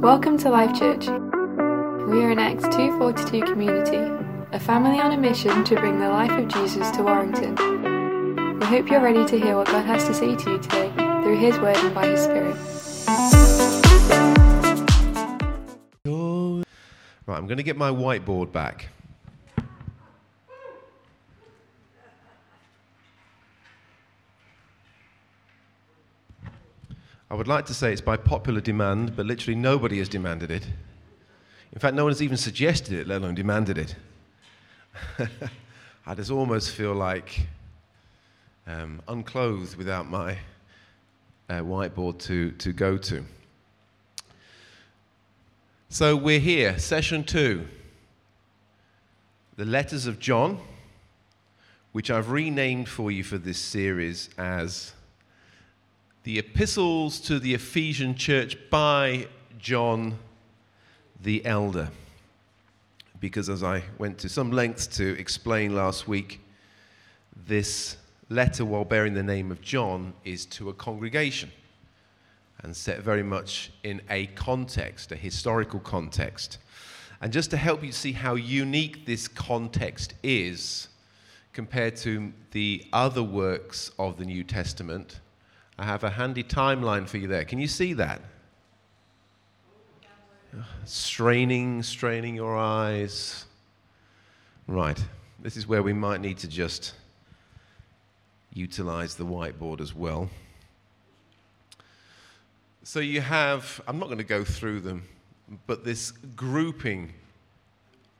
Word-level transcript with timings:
Welcome 0.00 0.38
to 0.38 0.50
Life 0.50 0.78
Church. 0.78 1.08
We 1.08 2.22
are 2.22 2.30
an 2.30 2.38
Acts 2.38 2.62
242 2.62 3.42
community, 3.42 3.96
a 4.52 4.60
family 4.60 5.00
on 5.00 5.10
a 5.10 5.16
mission 5.16 5.64
to 5.64 5.74
bring 5.74 5.98
the 5.98 6.08
life 6.08 6.30
of 6.30 6.46
Jesus 6.46 6.88
to 6.92 7.02
Warrington. 7.02 7.56
We 8.60 8.66
hope 8.66 8.88
you're 8.88 9.02
ready 9.02 9.26
to 9.26 9.40
hear 9.40 9.56
what 9.56 9.66
God 9.66 9.84
has 9.84 10.04
to 10.04 10.14
say 10.14 10.36
to 10.36 10.50
you 10.52 10.58
today 10.60 10.92
through 10.94 11.38
His 11.38 11.58
Word 11.58 11.76
and 11.78 11.92
by 11.92 12.06
His 12.06 12.22
Spirit. 12.22 12.54
Right, 17.26 17.36
I'm 17.36 17.48
going 17.48 17.56
to 17.56 17.64
get 17.64 17.76
my 17.76 17.90
whiteboard 17.90 18.52
back. 18.52 18.90
I 27.30 27.34
would 27.34 27.46
like 27.46 27.66
to 27.66 27.74
say 27.74 27.92
it's 27.92 28.00
by 28.00 28.16
popular 28.16 28.60
demand, 28.60 29.14
but 29.14 29.24
literally 29.24 29.54
nobody 29.54 29.98
has 29.98 30.08
demanded 30.08 30.50
it. 30.50 30.66
In 31.72 31.78
fact, 31.78 31.94
no 31.94 32.02
one 32.02 32.10
has 32.10 32.20
even 32.20 32.36
suggested 32.36 32.92
it, 32.92 33.06
let 33.06 33.22
alone 33.22 33.36
demanded 33.36 33.78
it. 33.78 33.94
I 36.06 36.14
just 36.16 36.32
almost 36.32 36.72
feel 36.72 36.92
like 36.92 37.46
um, 38.66 39.00
unclothed 39.06 39.76
without 39.76 40.10
my 40.10 40.38
uh, 41.48 41.60
whiteboard 41.60 42.18
to, 42.20 42.50
to 42.52 42.72
go 42.72 42.98
to. 42.98 43.24
So 45.88 46.16
we're 46.16 46.40
here, 46.40 46.80
session 46.80 47.22
two. 47.22 47.68
The 49.56 49.64
letters 49.64 50.06
of 50.06 50.18
John, 50.18 50.58
which 51.92 52.10
I've 52.10 52.30
renamed 52.30 52.88
for 52.88 53.12
you 53.12 53.22
for 53.22 53.38
this 53.38 53.58
series 53.58 54.30
as 54.36 54.94
the 56.22 56.38
epistles 56.38 57.18
to 57.20 57.38
the 57.38 57.54
Ephesian 57.54 58.14
church 58.14 58.56
by 58.68 59.26
John 59.58 60.18
the 61.22 61.44
Elder. 61.46 61.90
Because 63.20 63.48
as 63.48 63.62
I 63.62 63.82
went 63.98 64.18
to 64.18 64.28
some 64.28 64.50
lengths 64.50 64.86
to 64.98 65.18
explain 65.18 65.74
last 65.74 66.06
week, 66.06 66.40
this 67.46 67.96
letter, 68.28 68.64
while 68.64 68.84
bearing 68.84 69.14
the 69.14 69.22
name 69.22 69.50
of 69.50 69.60
John, 69.60 70.12
is 70.24 70.46
to 70.46 70.68
a 70.68 70.74
congregation 70.74 71.50
and 72.62 72.76
set 72.76 73.00
very 73.00 73.22
much 73.22 73.72
in 73.82 74.02
a 74.10 74.26
context, 74.26 75.12
a 75.12 75.16
historical 75.16 75.80
context. 75.80 76.58
And 77.22 77.32
just 77.32 77.50
to 77.50 77.56
help 77.56 77.82
you 77.82 77.92
see 77.92 78.12
how 78.12 78.34
unique 78.34 79.06
this 79.06 79.26
context 79.26 80.14
is 80.22 80.88
compared 81.52 81.96
to 81.96 82.32
the 82.52 82.86
other 82.92 83.22
works 83.22 83.90
of 83.98 84.18
the 84.18 84.24
New 84.24 84.44
Testament, 84.44 85.20
I 85.80 85.84
have 85.84 86.04
a 86.04 86.10
handy 86.10 86.44
timeline 86.44 87.08
for 87.08 87.16
you 87.16 87.26
there. 87.26 87.46
Can 87.46 87.58
you 87.58 87.66
see 87.66 87.94
that? 87.94 88.20
Straining, 90.84 91.82
straining 91.82 92.34
your 92.34 92.54
eyes. 92.54 93.46
Right. 94.66 95.02
This 95.38 95.56
is 95.56 95.66
where 95.66 95.82
we 95.82 95.94
might 95.94 96.20
need 96.20 96.36
to 96.38 96.48
just 96.48 96.92
utilize 98.52 99.14
the 99.14 99.24
whiteboard 99.24 99.80
as 99.80 99.94
well. 99.94 100.28
So 102.82 103.00
you 103.00 103.22
have, 103.22 103.80
I'm 103.88 103.98
not 103.98 104.06
going 104.08 104.18
to 104.18 104.24
go 104.24 104.44
through 104.44 104.80
them, 104.80 105.04
but 105.66 105.82
this 105.82 106.10
grouping 106.10 107.10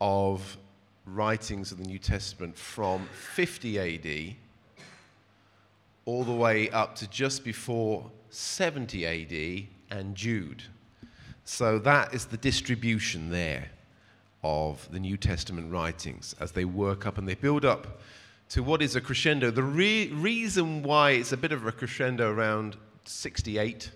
of 0.01 0.57
writings 1.05 1.73
of 1.73 1.77
the 1.77 1.85
New 1.85 1.99
Testament 1.99 2.57
from 2.57 3.07
50 3.35 3.79
AD 3.79 4.37
all 6.05 6.25
the 6.25 6.33
way 6.33 6.71
up 6.71 6.95
to 6.97 7.09
just 7.09 7.45
before 7.45 8.11
70 8.31 9.07
AD 9.07 9.67
and 9.91 10.15
Jude. 10.15 10.63
So 11.45 11.79
that 11.81 12.15
is 12.15 12.27
the 12.27 12.37
distribution 12.37 13.31
there 13.31 13.71
of 14.43 14.89
the 14.91 15.01
New 15.01 15.17
Testament 15.17 15.73
writings 15.73 16.35
as 16.41 16.53
they 16.53 16.65
work 16.65 17.07
up 17.07 17.19
and 17.19 17.29
they 17.29 17.35
build 17.35 17.65
up 17.65 18.01
to 18.51 18.63
what 18.63 18.83
is 18.83 18.97
a 18.97 19.01
crescendo. 19.01 19.51
The 19.51 19.63
re- 19.63 20.09
reason 20.09 20.83
why 20.83 21.13
it's 21.13 21.33
a 21.33 21.37
bit 21.37 21.53
of 21.53 21.67
a 21.67 21.73
crescendo 21.73 22.31
around 22.31 22.77
68, 23.05 23.91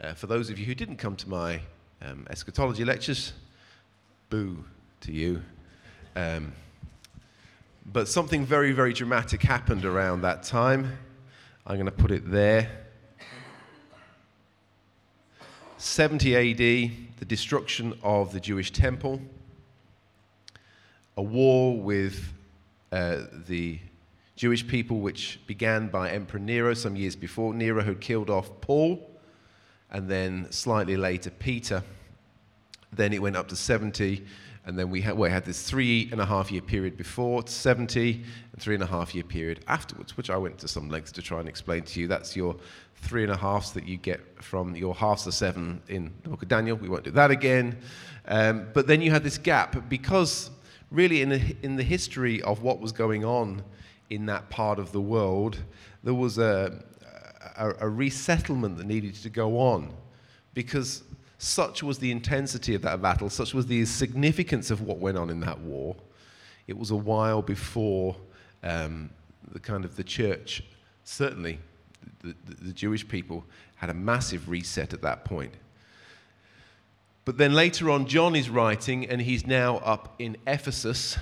uh, 0.00 0.14
for 0.14 0.26
those 0.26 0.50
of 0.50 0.58
you 0.58 0.66
who 0.66 0.74
didn't 0.74 0.96
come 0.96 1.16
to 1.16 1.28
my 1.28 1.60
um, 2.02 2.26
eschatology 2.30 2.84
lectures, 2.84 3.32
boo 4.28 4.64
to 5.00 5.12
you. 5.12 5.42
Um, 6.16 6.52
but 7.86 8.06
something 8.06 8.44
very, 8.44 8.72
very 8.72 8.92
dramatic 8.92 9.42
happened 9.42 9.84
around 9.84 10.22
that 10.22 10.42
time. 10.42 10.96
I'm 11.64 11.76
going 11.76 11.86
to 11.86 11.92
put 11.92 12.10
it 12.10 12.28
there. 12.28 12.68
70 15.78 16.36
AD, 16.36 16.56
the 17.18 17.24
destruction 17.24 17.94
of 18.02 18.32
the 18.32 18.40
Jewish 18.40 18.72
temple, 18.72 19.20
a 21.16 21.22
war 21.22 21.80
with 21.80 22.32
uh, 22.90 23.22
the 23.46 23.78
Jewish 24.34 24.66
people, 24.66 24.98
which 24.98 25.38
began 25.46 25.86
by 25.86 26.10
Emperor 26.10 26.40
Nero 26.40 26.74
some 26.74 26.96
years 26.96 27.14
before. 27.14 27.54
Nero 27.54 27.84
had 27.84 28.00
killed 28.00 28.28
off 28.28 28.50
Paul, 28.60 29.08
and 29.88 30.08
then 30.08 30.50
slightly 30.50 30.96
later 30.96 31.30
Peter. 31.30 31.84
Then 32.92 33.12
it 33.12 33.22
went 33.22 33.36
up 33.36 33.46
to 33.48 33.56
70, 33.56 34.26
and 34.64 34.78
then 34.78 34.90
we 34.90 35.00
had, 35.00 35.14
well, 35.14 35.28
we 35.28 35.32
had 35.32 35.44
this 35.44 35.62
three 35.62 36.08
and 36.12 36.20
a 36.20 36.24
half 36.24 36.52
year 36.52 36.62
period 36.62 36.96
before, 36.96 37.42
70, 37.46 38.22
and 38.52 38.62
three 38.62 38.74
and 38.74 38.82
a 38.82 38.86
half 38.86 39.14
year 39.14 39.24
period 39.24 39.64
afterwards, 39.66 40.16
which 40.16 40.30
I 40.30 40.36
went 40.36 40.58
to 40.58 40.68
some 40.68 40.88
lengths 40.88 41.10
to 41.12 41.22
try 41.22 41.40
and 41.40 41.48
explain 41.48 41.82
to 41.82 42.00
you. 42.00 42.06
That's 42.06 42.36
your 42.36 42.54
three 42.94 43.24
and 43.24 43.32
a 43.32 43.36
halves 43.36 43.72
that 43.72 43.86
you 43.88 43.96
get 43.96 44.20
from 44.40 44.76
your 44.76 44.94
halves 44.94 45.26
of 45.26 45.34
seven 45.34 45.82
in 45.88 46.12
the 46.22 46.28
book 46.28 46.42
of 46.42 46.48
Daniel. 46.48 46.76
We 46.76 46.88
won't 46.88 47.02
do 47.02 47.10
that 47.10 47.32
again. 47.32 47.76
Um, 48.26 48.68
but 48.72 48.86
then 48.86 49.02
you 49.02 49.10
had 49.10 49.24
this 49.24 49.36
gap 49.36 49.88
because, 49.88 50.50
really, 50.92 51.22
in 51.22 51.30
the, 51.30 51.56
in 51.62 51.74
the 51.74 51.82
history 51.82 52.40
of 52.42 52.62
what 52.62 52.78
was 52.78 52.92
going 52.92 53.24
on 53.24 53.64
in 54.10 54.26
that 54.26 54.48
part 54.48 54.78
of 54.78 54.92
the 54.92 55.00
world, 55.00 55.58
there 56.04 56.14
was 56.14 56.38
a, 56.38 56.84
a, 57.56 57.72
a 57.80 57.88
resettlement 57.88 58.76
that 58.76 58.86
needed 58.86 59.14
to 59.14 59.28
go 59.28 59.58
on 59.58 59.92
because 60.54 61.02
such 61.42 61.82
was 61.82 61.98
the 61.98 62.12
intensity 62.12 62.72
of 62.72 62.82
that 62.82 63.02
battle, 63.02 63.28
such 63.28 63.52
was 63.52 63.66
the 63.66 63.84
significance 63.84 64.70
of 64.70 64.82
what 64.82 64.98
went 64.98 65.18
on 65.18 65.28
in 65.28 65.40
that 65.40 65.58
war. 65.58 65.96
It 66.68 66.78
was 66.78 66.92
a 66.92 66.96
while 66.96 67.42
before 67.42 68.14
um, 68.62 69.10
the 69.50 69.58
kind 69.58 69.84
of 69.84 69.96
the 69.96 70.04
church, 70.04 70.62
certainly 71.02 71.58
the, 72.22 72.36
the, 72.46 72.66
the 72.66 72.72
Jewish 72.72 73.06
people, 73.08 73.44
had 73.74 73.90
a 73.90 73.94
massive 73.94 74.48
reset 74.48 74.92
at 74.92 75.02
that 75.02 75.24
point. 75.24 75.52
But 77.24 77.38
then 77.38 77.54
later 77.54 77.90
on, 77.90 78.06
John 78.06 78.36
is 78.36 78.48
writing, 78.48 79.08
and 79.08 79.20
he's 79.20 79.44
now 79.44 79.78
up 79.78 80.14
in 80.20 80.36
Ephesus, 80.46 81.18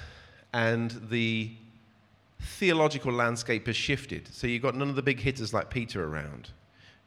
and 0.53 0.91
the 1.09 1.51
theological 2.41 3.13
landscape 3.13 3.69
has 3.69 3.77
shifted. 3.77 4.29
So 4.35 4.47
you've 4.47 4.63
got 4.63 4.75
none 4.75 4.91
of 4.91 4.97
the 4.97 5.03
big 5.03 5.21
hitters 5.21 5.55
like 5.55 5.71
Peter 5.71 6.05
around. 6.05 6.51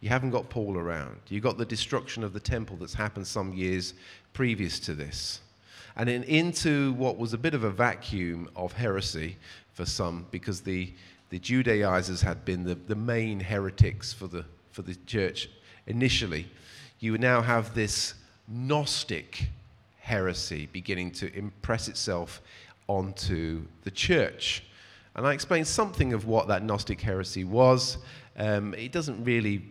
You 0.04 0.10
haven't 0.10 0.32
got 0.32 0.50
Paul 0.50 0.78
around. 0.78 1.16
You've 1.30 1.44
got 1.44 1.58
the 1.58 1.64
destruction 1.64 2.26
of 2.26 2.34
the 2.34 2.40
temple 2.42 2.76
that's 2.76 2.94
happened 2.94 3.26
some 3.26 3.54
years 3.54 3.94
previous 4.34 4.78
to 4.82 4.94
this. 4.94 5.40
And 5.96 6.10
in, 6.10 6.24
into 6.24 6.92
what 6.96 7.18
was 7.18 7.32
a 7.32 7.38
bit 7.38 7.54
of 7.54 7.64
a 7.64 7.70
vacuum 7.70 8.50
of 8.54 8.74
heresy 8.74 9.38
for 9.72 9.86
some, 9.86 10.26
because 10.30 10.60
the, 10.60 10.92
the 11.30 11.40
Judaizers 11.40 12.22
had 12.22 12.44
been 12.44 12.66
the, 12.66 12.76
the 12.76 12.98
main 12.98 13.40
heretics 13.40 14.12
for 14.12 14.28
the, 14.28 14.44
for 14.72 14.82
the 14.82 14.96
church 15.06 15.50
initially. 15.88 16.48
You 17.00 17.18
now 17.18 17.42
have 17.42 17.74
this 17.74 18.16
Gnostic 18.50 19.48
heresy 20.00 20.68
beginning 20.74 21.12
to 21.12 21.34
impress 21.34 21.88
itself 21.88 22.42
onto 22.90 23.62
the 23.84 23.92
church. 23.92 24.66
And 25.16 25.26
I 25.26 25.32
explained 25.32 25.68
something 25.68 26.12
of 26.12 26.26
what 26.26 26.50
that 26.50 26.62
Gnostic 26.62 27.00
heresy 27.00 27.46
was 27.46 28.00
um, 28.36 28.74
it 28.74 28.92
doesn't 28.92 29.24
really, 29.24 29.62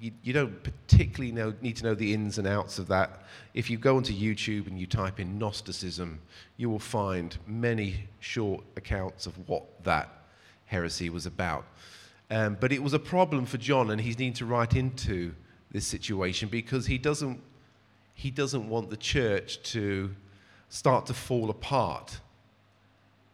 you, 0.00 0.10
you, 0.22 0.32
don't 0.32 0.62
particularly 0.64 1.30
know, 1.30 1.54
need 1.62 1.76
to 1.76 1.84
know 1.84 1.94
the 1.94 2.12
ins 2.12 2.38
and 2.38 2.48
outs 2.48 2.80
of 2.80 2.88
that. 2.88 3.22
If 3.54 3.70
you 3.70 3.78
go 3.78 3.96
onto 3.96 4.12
YouTube 4.12 4.66
and 4.66 4.78
you 4.78 4.88
type 4.88 5.20
in 5.20 5.38
Gnosticism, 5.38 6.18
you 6.56 6.68
will 6.68 6.80
find 6.80 7.38
many 7.46 8.08
short 8.18 8.64
accounts 8.76 9.26
of 9.26 9.48
what 9.48 9.84
that 9.84 10.08
heresy 10.66 11.10
was 11.10 11.26
about. 11.26 11.64
Um, 12.30 12.56
but 12.60 12.72
it 12.72 12.82
was 12.82 12.92
a 12.92 12.98
problem 12.98 13.46
for 13.46 13.56
John, 13.56 13.90
and 13.90 14.00
he's 14.00 14.18
needing 14.18 14.34
to 14.34 14.46
write 14.46 14.74
into 14.74 15.32
this 15.70 15.86
situation 15.86 16.48
because 16.48 16.86
he 16.86 16.98
doesn't, 16.98 17.40
he 18.14 18.32
doesn't 18.32 18.68
want 18.68 18.90
the 18.90 18.96
church 18.96 19.62
to 19.72 20.10
start 20.70 21.06
to 21.06 21.14
fall 21.14 21.50
apart 21.50 22.18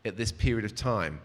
at 0.05 0.19
this 0.19 0.31
period 0.31 0.65
of 0.67 0.75
time. 0.75 1.21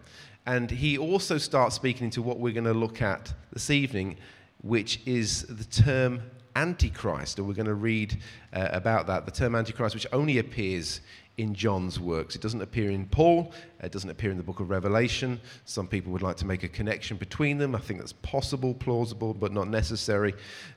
And 0.50 0.68
he 0.68 0.98
also 0.98 1.38
starts 1.38 1.76
speaking 1.76 2.06
into 2.06 2.22
what 2.22 2.40
we're 2.40 2.52
going 2.52 2.64
to 2.64 2.74
look 2.74 3.02
at 3.02 3.32
this 3.52 3.70
evening, 3.70 4.16
which 4.62 4.98
is 5.06 5.42
the 5.42 5.62
term 5.62 6.22
Antichrist. 6.56 7.38
And 7.38 7.46
we're 7.46 7.54
going 7.54 7.66
to 7.66 7.74
read 7.74 8.18
uh, 8.52 8.66
about 8.72 9.06
that. 9.06 9.26
The 9.26 9.30
term 9.30 9.54
Antichrist, 9.54 9.94
which 9.94 10.08
only 10.12 10.38
appears 10.38 11.02
in 11.38 11.54
John's 11.54 12.00
works. 12.00 12.34
It 12.34 12.42
doesn't 12.42 12.62
appear 12.62 12.90
in 12.90 13.06
Paul, 13.06 13.52
it 13.80 13.92
doesn't 13.92 14.10
appear 14.10 14.32
in 14.32 14.38
the 14.38 14.42
book 14.42 14.58
of 14.58 14.70
Revelation. 14.70 15.40
Some 15.66 15.86
people 15.86 16.10
would 16.10 16.20
like 16.20 16.36
to 16.38 16.46
make 16.46 16.64
a 16.64 16.68
connection 16.68 17.16
between 17.16 17.58
them. 17.58 17.76
I 17.76 17.78
think 17.78 18.00
that's 18.00 18.14
possible, 18.14 18.74
plausible, 18.74 19.34
but 19.34 19.52
not 19.52 19.68
necessary. 19.68 20.34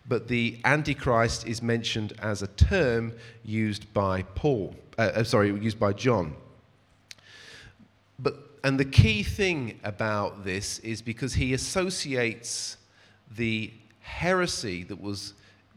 But 0.08 0.28
the 0.28 0.60
Antichrist 0.66 1.48
is 1.48 1.64
mentioned 1.64 2.14
as 2.20 2.44
a 2.44 2.48
term 2.48 3.12
used 3.44 3.92
by 3.92 4.22
Paul, 4.22 4.76
uh, 5.00 5.14
uh 5.16 5.24
sorry, 5.24 5.48
used 5.60 5.80
by 5.80 5.94
John. 5.94 6.36
But, 8.20 8.36
and 8.64 8.80
the 8.80 8.86
key 8.86 9.24
thing 9.24 9.80
about 9.84 10.46
this 10.46 10.80
is 10.80 11.02
because 11.02 11.34
he 11.34 11.54
associates 11.54 12.78
the 13.36 13.72
heresy 14.00 14.84
that 14.84 15.02
was 15.02 15.34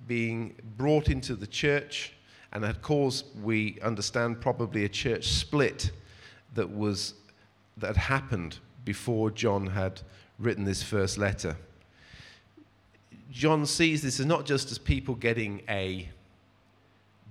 being 0.07 0.55
brought 0.77 1.09
into 1.09 1.35
the 1.35 1.49
church 1.49 2.13
and 2.53 2.65
had 2.65 2.81
caused, 2.83 3.25
we 3.43 3.79
understand, 3.83 4.41
probably 4.41 4.85
a 4.85 4.89
church 4.89 5.27
split 5.27 5.91
that 6.55 6.71
was 6.71 7.15
that 7.77 7.97
happened 7.97 8.59
before 8.85 9.31
John 9.31 9.67
had 9.67 10.01
written 10.39 10.65
this 10.65 10.83
first 10.83 11.19
letter. 11.19 11.57
John 13.31 13.67
sees 13.67 14.01
this 14.03 14.21
as 14.21 14.27
not 14.27 14.47
just 14.47 14.71
as 14.71 14.79
people 14.79 15.15
getting 15.15 15.61
a 15.69 16.09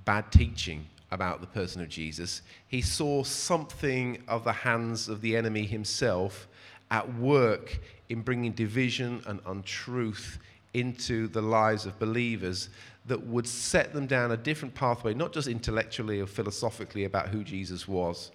bad 0.04 0.32
teaching 0.32 0.86
about 1.16 1.42
the 1.42 1.48
person 1.48 1.82
of 1.82 1.90
Jesus, 1.90 2.44
he 2.68 2.82
saw 2.82 3.24
something 3.24 4.22
of 4.28 4.44
the 4.44 4.54
hands 4.54 5.10
of 5.10 5.22
the 5.22 5.36
enemy 5.36 5.66
himself 5.66 6.48
at 6.92 7.16
work 7.16 7.80
in 8.10 8.22
bringing 8.22 8.52
division 8.52 9.24
and 9.26 9.40
untruth 9.48 10.38
into 10.76 11.28
the 11.30 11.42
lives 11.42 11.86
of 11.86 11.98
believers 11.98 12.70
that 13.08 13.26
would 13.26 13.48
set 13.48 13.94
them 13.94 14.06
down 14.06 14.32
a 14.32 14.38
different 14.38 14.76
pathway, 14.76 15.14
not 15.14 15.32
just 15.32 15.48
intellectually 15.48 16.20
or 16.20 16.28
philosophically 16.28 17.06
about 17.06 17.30
who 17.30 17.44
Jesus 17.44 17.88
was, 17.88 18.32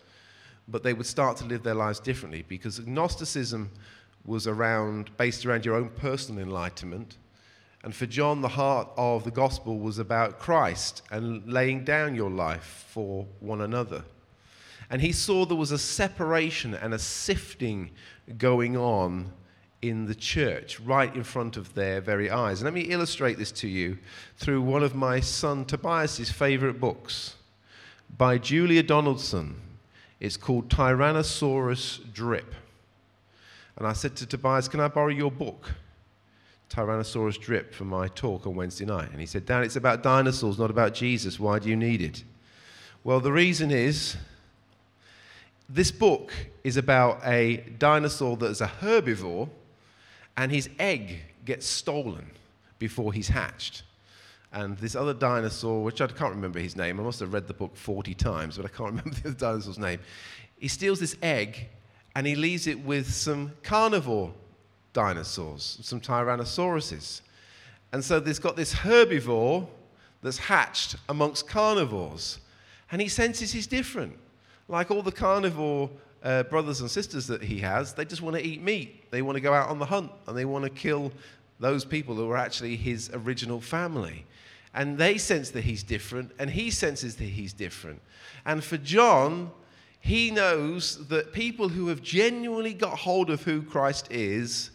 but 0.67 0.83
they 0.83 0.93
would 0.93 1.07
start 1.07 1.37
to 1.37 1.45
live 1.45 1.63
their 1.63 1.75
lives 1.75 2.01
differently 2.01 2.45
because 2.49 2.81
Gnosticism 2.87 3.71
was 4.25 4.47
around, 4.47 5.17
based 5.17 5.45
around 5.47 5.65
your 5.65 5.77
own 5.77 5.91
personal 5.91 6.43
enlightenment. 6.43 7.17
And 7.83 7.95
for 7.95 8.07
John, 8.07 8.43
the 8.43 8.49
heart 8.49 8.89
of 8.97 9.25
the 9.25 9.31
gospel 9.31 9.79
was 9.79 9.99
about 9.99 10.39
Christ 10.39 11.03
and 11.11 11.51
laying 11.51 11.85
down 11.85 12.15
your 12.15 12.31
life 12.31 12.85
for 12.89 13.27
one 13.41 13.63
another. 13.63 14.05
And 14.91 15.01
he 15.01 15.13
saw 15.13 15.47
there 15.47 15.57
was 15.57 15.73
a 15.73 15.79
separation 15.79 16.75
and 16.75 16.93
a 16.93 16.99
sifting 16.99 17.91
going 18.37 18.77
on 18.77 19.33
in 19.83 20.05
the 20.07 20.15
church, 20.15 20.79
right 20.81 21.15
in 21.15 21.25
front 21.25 21.57
of 21.57 21.75
their 21.75 22.01
very 22.03 22.29
eyes. 22.29 22.61
And 22.61 22.67
let 22.67 22.75
me 22.75 22.91
illustrate 22.93 23.39
this 23.39 23.53
to 23.53 23.69
you 23.69 23.97
through 24.37 24.61
one 24.61 24.83
of 24.83 24.95
my 24.95 25.21
son 25.21 25.65
Tobias's 25.65 26.31
favorite 26.31 26.81
books 26.81 27.37
by 28.19 28.37
Julia 28.37 28.83
Donaldson. 28.83 29.59
It's 30.19 30.37
called 30.37 30.69
Tyrannosaurus 30.69 32.13
Drip. 32.13 32.55
And 33.77 33.87
I 33.87 33.95
said 33.95 34.17
to 34.17 34.27
Tobias, 34.27 34.69
Can 34.69 34.81
I 34.81 34.89
borrow 34.89 35.09
your 35.09 35.31
book? 35.31 35.73
Tyrannosaurus 36.71 37.39
Drip 37.41 37.75
for 37.75 37.85
my 37.85 38.07
talk 38.09 38.47
on 38.47 38.55
Wednesday 38.55 38.85
night. 38.85 39.11
And 39.11 39.21
he 39.21 39.27
said, 39.27 39.45
Dad, 39.45 39.65
it's 39.65 39.77
about 39.77 40.03
dinosaurs, 40.03 40.59
not 40.59 40.71
about 40.71 40.95
Jesus. 40.95 41.39
Why 41.39 41.59
do 41.59 41.69
you 41.69 41.77
need 41.77 42.01
it? 42.01 42.23
Well, 43.03 43.19
the 43.19 43.33
reason 43.33 43.71
is 43.71 44.17
this 45.69 45.91
book 45.91 46.33
is 46.63 46.77
about 46.77 47.21
a 47.25 47.59
dinosaur 47.79 48.37
that 48.37 48.47
is 48.47 48.61
a 48.61 48.69
herbivore 48.69 49.49
and 50.37 50.53
his 50.53 50.71
egg 50.79 51.23
gets 51.45 51.67
stolen 51.67 52.31
before 52.79 53.13
he's 53.13 53.29
hatched. 53.29 53.83
And 54.53 54.79
this 54.79 54.95
other 54.95 55.15
dinosaur, 55.15 55.83
which 55.83 56.01
I 56.01 56.07
can't 56.07 56.35
remember 56.35 56.61
his 56.61 56.77
name, 56.77 57.01
I 57.01 57.03
must 57.03 57.21
have 57.21 57.33
read 57.33 57.47
the 57.47 57.55
book 57.55 57.77
40 57.77 58.15
times, 58.15 58.57
but 58.57 58.67
I 58.67 58.69
can't 58.69 58.91
remember 58.97 59.11
the 59.11 59.29
other 59.31 59.39
dinosaur's 59.39 59.79
name. 59.79 59.99
He 60.59 60.69
steals 60.69 61.01
this 61.01 61.17
egg 61.21 61.69
and 62.15 62.27
he 62.27 62.37
leaves 62.37 62.67
it 62.67 62.79
with 62.81 63.13
some 63.13 63.53
carnivore 63.63 64.33
dinosaurs, 64.93 65.79
some 65.83 66.01
tyrannosauruses. 66.01 67.21
And 67.93 68.05
so 68.05 68.21
there's 68.21 68.39
got 68.39 68.57
this 68.57 68.75
herbivore 68.75 69.67
that's 70.23 70.39
hatched 70.39 70.97
amongst 71.09 71.49
carnivores. 71.49 72.39
And 72.93 73.01
he 73.01 73.09
senses 73.09 73.53
he's 73.53 73.67
different. 73.67 74.17
Like 74.69 74.91
all 74.91 75.03
the 75.03 75.13
carnivore 75.13 75.91
uh, 76.23 76.45
brothers 76.45 76.81
and 76.81 76.91
sisters 76.91 77.27
that 77.29 77.43
he 77.43 77.59
has, 77.61 77.95
they 77.95 78.05
just 78.05 78.23
want 78.23 78.37
to 78.37 78.45
eat 78.45 78.63
meat. 78.63 79.11
They 79.11 79.23
want 79.23 79.37
to 79.37 79.41
go 79.41 79.53
out 79.53 79.69
on 79.69 79.79
the 79.79 79.87
hunt 79.87 80.11
and 80.27 80.37
they 80.37 80.45
want 80.45 80.65
to 80.65 80.71
kill 80.71 81.13
those 81.59 81.85
people 81.85 82.15
who 82.15 82.31
are 82.31 82.37
actually 82.37 82.77
his 82.77 83.11
original 83.13 83.61
family. 83.61 84.25
And 84.73 84.97
they 84.97 85.19
sense 85.19 85.51
that 85.51 85.65
he's 85.65 85.83
different, 85.83 86.31
and 86.39 86.49
he 86.49 86.71
senses 86.71 87.17
that 87.17 87.25
he's 87.25 87.53
different. 87.53 88.01
And 88.47 88.63
for 88.63 88.77
John, 88.77 89.51
he 90.01 90.31
knows 90.31 91.09
that 91.09 91.33
people 91.33 91.69
who 91.69 91.89
have 91.89 92.03
genuinely 92.03 92.73
got 92.73 92.99
hold 92.99 93.31
of 93.31 93.43
who 93.43 93.63
Christ 93.63 94.07
is, 94.11 94.71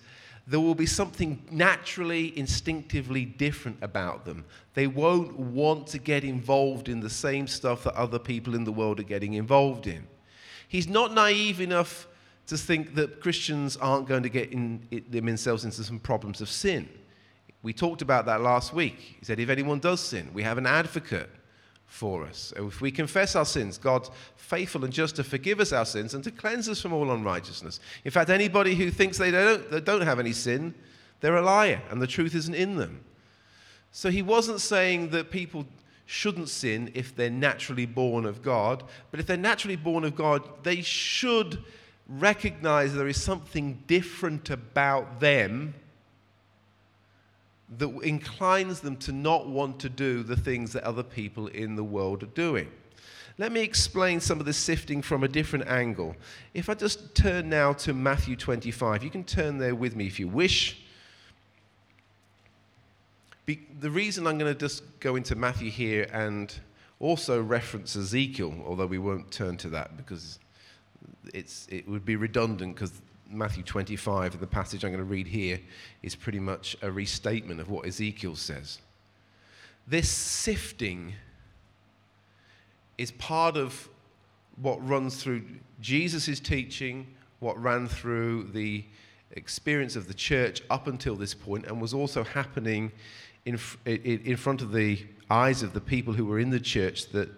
there 0.47 0.59
will 0.59 0.75
be 0.75 0.85
something 0.85 1.43
naturally, 1.49 2.37
instinctively 2.37 3.25
different 3.25 3.77
about 3.81 4.25
them. 4.25 4.45
They 4.75 4.85
won't 4.85 5.39
want 5.39 5.87
to 5.87 5.97
get 5.97 6.23
involved 6.23 6.87
in 6.87 6.99
the 6.99 7.09
same 7.09 7.47
stuff 7.47 7.83
that 7.83 7.95
other 7.95 8.19
people 8.19 8.53
in 8.53 8.63
the 8.63 8.71
world 8.71 8.99
are 8.99 9.03
getting 9.03 9.33
involved 9.33 9.87
in. 9.87 10.05
He's 10.67 10.87
not 10.87 11.13
naive 11.13 11.61
enough 11.61 12.07
to 12.47 12.57
think 12.57 12.93
that 12.93 13.21
Christians 13.21 13.75
aren't 13.77 14.07
going 14.07 14.21
to 14.21 14.29
get 14.29 14.51
in, 14.51 14.87
themselves 15.09 15.65
into 15.65 15.83
some 15.83 15.99
problems 15.99 16.41
of 16.41 16.49
sin. 16.49 16.87
We 17.63 17.73
talked 17.73 18.03
about 18.03 18.27
that 18.27 18.41
last 18.41 18.71
week. 18.71 18.99
He 19.19 19.25
said, 19.25 19.39
if 19.39 19.49
anyone 19.49 19.79
does 19.79 19.99
sin, 19.99 20.29
we 20.31 20.43
have 20.43 20.59
an 20.59 20.67
advocate 20.67 21.29
for 21.87 22.25
us. 22.25 22.53
If 22.57 22.81
we 22.81 22.91
confess 22.91 23.35
our 23.35 23.45
sins, 23.45 23.77
God's 23.77 24.09
faithful 24.35 24.83
and 24.83 24.93
just 24.93 25.15
to 25.15 25.23
forgive 25.23 25.59
us 25.59 25.71
our 25.71 25.85
sins 25.85 26.13
and 26.13 26.23
to 26.23 26.31
cleanse 26.31 26.67
us 26.67 26.81
from 26.81 26.93
all 26.93 27.11
unrighteousness. 27.11 27.79
In 28.03 28.11
fact, 28.11 28.29
anybody 28.29 28.75
who 28.75 28.91
thinks 28.91 29.17
they 29.17 29.31
don't, 29.31 29.69
they 29.71 29.79
don't 29.79 30.01
have 30.01 30.19
any 30.19 30.33
sin, 30.33 30.73
they're 31.21 31.37
a 31.37 31.41
liar 31.41 31.81
and 31.89 32.01
the 32.01 32.07
truth 32.07 32.35
isn't 32.35 32.53
in 32.53 32.75
them. 32.75 33.03
So 33.91 34.09
he 34.09 34.21
wasn't 34.21 34.59
saying 34.61 35.09
that 35.11 35.31
people 35.31 35.65
shouldn't 36.05 36.49
sin 36.49 36.91
if 36.93 37.15
they're 37.15 37.29
naturally 37.29 37.85
born 37.85 38.25
of 38.25 38.41
God. 38.41 38.83
But 39.09 39.19
if 39.19 39.25
they're 39.25 39.37
naturally 39.37 39.77
born 39.77 40.03
of 40.03 40.15
God, 40.15 40.43
they 40.63 40.81
should 40.81 41.63
recognize 42.07 42.93
there 42.93 43.07
is 43.07 43.21
something 43.21 43.83
different 43.87 44.49
about 44.49 45.19
them 45.19 45.73
that 47.77 47.89
inclines 48.01 48.79
them 48.79 48.95
to 48.97 49.11
not 49.11 49.47
want 49.47 49.79
to 49.79 49.89
do 49.89 50.23
the 50.23 50.35
things 50.35 50.73
that 50.73 50.83
other 50.83 51.03
people 51.03 51.47
in 51.47 51.75
the 51.75 51.83
world 51.83 52.23
are 52.23 52.27
doing. 52.27 52.69
Let 53.37 53.51
me 53.51 53.61
explain 53.61 54.21
some 54.21 54.39
of 54.39 54.45
the 54.45 54.53
sifting 54.53 55.01
from 55.01 55.23
a 55.23 55.27
different 55.27 55.67
angle. 55.67 56.15
If 56.53 56.69
I 56.69 56.73
just 56.73 57.15
turn 57.15 57.49
now 57.49 57.73
to 57.73 57.93
Matthew 57.93 58.35
25, 58.35 59.03
you 59.03 59.09
can 59.09 59.25
turn 59.25 59.57
there 59.57 59.75
with 59.75 59.95
me 59.95 60.07
if 60.07 60.19
you 60.19 60.27
wish. 60.27 60.81
Be, 63.45 63.59
the 63.79 63.91
reason 63.91 64.25
I'm 64.25 64.37
going 64.37 64.53
to 64.53 64.57
just 64.57 64.83
go 65.01 65.17
into 65.17 65.35
Matthew 65.35 65.69
here 65.69 66.07
and 66.13 66.53
also 66.99 67.41
reference 67.41 67.95
Ezekiel, 67.95 68.63
although 68.65 68.85
we 68.85 68.99
won't 68.99 69.29
turn 69.31 69.57
to 69.57 69.69
that 69.69 69.97
because 69.97 70.39
it's, 71.33 71.67
it 71.69 71.87
would 71.89 72.05
be 72.05 72.15
redundant 72.15 72.75
because 72.75 73.01
Matthew 73.29 73.63
25, 73.63 74.39
the 74.39 74.47
passage 74.47 74.83
I'm 74.83 74.91
going 74.91 74.99
to 74.99 75.03
read 75.03 75.27
here, 75.27 75.59
is 76.03 76.15
pretty 76.15 76.39
much 76.39 76.75
a 76.81 76.91
restatement 76.91 77.59
of 77.59 77.69
what 77.69 77.85
Ezekiel 77.85 78.35
says. 78.35 78.79
This 79.87 80.09
sifting 80.09 81.13
is 82.97 83.11
part 83.11 83.57
of 83.57 83.89
what 84.61 84.85
runs 84.87 85.21
through 85.21 85.43
Jesus' 85.81 86.39
teaching, 86.39 87.07
what 87.39 87.61
ran 87.61 87.87
through 87.87 88.49
the 88.53 88.85
experience 89.31 89.95
of 89.95 90.07
the 90.07 90.13
church 90.13 90.61
up 90.69 90.87
until 90.87 91.15
this 91.15 91.33
point, 91.33 91.65
and 91.65 91.81
was 91.81 91.93
also 91.93 92.23
happening 92.23 92.91
in, 93.45 93.59
in 93.85 94.37
front 94.37 94.61
of 94.61 94.71
the 94.71 95.05
eyes 95.29 95.61
of 95.61 95.73
the 95.73 95.81
people 95.81 96.13
who 96.13 96.25
were 96.25 96.39
in 96.39 96.49
the 96.49 96.59
church 96.59 97.09
that, 97.09 97.29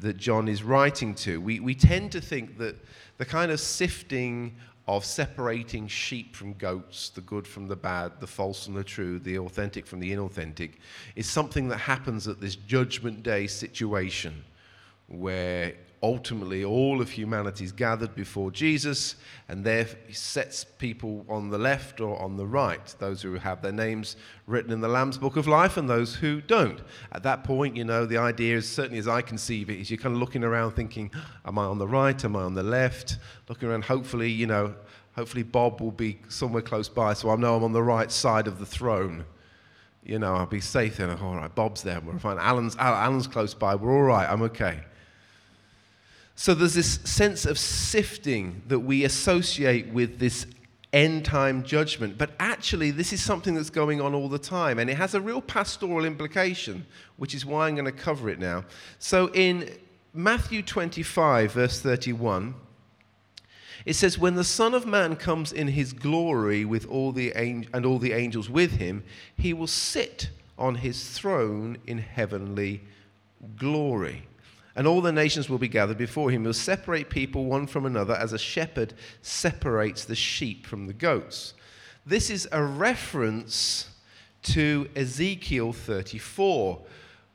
that 0.00 0.16
John 0.16 0.48
is 0.48 0.62
writing 0.62 1.14
to. 1.16 1.40
We, 1.40 1.60
we 1.60 1.74
tend 1.74 2.12
to 2.12 2.20
think 2.20 2.58
that 2.58 2.76
the 3.18 3.24
kind 3.24 3.50
of 3.50 3.60
sifting 3.60 4.54
of 4.88 5.04
separating 5.04 5.86
sheep 5.86 6.34
from 6.34 6.54
goats, 6.54 7.10
the 7.10 7.20
good 7.20 7.46
from 7.46 7.68
the 7.68 7.76
bad, 7.76 8.12
the 8.20 8.26
false 8.26 8.64
from 8.64 8.74
the 8.74 8.82
true, 8.84 9.18
the 9.18 9.38
authentic 9.38 9.86
from 9.86 10.00
the 10.00 10.12
inauthentic, 10.12 10.72
is 11.14 11.28
something 11.28 11.68
that 11.68 11.78
happens 11.78 12.26
at 12.26 12.40
this 12.40 12.56
judgment 12.56 13.22
day 13.22 13.46
situation 13.46 14.44
where 15.12 15.74
ultimately 16.02 16.64
all 16.64 17.00
of 17.00 17.10
humanity 17.10 17.64
is 17.64 17.70
gathered 17.70 18.12
before 18.14 18.50
Jesus, 18.50 19.14
and 19.48 19.64
there 19.64 19.86
he 20.08 20.12
sets 20.12 20.64
people 20.64 21.24
on 21.28 21.48
the 21.48 21.58
left 21.58 22.00
or 22.00 22.20
on 22.20 22.36
the 22.36 22.46
right, 22.46 22.94
those 22.98 23.22
who 23.22 23.34
have 23.34 23.62
their 23.62 23.72
names 23.72 24.16
written 24.46 24.72
in 24.72 24.80
the 24.80 24.88
Lamb's 24.88 25.16
Book 25.16 25.36
of 25.36 25.46
Life 25.46 25.76
and 25.76 25.88
those 25.88 26.16
who 26.16 26.40
don't. 26.40 26.80
At 27.12 27.22
that 27.22 27.44
point, 27.44 27.76
you 27.76 27.84
know, 27.84 28.04
the 28.04 28.16
idea 28.16 28.56
is 28.56 28.68
certainly 28.68 28.98
as 28.98 29.06
I 29.06 29.22
conceive 29.22 29.70
it, 29.70 29.78
is 29.78 29.90
you're 29.90 29.98
kind 29.98 30.14
of 30.16 30.20
looking 30.20 30.42
around 30.42 30.72
thinking, 30.72 31.10
am 31.46 31.58
I 31.58 31.64
on 31.64 31.78
the 31.78 31.86
right? 31.86 32.22
Am 32.24 32.34
I 32.34 32.42
on 32.42 32.54
the 32.54 32.64
left? 32.64 33.18
Looking 33.48 33.68
around, 33.68 33.84
hopefully, 33.84 34.30
you 34.30 34.48
know, 34.48 34.74
hopefully 35.14 35.44
Bob 35.44 35.80
will 35.80 35.92
be 35.92 36.18
somewhere 36.28 36.62
close 36.62 36.88
by, 36.88 37.12
so 37.12 37.30
I 37.30 37.36
know 37.36 37.54
I'm 37.54 37.62
on 37.62 37.72
the 37.72 37.82
right 37.82 38.10
side 38.10 38.48
of 38.48 38.58
the 38.58 38.66
throne. 38.66 39.24
You 40.04 40.18
know, 40.18 40.34
I'll 40.34 40.46
be 40.46 40.60
safe 40.60 40.96
then. 40.96 41.10
All 41.10 41.36
right, 41.36 41.54
Bob's 41.54 41.82
there. 41.82 42.00
We're 42.00 42.18
fine. 42.18 42.38
Alan's, 42.38 42.76
Alan's 42.76 43.28
close 43.28 43.54
by. 43.54 43.76
We're 43.76 43.92
all 43.92 44.02
right. 44.02 44.28
I'm 44.28 44.42
okay. 44.42 44.80
So 46.34 46.54
there's 46.54 46.74
this 46.74 47.00
sense 47.04 47.46
of 47.46 47.58
sifting 47.58 48.62
that 48.68 48.80
we 48.80 49.04
associate 49.04 49.88
with 49.92 50.18
this 50.18 50.46
end 50.92 51.24
time 51.24 51.62
judgment. 51.62 52.18
But 52.18 52.30
actually, 52.38 52.90
this 52.90 53.12
is 53.12 53.22
something 53.22 53.54
that's 53.54 53.70
going 53.70 54.00
on 54.00 54.14
all 54.14 54.28
the 54.28 54.38
time, 54.38 54.78
and 54.78 54.90
it 54.90 54.96
has 54.96 55.14
a 55.14 55.20
real 55.20 55.40
pastoral 55.40 56.04
implication, 56.04 56.86
which 57.16 57.34
is 57.34 57.46
why 57.46 57.68
I'm 57.68 57.74
going 57.74 57.86
to 57.86 57.92
cover 57.92 58.28
it 58.28 58.38
now. 58.38 58.64
So 58.98 59.30
in 59.32 59.70
Matthew 60.12 60.62
25, 60.62 61.52
verse 61.52 61.80
31, 61.80 62.54
it 63.84 63.94
says, 63.94 64.18
When 64.18 64.34
the 64.34 64.44
Son 64.44 64.74
of 64.74 64.86
Man 64.86 65.16
comes 65.16 65.52
in 65.52 65.68
his 65.68 65.92
glory 65.92 66.64
with 66.64 66.86
all 66.86 67.12
the 67.12 67.34
ang- 67.34 67.68
and 67.72 67.84
all 67.86 67.98
the 67.98 68.12
angels 68.12 68.48
with 68.48 68.72
him, 68.72 69.02
he 69.36 69.52
will 69.52 69.66
sit 69.66 70.30
on 70.58 70.76
his 70.76 71.10
throne 71.10 71.78
in 71.86 71.98
heavenly 71.98 72.82
glory. 73.56 74.26
And 74.74 74.86
all 74.86 75.00
the 75.00 75.12
nations 75.12 75.50
will 75.50 75.58
be 75.58 75.68
gathered 75.68 75.98
before 75.98 76.30
him. 76.30 76.44
He'll 76.44 76.54
separate 76.54 77.10
people 77.10 77.44
one 77.44 77.66
from 77.66 77.84
another 77.84 78.14
as 78.14 78.32
a 78.32 78.38
shepherd 78.38 78.94
separates 79.20 80.04
the 80.04 80.14
sheep 80.14 80.66
from 80.66 80.86
the 80.86 80.92
goats. 80.92 81.54
This 82.06 82.30
is 82.30 82.48
a 82.50 82.62
reference 82.62 83.88
to 84.42 84.88
Ezekiel 84.96 85.72
34, 85.72 86.80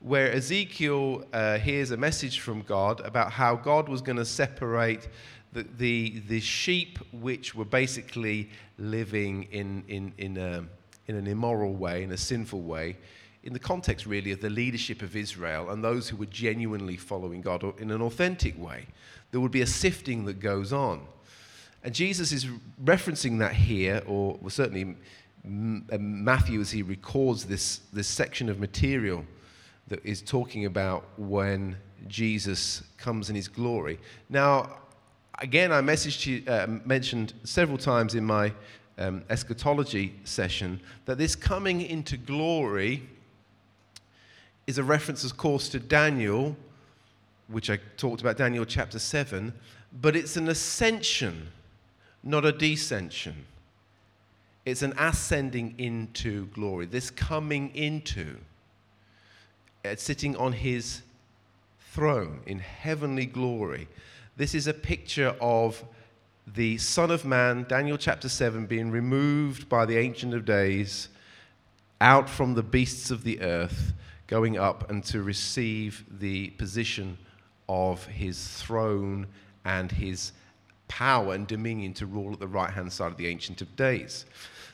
where 0.00 0.32
Ezekiel 0.32 1.24
uh, 1.32 1.58
hears 1.58 1.90
a 1.90 1.96
message 1.96 2.40
from 2.40 2.62
God 2.62 3.00
about 3.00 3.32
how 3.32 3.56
God 3.56 3.88
was 3.88 4.02
going 4.02 4.18
to 4.18 4.24
separate 4.24 5.08
the, 5.52 5.66
the, 5.78 6.22
the 6.28 6.40
sheep 6.40 6.98
which 7.12 7.54
were 7.54 7.64
basically 7.64 8.50
living 8.78 9.44
in, 9.44 9.84
in, 9.88 10.12
in, 10.18 10.36
a, 10.36 10.64
in 11.06 11.16
an 11.16 11.26
immoral 11.26 11.72
way, 11.72 12.02
in 12.02 12.12
a 12.12 12.16
sinful 12.16 12.60
way, 12.60 12.96
in 13.48 13.54
the 13.54 13.58
context 13.58 14.04
really 14.04 14.30
of 14.30 14.42
the 14.42 14.50
leadership 14.50 15.00
of 15.00 15.16
Israel 15.16 15.70
and 15.70 15.82
those 15.82 16.06
who 16.06 16.18
were 16.18 16.26
genuinely 16.26 16.98
following 16.98 17.40
God 17.40 17.64
in 17.80 17.90
an 17.90 18.02
authentic 18.02 18.62
way. 18.62 18.84
There 19.30 19.40
would 19.40 19.52
be 19.52 19.62
a 19.62 19.66
sifting 19.66 20.26
that 20.26 20.38
goes 20.38 20.70
on. 20.70 21.06
And 21.82 21.94
Jesus 21.94 22.30
is 22.30 22.44
referencing 22.84 23.38
that 23.38 23.54
here, 23.54 24.02
or 24.06 24.38
certainly 24.50 24.96
uh, 25.46 25.96
Matthew 25.98 26.60
as 26.60 26.70
he 26.70 26.82
records 26.82 27.46
this, 27.46 27.80
this 27.90 28.06
section 28.06 28.50
of 28.50 28.60
material 28.60 29.24
that 29.86 30.04
is 30.04 30.20
talking 30.20 30.66
about 30.66 31.06
when 31.16 31.74
Jesus 32.06 32.82
comes 32.98 33.30
in 33.30 33.34
his 33.34 33.48
glory. 33.48 33.98
Now, 34.28 34.76
again, 35.38 35.72
I 35.72 35.80
you, 35.80 36.42
uh, 36.46 36.66
mentioned 36.84 37.32
several 37.44 37.78
times 37.78 38.14
in 38.14 38.26
my 38.26 38.52
um, 38.98 39.24
eschatology 39.30 40.20
session 40.24 40.82
that 41.06 41.16
this 41.16 41.34
coming 41.34 41.80
into 41.80 42.18
glory 42.18 43.08
is 44.68 44.76
a 44.76 44.84
reference, 44.84 45.24
of 45.24 45.34
course, 45.38 45.70
to 45.70 45.80
Daniel, 45.80 46.54
which 47.46 47.70
I 47.70 47.78
talked 47.96 48.20
about, 48.20 48.36
Daniel 48.36 48.66
chapter 48.66 48.98
7, 48.98 49.54
but 50.02 50.14
it's 50.14 50.36
an 50.36 50.46
ascension, 50.46 51.48
not 52.22 52.44
a 52.44 52.52
descension. 52.52 53.32
It's 54.66 54.82
an 54.82 54.92
ascending 54.98 55.74
into 55.78 56.48
glory, 56.48 56.84
this 56.84 57.10
coming 57.10 57.74
into, 57.74 58.36
uh, 59.86 59.96
sitting 59.96 60.36
on 60.36 60.52
his 60.52 61.00
throne 61.92 62.40
in 62.44 62.58
heavenly 62.58 63.24
glory. 63.24 63.88
This 64.36 64.54
is 64.54 64.66
a 64.66 64.74
picture 64.74 65.34
of 65.40 65.82
the 66.46 66.76
Son 66.76 67.10
of 67.10 67.24
Man, 67.24 67.64
Daniel 67.70 67.96
chapter 67.96 68.28
7, 68.28 68.66
being 68.66 68.90
removed 68.90 69.66
by 69.70 69.86
the 69.86 69.96
Ancient 69.96 70.34
of 70.34 70.44
Days 70.44 71.08
out 72.02 72.28
from 72.28 72.52
the 72.52 72.62
beasts 72.62 73.10
of 73.10 73.24
the 73.24 73.40
earth 73.40 73.94
going 74.28 74.56
up 74.56 74.88
and 74.90 75.02
to 75.02 75.22
receive 75.22 76.04
the 76.20 76.50
position 76.50 77.18
of 77.68 78.04
his 78.06 78.46
throne 78.62 79.26
and 79.64 79.90
his 79.90 80.32
power 80.86 81.34
and 81.34 81.46
dominion 81.46 81.92
to 81.94 82.06
rule 82.06 82.32
at 82.32 82.38
the 82.38 82.46
right 82.46 82.70
hand 82.70 82.92
side 82.92 83.10
of 83.10 83.16
the 83.16 83.26
Ancient 83.26 83.60
of 83.60 83.74
Days. 83.74 84.24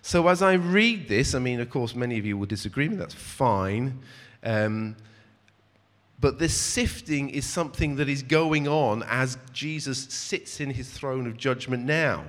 So, 0.02 0.28
as 0.28 0.42
I 0.42 0.54
read 0.54 1.08
this, 1.08 1.34
I 1.34 1.38
mean, 1.38 1.61
of 1.61 1.70
course, 1.70 1.94
many 1.94 2.18
of 2.18 2.26
you 2.26 2.37
will 2.37 2.46
disagree 2.46 2.88
with 2.88 2.99
me, 2.99 2.99
that's 2.99 3.14
fine. 3.14 4.00
Um, 4.42 4.96
but 6.20 6.38
this 6.38 6.54
sifting 6.54 7.30
is 7.30 7.46
something 7.46 7.96
that 7.96 8.08
is 8.08 8.23
going 8.23 8.68
on 8.68 9.02
as 9.04 9.38
Jesus 9.52 10.04
sits 10.04 10.61
in 10.61 10.70
his 10.70 10.90
throne 10.90 11.26
of 11.26 11.37
judgment 11.37 11.84
now. 11.84 12.25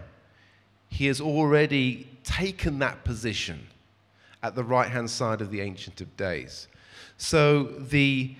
He 0.89 1.07
has 1.07 1.19
already 1.19 2.07
taken 2.23 2.79
that 2.79 3.03
position 3.03 3.67
at 4.41 4.55
the 4.55 4.63
right 4.63 4.89
hand 4.89 5.09
side 5.09 5.41
of 5.41 5.51
the 5.51 5.61
Ancient 5.61 6.01
of 6.01 6.15
Days. 6.17 6.67
So 7.17 7.63
the 7.63 8.35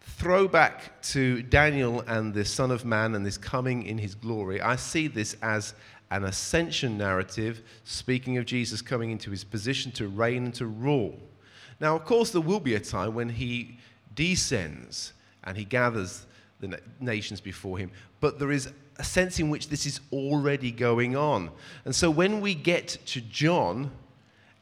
throwback 0.00 1.02
to 1.02 1.42
Daniel 1.42 2.00
and 2.06 2.32
the 2.32 2.44
Son 2.44 2.70
of 2.70 2.84
Man 2.84 3.14
and 3.14 3.24
this 3.24 3.38
coming 3.38 3.84
in 3.84 3.98
his 3.98 4.14
glory, 4.14 4.60
I 4.60 4.76
see 4.76 5.08
this 5.08 5.36
as 5.42 5.74
an 6.10 6.24
ascension 6.24 6.98
narrative 6.98 7.62
speaking 7.84 8.36
of 8.36 8.44
Jesus 8.44 8.82
coming 8.82 9.10
into 9.10 9.30
his 9.30 9.44
position 9.44 9.90
to 9.92 10.08
reign 10.08 10.44
and 10.44 10.54
to 10.54 10.66
rule. 10.66 11.18
Now, 11.80 11.96
of 11.96 12.04
course, 12.04 12.30
there 12.30 12.40
will 12.40 12.60
be 12.60 12.74
a 12.74 12.80
time 12.80 13.14
when 13.14 13.30
he 13.30 13.78
descends 14.14 15.14
and 15.44 15.56
he 15.56 15.64
gathers 15.64 16.26
the 16.60 16.78
nations 17.00 17.40
before 17.40 17.78
him, 17.78 17.90
but 18.20 18.38
there 18.38 18.52
is 18.52 18.70
a 18.98 19.04
sense 19.04 19.40
in 19.40 19.50
which 19.50 19.68
this 19.68 19.86
is 19.86 20.00
already 20.12 20.70
going 20.70 21.16
on. 21.16 21.50
And 21.84 21.94
so 21.94 22.10
when 22.10 22.40
we 22.40 22.54
get 22.54 22.98
to 23.06 23.20
John 23.20 23.90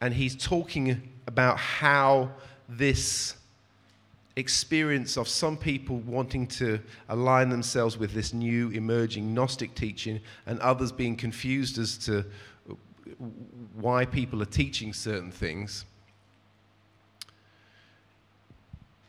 and 0.00 0.14
he's 0.14 0.34
talking 0.34 1.02
about 1.26 1.58
how 1.58 2.30
this 2.70 3.34
experience 4.36 5.16
of 5.16 5.28
some 5.28 5.56
people 5.56 5.98
wanting 5.98 6.46
to 6.46 6.80
align 7.08 7.48
themselves 7.48 7.98
with 7.98 8.12
this 8.12 8.32
new 8.32 8.70
emerging 8.70 9.34
Gnostic 9.34 9.74
teaching 9.74 10.20
and 10.46 10.58
others 10.60 10.92
being 10.92 11.16
confused 11.16 11.78
as 11.78 11.98
to 11.98 12.24
why 13.74 14.04
people 14.04 14.40
are 14.40 14.46
teaching 14.46 14.92
certain 14.92 15.30
things. 15.30 15.84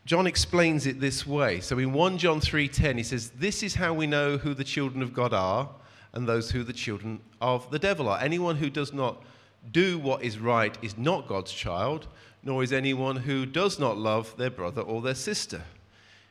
John 0.04 0.26
explains 0.26 0.86
it 0.86 1.00
this 1.00 1.26
way. 1.26 1.60
So 1.60 1.78
in 1.78 1.92
1 1.92 2.18
John 2.18 2.40
3:10 2.40 2.98
he 2.98 3.04
says 3.04 3.30
this 3.30 3.62
is 3.62 3.76
how 3.76 3.94
we 3.94 4.06
know 4.06 4.36
who 4.36 4.52
the 4.52 4.64
children 4.64 5.02
of 5.02 5.14
God 5.14 5.32
are 5.32 5.70
and 6.12 6.28
those 6.28 6.50
who 6.50 6.64
the 6.64 6.72
children 6.72 7.20
of 7.40 7.70
the 7.70 7.78
devil 7.78 8.08
are. 8.08 8.18
Anyone 8.20 8.56
who 8.56 8.68
does 8.68 8.92
not 8.92 9.22
do 9.70 9.98
what 9.98 10.22
is 10.22 10.38
right 10.38 10.76
is 10.82 10.98
not 10.98 11.28
God's 11.28 11.52
child, 11.52 12.08
nor 12.42 12.62
is 12.62 12.72
anyone 12.72 13.16
who 13.16 13.46
does 13.46 13.78
not 13.78 13.96
love 13.96 14.36
their 14.36 14.50
brother 14.50 14.82
or 14.82 15.00
their 15.00 15.14
sister. 15.14 15.62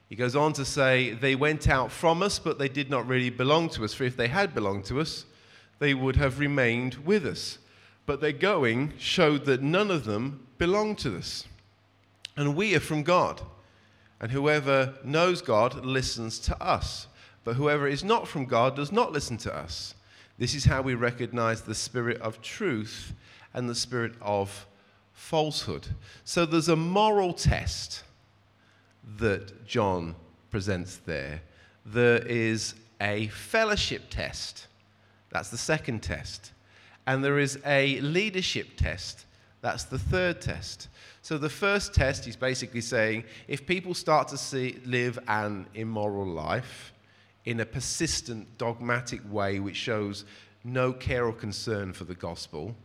He 0.10 0.16
goes 0.16 0.36
on 0.36 0.54
to 0.54 0.66
say, 0.66 1.12
They 1.12 1.36
went 1.36 1.70
out 1.70 1.92
from 1.92 2.22
us, 2.22 2.38
but 2.38 2.60
they 2.60 2.68
did 2.68 2.90
not 2.90 3.08
really 3.08 3.30
belong 3.30 3.70
to 3.70 3.86
us, 3.86 3.94
for 3.94 4.04
if 4.04 4.18
they 4.18 4.28
had 4.28 4.54
belonged 4.54 4.86
to 4.86 5.00
us, 5.00 5.26
they 5.80 5.94
would 5.94 6.18
have 6.18 6.40
remained 6.40 6.96
with 7.06 7.26
us. 7.26 7.58
But 8.06 8.20
their 8.20 8.34
going 8.34 8.94
showed 8.98 9.46
that 9.46 9.62
none 9.62 9.90
of 9.90 10.04
them 10.04 10.48
belonged 10.58 11.00
to 11.00 11.18
us. 11.18 11.46
And 12.36 12.56
we 12.56 12.76
are 12.76 12.82
from 12.82 13.04
God. 13.04 13.42
And 14.20 14.32
whoever 14.32 14.96
knows 15.04 15.42
God 15.42 15.86
listens 15.86 16.40
to 16.40 16.62
us. 16.62 17.08
But 17.44 17.56
whoever 17.56 17.88
is 17.88 18.04
not 18.04 18.28
from 18.28 18.46
God 18.46 18.76
does 18.76 18.92
not 18.92 19.12
listen 19.12 19.38
to 19.38 19.56
us. 19.56 19.96
This 20.38 20.54
is 20.54 20.66
how 20.66 20.82
we 20.82 20.94
recognize 20.94 21.62
the 21.62 21.76
spirit 21.76 22.20
of 22.22 22.42
truth 22.42 23.14
and 23.54 23.70
the 23.70 23.76
spirit 23.76 24.14
of 24.22 24.68
falsehood. 25.22 25.88
So 26.26 26.46
there's 26.46 26.68
a 26.68 26.76
moral 26.76 27.32
test 27.32 28.04
that 29.18 29.66
John 29.66 30.16
presents 30.50 30.98
there. 30.98 31.42
There 31.86 32.18
is 32.26 32.74
a 33.00 33.28
fellowship 33.28 34.04
test. 34.10 34.68
That's 35.30 35.50
the 35.50 35.58
second 35.58 36.02
test. 36.02 36.52
And 37.08 37.24
there 37.24 37.40
is 37.40 37.60
a 37.66 38.02
leadership 38.02 38.76
test. 38.76 39.26
That's 39.62 39.86
the 39.86 40.00
third 40.00 40.42
test. 40.42 40.90
So 41.22 41.38
the 41.38 41.50
first 41.50 41.94
test 41.94 42.28
is 42.28 42.36
basically 42.36 42.82
saying 42.82 43.24
if 43.48 43.66
people 43.66 43.94
start 43.94 44.28
to 44.30 44.38
see, 44.38 44.82
live 44.86 45.18
an 45.28 45.68
immoral 45.76 46.26
life 46.26 46.94
in 47.46 47.60
a 47.60 47.66
persistent, 47.66 48.58
dogmatic 48.58 49.22
way 49.32 49.60
which 49.60 49.78
shows 49.78 50.26
no 50.64 50.92
care 50.92 51.26
or 51.26 51.34
concern 51.34 51.94
for 51.94 52.06
the 52.06 52.16
gospel, 52.16 52.76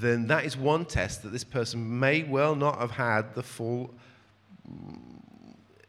then 0.00 0.26
that 0.28 0.44
is 0.44 0.56
one 0.56 0.84
test 0.84 1.22
that 1.22 1.30
this 1.30 1.44
person 1.44 1.98
may 1.98 2.22
well 2.22 2.54
not 2.54 2.78
have 2.78 2.92
had 2.92 3.34
the 3.34 3.42
full 3.42 3.94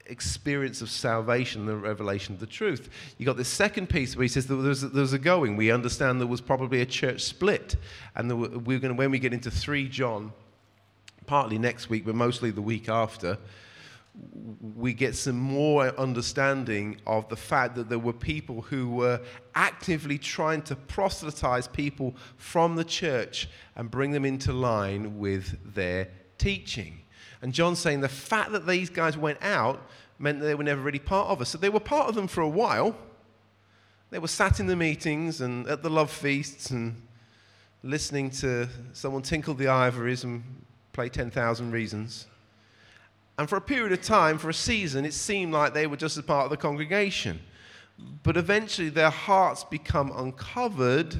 experience 0.06 0.82
of 0.82 0.90
salvation, 0.90 1.66
the 1.66 1.76
revelation 1.76 2.34
of 2.34 2.40
the 2.40 2.46
truth. 2.46 2.90
You 3.18 3.26
got 3.26 3.38
this 3.38 3.48
second 3.48 3.88
piece 3.88 4.16
where 4.16 4.24
he 4.24 4.28
says 4.28 4.48
there 4.48 4.58
was, 4.58 4.82
there 4.82 5.02
was 5.02 5.14
a 5.14 5.20
going. 5.20 5.56
We 5.56 5.72
understand 5.72 6.20
there 6.20 6.28
was 6.28 6.42
probably 6.42 6.82
a 6.82 6.86
church 6.86 7.22
split, 7.22 7.78
and 8.16 8.30
were, 8.40 8.50
we're 8.50 8.80
going 8.80 8.94
to, 8.94 8.98
when 8.98 9.12
we 9.12 9.20
get 9.20 9.34
into 9.34 9.50
three 9.50 9.88
John, 9.88 10.34
partly 11.26 11.58
next 11.58 11.90
week, 11.90 12.06
but 12.06 12.16
mostly 12.16 12.52
the 12.52 12.62
week 12.62 12.90
after, 12.90 13.38
we 14.76 14.94
get 14.94 15.16
some 15.16 15.38
more 15.38 15.88
understanding 16.00 16.98
of 17.08 17.28
the 17.30 17.36
fact 17.36 17.76
that 17.76 17.90
there 17.90 18.00
were 18.00 18.14
people 18.14 18.62
who 18.62 18.90
were 18.90 19.20
actively 19.56 20.18
trying 20.18 20.62
to 20.64 20.76
proselytize 20.76 21.68
people 21.68 22.16
from 22.38 22.76
the 22.76 22.84
church 22.84 23.50
and 23.76 23.90
bring 23.90 24.12
them 24.12 24.26
into 24.26 24.54
line 24.54 25.18
with 25.18 25.58
their 25.74 26.10
teaching. 26.38 27.00
And 27.42 27.54
John's 27.54 27.80
saying 27.80 28.02
the 28.02 28.10
fact 28.10 28.52
that 28.52 28.68
these 28.68 28.90
guys 28.90 29.18
went 29.18 29.40
out 29.42 29.90
meant 30.20 30.40
that 30.40 30.46
they 30.46 30.56
were 30.56 30.64
never 30.64 30.82
really 30.82 31.00
part 31.00 31.30
of 31.30 31.42
us. 31.42 31.50
So 31.50 31.58
they 31.58 31.70
were 31.70 31.80
part 31.80 32.08
of 32.08 32.16
them 32.16 32.28
for 32.28 32.42
a 32.42 32.50
while. 32.50 32.96
They 34.12 34.20
were 34.20 34.28
sat 34.28 34.60
in 34.60 34.68
the 34.68 34.76
meetings 34.76 35.42
and 35.42 35.68
at 35.68 35.82
the 35.82 35.90
love 35.90 36.12
feasts 36.12 36.70
and 36.70 37.02
listening 37.82 38.30
to 38.30 38.70
someone 38.94 39.24
tinkle 39.24 39.56
the 39.56 39.68
ivories 39.68 40.24
and 40.24 40.44
play 40.94 41.10
10,000 41.10 41.72
Reasons. 41.72 42.28
And 43.38 43.50
for 43.50 43.56
a 43.56 43.62
period 43.62 43.92
of 43.92 44.02
time, 44.02 44.38
for 44.38 44.50
a 44.50 44.54
season, 44.54 45.06
it 45.06 45.14
seemed 45.14 45.54
like 45.54 45.74
they 45.74 45.88
were 45.88 45.98
just 45.98 46.18
a 46.18 46.24
part 46.24 46.46
of 46.46 46.52
the 46.52 46.58
congregation. 46.58 47.40
But 48.24 48.38
eventually, 48.38 48.90
their 48.90 49.10
hearts 49.10 49.64
become 49.64 50.12
uncovered, 50.16 51.16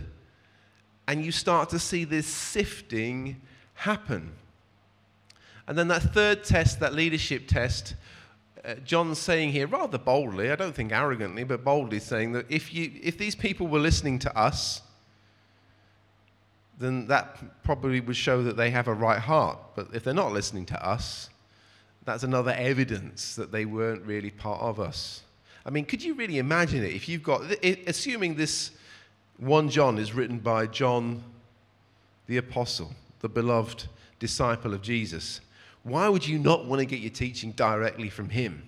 and 1.08 1.26
you 1.26 1.32
start 1.32 1.70
to 1.70 1.80
see 1.80 2.04
this 2.04 2.28
sifting 2.28 3.42
happen. 3.74 4.32
And 5.68 5.78
then 5.78 5.88
that 5.88 6.02
third 6.02 6.44
test, 6.44 6.80
that 6.82 6.94
leadership 6.94 7.48
test, 7.48 7.96
uh, 8.66 8.76
John's 8.76 9.20
saying 9.20 9.52
here 9.52 9.68
rather 9.68 9.98
boldly, 9.98 10.52
I 10.52 10.56
don't 10.56 10.74
think 10.76 10.92
arrogantly, 10.92 11.44
but 11.44 11.64
boldly 11.64 12.00
saying 12.00 12.34
that 12.34 12.46
if, 12.50 12.74
you, 12.74 12.92
if 13.02 13.18
these 13.18 13.36
people 13.36 13.68
were 13.68 13.80
listening 13.80 14.20
to 14.20 14.38
us, 14.38 14.82
then 16.80 17.08
that 17.08 17.64
probably 17.64 18.00
would 18.00 18.16
show 18.16 18.44
that 18.44 18.58
they 18.58 18.70
have 18.72 18.88
a 18.88 18.94
right 18.94 19.20
heart. 19.20 19.58
But 19.76 19.88
if 19.94 20.04
they're 20.04 20.14
not 20.14 20.32
listening 20.32 20.66
to 20.68 20.86
us, 20.86 21.30
that's 22.06 22.24
another 22.24 22.52
evidence 22.52 23.36
that 23.36 23.52
they 23.52 23.66
weren't 23.66 24.06
really 24.06 24.30
part 24.30 24.62
of 24.62 24.80
us. 24.80 25.22
I 25.66 25.70
mean, 25.70 25.86
could 25.86 26.04
you 26.04 26.14
really 26.14 26.38
imagine 26.38 26.84
it 26.84 26.94
if 26.94 27.08
you've 27.08 27.24
got, 27.24 27.44
assuming 27.88 28.36
this 28.36 28.72
1 29.38 29.70
John 29.70 29.98
is 29.98 30.14
written 30.14 30.40
by 30.40 30.68
John 30.68 31.24
the 32.28 32.38
Apostle, 32.38 32.92
the 33.20 33.30
beloved 33.30 33.86
disciple 34.20 34.74
of 34.74 34.82
Jesus, 34.82 35.42
why 35.84 36.08
would 36.10 36.28
you 36.28 36.40
not 36.40 36.66
want 36.66 36.80
to 36.80 36.86
get 36.86 37.00
your 37.00 37.12
teaching 37.12 37.52
directly 37.52 38.10
from 38.10 38.30
him? 38.30 38.64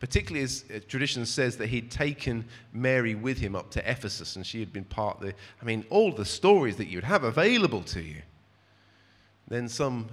Particularly 0.00 0.44
as 0.44 0.64
uh, 0.72 0.78
tradition 0.86 1.26
says 1.26 1.56
that 1.56 1.68
he'd 1.68 1.90
taken 1.90 2.44
Mary 2.72 3.16
with 3.16 3.38
him 3.38 3.56
up 3.56 3.70
to 3.72 3.90
Ephesus 3.90 4.36
and 4.36 4.46
she 4.46 4.60
had 4.60 4.72
been 4.72 4.84
part 4.84 5.16
of 5.16 5.26
the, 5.26 5.34
I 5.60 5.64
mean, 5.64 5.84
all 5.90 6.12
the 6.12 6.24
stories 6.24 6.76
that 6.76 6.86
you'd 6.86 7.04
have 7.04 7.24
available 7.24 7.82
to 7.82 8.00
you. 8.00 8.22
Then 9.48 9.68
some 9.68 10.08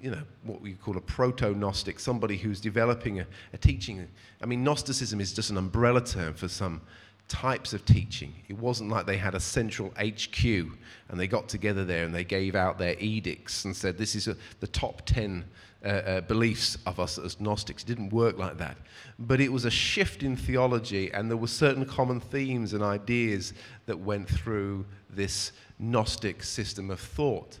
you 0.00 0.10
know, 0.10 0.22
what 0.44 0.60
we 0.60 0.74
call 0.74 0.96
a 0.96 1.00
proto 1.00 1.54
Gnostic, 1.54 1.98
somebody 1.98 2.36
who's 2.36 2.60
developing 2.60 3.20
a, 3.20 3.26
a, 3.52 3.58
teaching. 3.58 4.06
I 4.40 4.46
mean, 4.46 4.62
Gnosticism 4.62 5.20
is 5.20 5.32
just 5.32 5.50
an 5.50 5.56
umbrella 5.56 6.00
term 6.00 6.34
for 6.34 6.48
some 6.48 6.80
types 7.28 7.72
of 7.72 7.84
teaching. 7.84 8.32
It 8.48 8.58
wasn't 8.58 8.90
like 8.90 9.06
they 9.06 9.16
had 9.16 9.34
a 9.34 9.40
central 9.40 9.92
HQ 10.00 10.44
and 10.44 11.20
they 11.20 11.26
got 11.26 11.48
together 11.48 11.84
there 11.84 12.04
and 12.04 12.14
they 12.14 12.24
gave 12.24 12.54
out 12.54 12.78
their 12.78 12.96
edicts 12.98 13.64
and 13.64 13.76
said, 13.76 13.98
this 13.98 14.14
is 14.14 14.28
a, 14.28 14.36
the 14.60 14.66
top 14.66 15.02
10 15.04 15.44
uh, 15.84 15.88
uh, 15.88 16.20
beliefs 16.22 16.78
of 16.86 16.98
us 16.98 17.18
as 17.18 17.40
Gnostics. 17.40 17.82
It 17.82 17.86
didn't 17.86 18.10
work 18.10 18.38
like 18.38 18.56
that. 18.58 18.76
But 19.18 19.40
it 19.40 19.52
was 19.52 19.64
a 19.64 19.70
shift 19.70 20.22
in 20.22 20.36
theology 20.36 21.12
and 21.12 21.30
there 21.30 21.36
were 21.36 21.46
certain 21.46 21.84
common 21.84 22.20
themes 22.20 22.72
and 22.72 22.82
ideas 22.82 23.52
that 23.86 23.98
went 23.98 24.28
through 24.28 24.86
this 25.10 25.52
Gnostic 25.78 26.42
system 26.42 26.90
of 26.90 26.98
thought. 26.98 27.58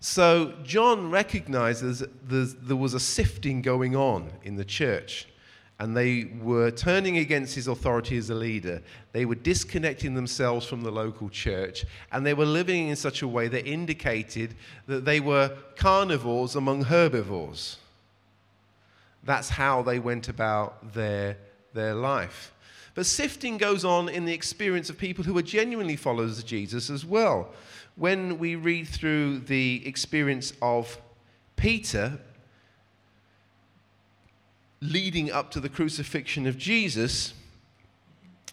So 0.00 0.54
John 0.62 1.10
recognizes 1.10 2.04
there 2.28 2.76
was 2.76 2.94
a 2.94 3.00
sifting 3.00 3.62
going 3.62 3.96
on 3.96 4.30
in 4.44 4.54
the 4.54 4.64
church, 4.64 5.26
and 5.80 5.96
they 5.96 6.24
were 6.40 6.70
turning 6.70 7.18
against 7.18 7.54
his 7.54 7.66
authority 7.66 8.16
as 8.16 8.30
a 8.30 8.34
leader. 8.34 8.80
They 9.12 9.24
were 9.24 9.34
disconnecting 9.34 10.14
themselves 10.14 10.66
from 10.66 10.82
the 10.82 10.90
local 10.92 11.28
church, 11.28 11.84
and 12.12 12.24
they 12.24 12.34
were 12.34 12.46
living 12.46 12.88
in 12.88 12.96
such 12.96 13.22
a 13.22 13.28
way 13.28 13.48
that 13.48 13.66
indicated 13.66 14.54
that 14.86 15.04
they 15.04 15.18
were 15.18 15.56
carnivores 15.76 16.54
among 16.54 16.84
herbivores. 16.84 17.78
That's 19.24 19.48
how 19.48 19.82
they 19.82 19.98
went 19.98 20.28
about 20.28 20.94
their, 20.94 21.36
their 21.74 21.94
life. 21.94 22.52
But 22.94 23.06
sifting 23.06 23.58
goes 23.58 23.84
on 23.84 24.08
in 24.08 24.24
the 24.24 24.32
experience 24.32 24.90
of 24.90 24.98
people 24.98 25.24
who 25.24 25.36
are 25.38 25.42
genuinely 25.42 25.96
followers 25.96 26.38
of 26.38 26.46
Jesus 26.46 26.88
as 26.88 27.04
well 27.04 27.52
when 27.98 28.38
we 28.38 28.54
read 28.54 28.86
through 28.86 29.40
the 29.40 29.82
experience 29.84 30.52
of 30.62 31.00
Peter 31.56 32.20
leading 34.80 35.32
up 35.32 35.50
to 35.50 35.58
the 35.58 35.68
crucifixion 35.68 36.46
of 36.46 36.56
Jesus, 36.56 37.34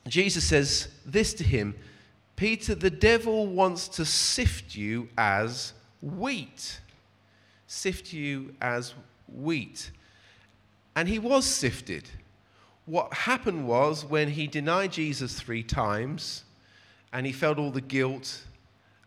Jesus 0.08 0.44
says 0.44 0.88
this 1.06 1.34
to 1.36 1.44
him 1.44 1.76
Peter, 2.36 2.74
the 2.74 2.90
devil 2.90 3.46
wants 3.46 3.88
to 3.88 4.04
sift 4.04 4.76
you 4.76 5.08
as 5.16 5.74
wheat. 6.02 6.82
Sift 7.68 8.12
you 8.12 8.56
as 8.60 8.96
wheat. 9.32 9.92
And 10.96 11.08
he 11.08 11.20
was 11.20 11.46
sifted. 11.46 12.10
What 12.86 13.14
happened 13.14 13.68
was 13.68 14.04
when 14.04 14.30
he 14.30 14.48
denied 14.48 14.92
Jesus 14.92 15.40
three 15.40 15.64
times 15.64 16.44
and 17.14 17.26
he 17.26 17.32
felt 17.32 17.58
all 17.58 17.72
the 17.72 17.82
guilt 17.82 18.44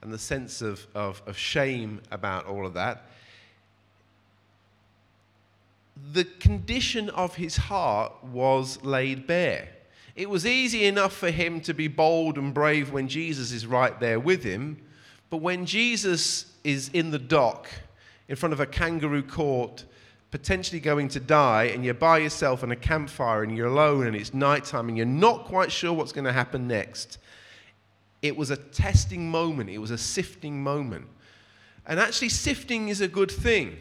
and 0.03 0.13
the 0.13 0.19
sense 0.19 0.63
of, 0.63 0.87
of, 0.95 1.23
of 1.27 1.37
shame 1.37 2.01
about 2.11 2.47
all 2.47 2.67
of 2.67 2.75
that, 2.75 3.05
the 6.13 6.25
condition 6.25 7.11
of 7.11 7.35
his 7.35 7.57
heart 7.57 8.13
was 8.25 8.83
laid 8.85 9.27
bare. 9.27 9.69
It 10.15 10.31
was 10.31 10.47
easy 10.47 10.85
enough 10.85 11.13
for 11.13 11.31
him 11.31 11.61
to 11.63 11.75
be 11.75 11.89
bold 11.89 12.39
and 12.39 12.55
brave 12.55 12.93
when 12.93 13.09
Jesus 13.09 13.53
is 13.53 13.67
right 13.67 13.99
there 14.01 14.19
with 14.19 14.43
him, 14.43 14.79
but 15.31 15.39
when 15.39 15.67
Jesus 15.67 16.47
is 16.65 16.91
in 16.93 17.11
the 17.11 17.19
dock 17.19 17.69
in 18.29 18.37
front 18.37 18.53
of 18.53 18.61
a 18.61 18.67
kangaroo 18.67 19.23
court, 19.23 19.85
potentially 20.31 20.81
going 20.81 21.09
to 21.09 21.21
die, 21.21 21.65
and 21.65 21.85
you're 21.85 21.95
by 21.95 22.19
yourself 22.19 22.63
in 22.63 22.71
a 22.71 22.77
campfire 22.77 23.43
and 23.43 23.57
you're 23.57 23.69
alone 23.69 24.07
and 24.07 24.15
it's 24.15 24.35
nighttime 24.35 24.89
and 24.89 24.97
you're 24.97 25.07
not 25.07 25.45
quite 25.47 25.73
sure 25.73 25.93
what's 25.93 26.13
going 26.13 26.25
to 26.25 26.33
happen 26.33 26.69
next, 26.69 27.19
it 28.23 28.37
was 28.37 28.51
a 28.51 28.57
testing 28.57 29.31
moment, 29.31 29.71
it 29.71 29.79
was 29.79 29.91
a 29.91 29.99
sifting 29.99 30.63
moment. 30.63 31.07
And 31.87 31.99
actually, 31.99 32.29
sifting 32.29 32.89
is 32.89 33.01
a 33.01 33.09
good 33.09 33.31
thing. 33.31 33.77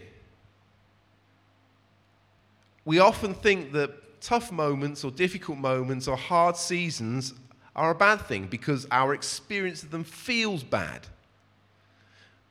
We 2.86 3.00
often 3.00 3.34
think 3.34 3.74
that 3.74 4.22
tough 4.22 4.52
moments 4.52 5.04
or 5.04 5.12
difficult 5.12 5.58
moments 5.58 6.08
or 6.08 6.16
hard 6.16 6.56
seasons 6.56 7.34
are 7.76 7.92
a 7.92 7.96
bad 7.96 8.22
thing 8.22 8.48
because 8.48 8.88
our 8.92 9.14
experience 9.14 9.84
of 9.84 9.92
them 9.92 10.04
feels 10.04 10.64
bad. 10.64 11.08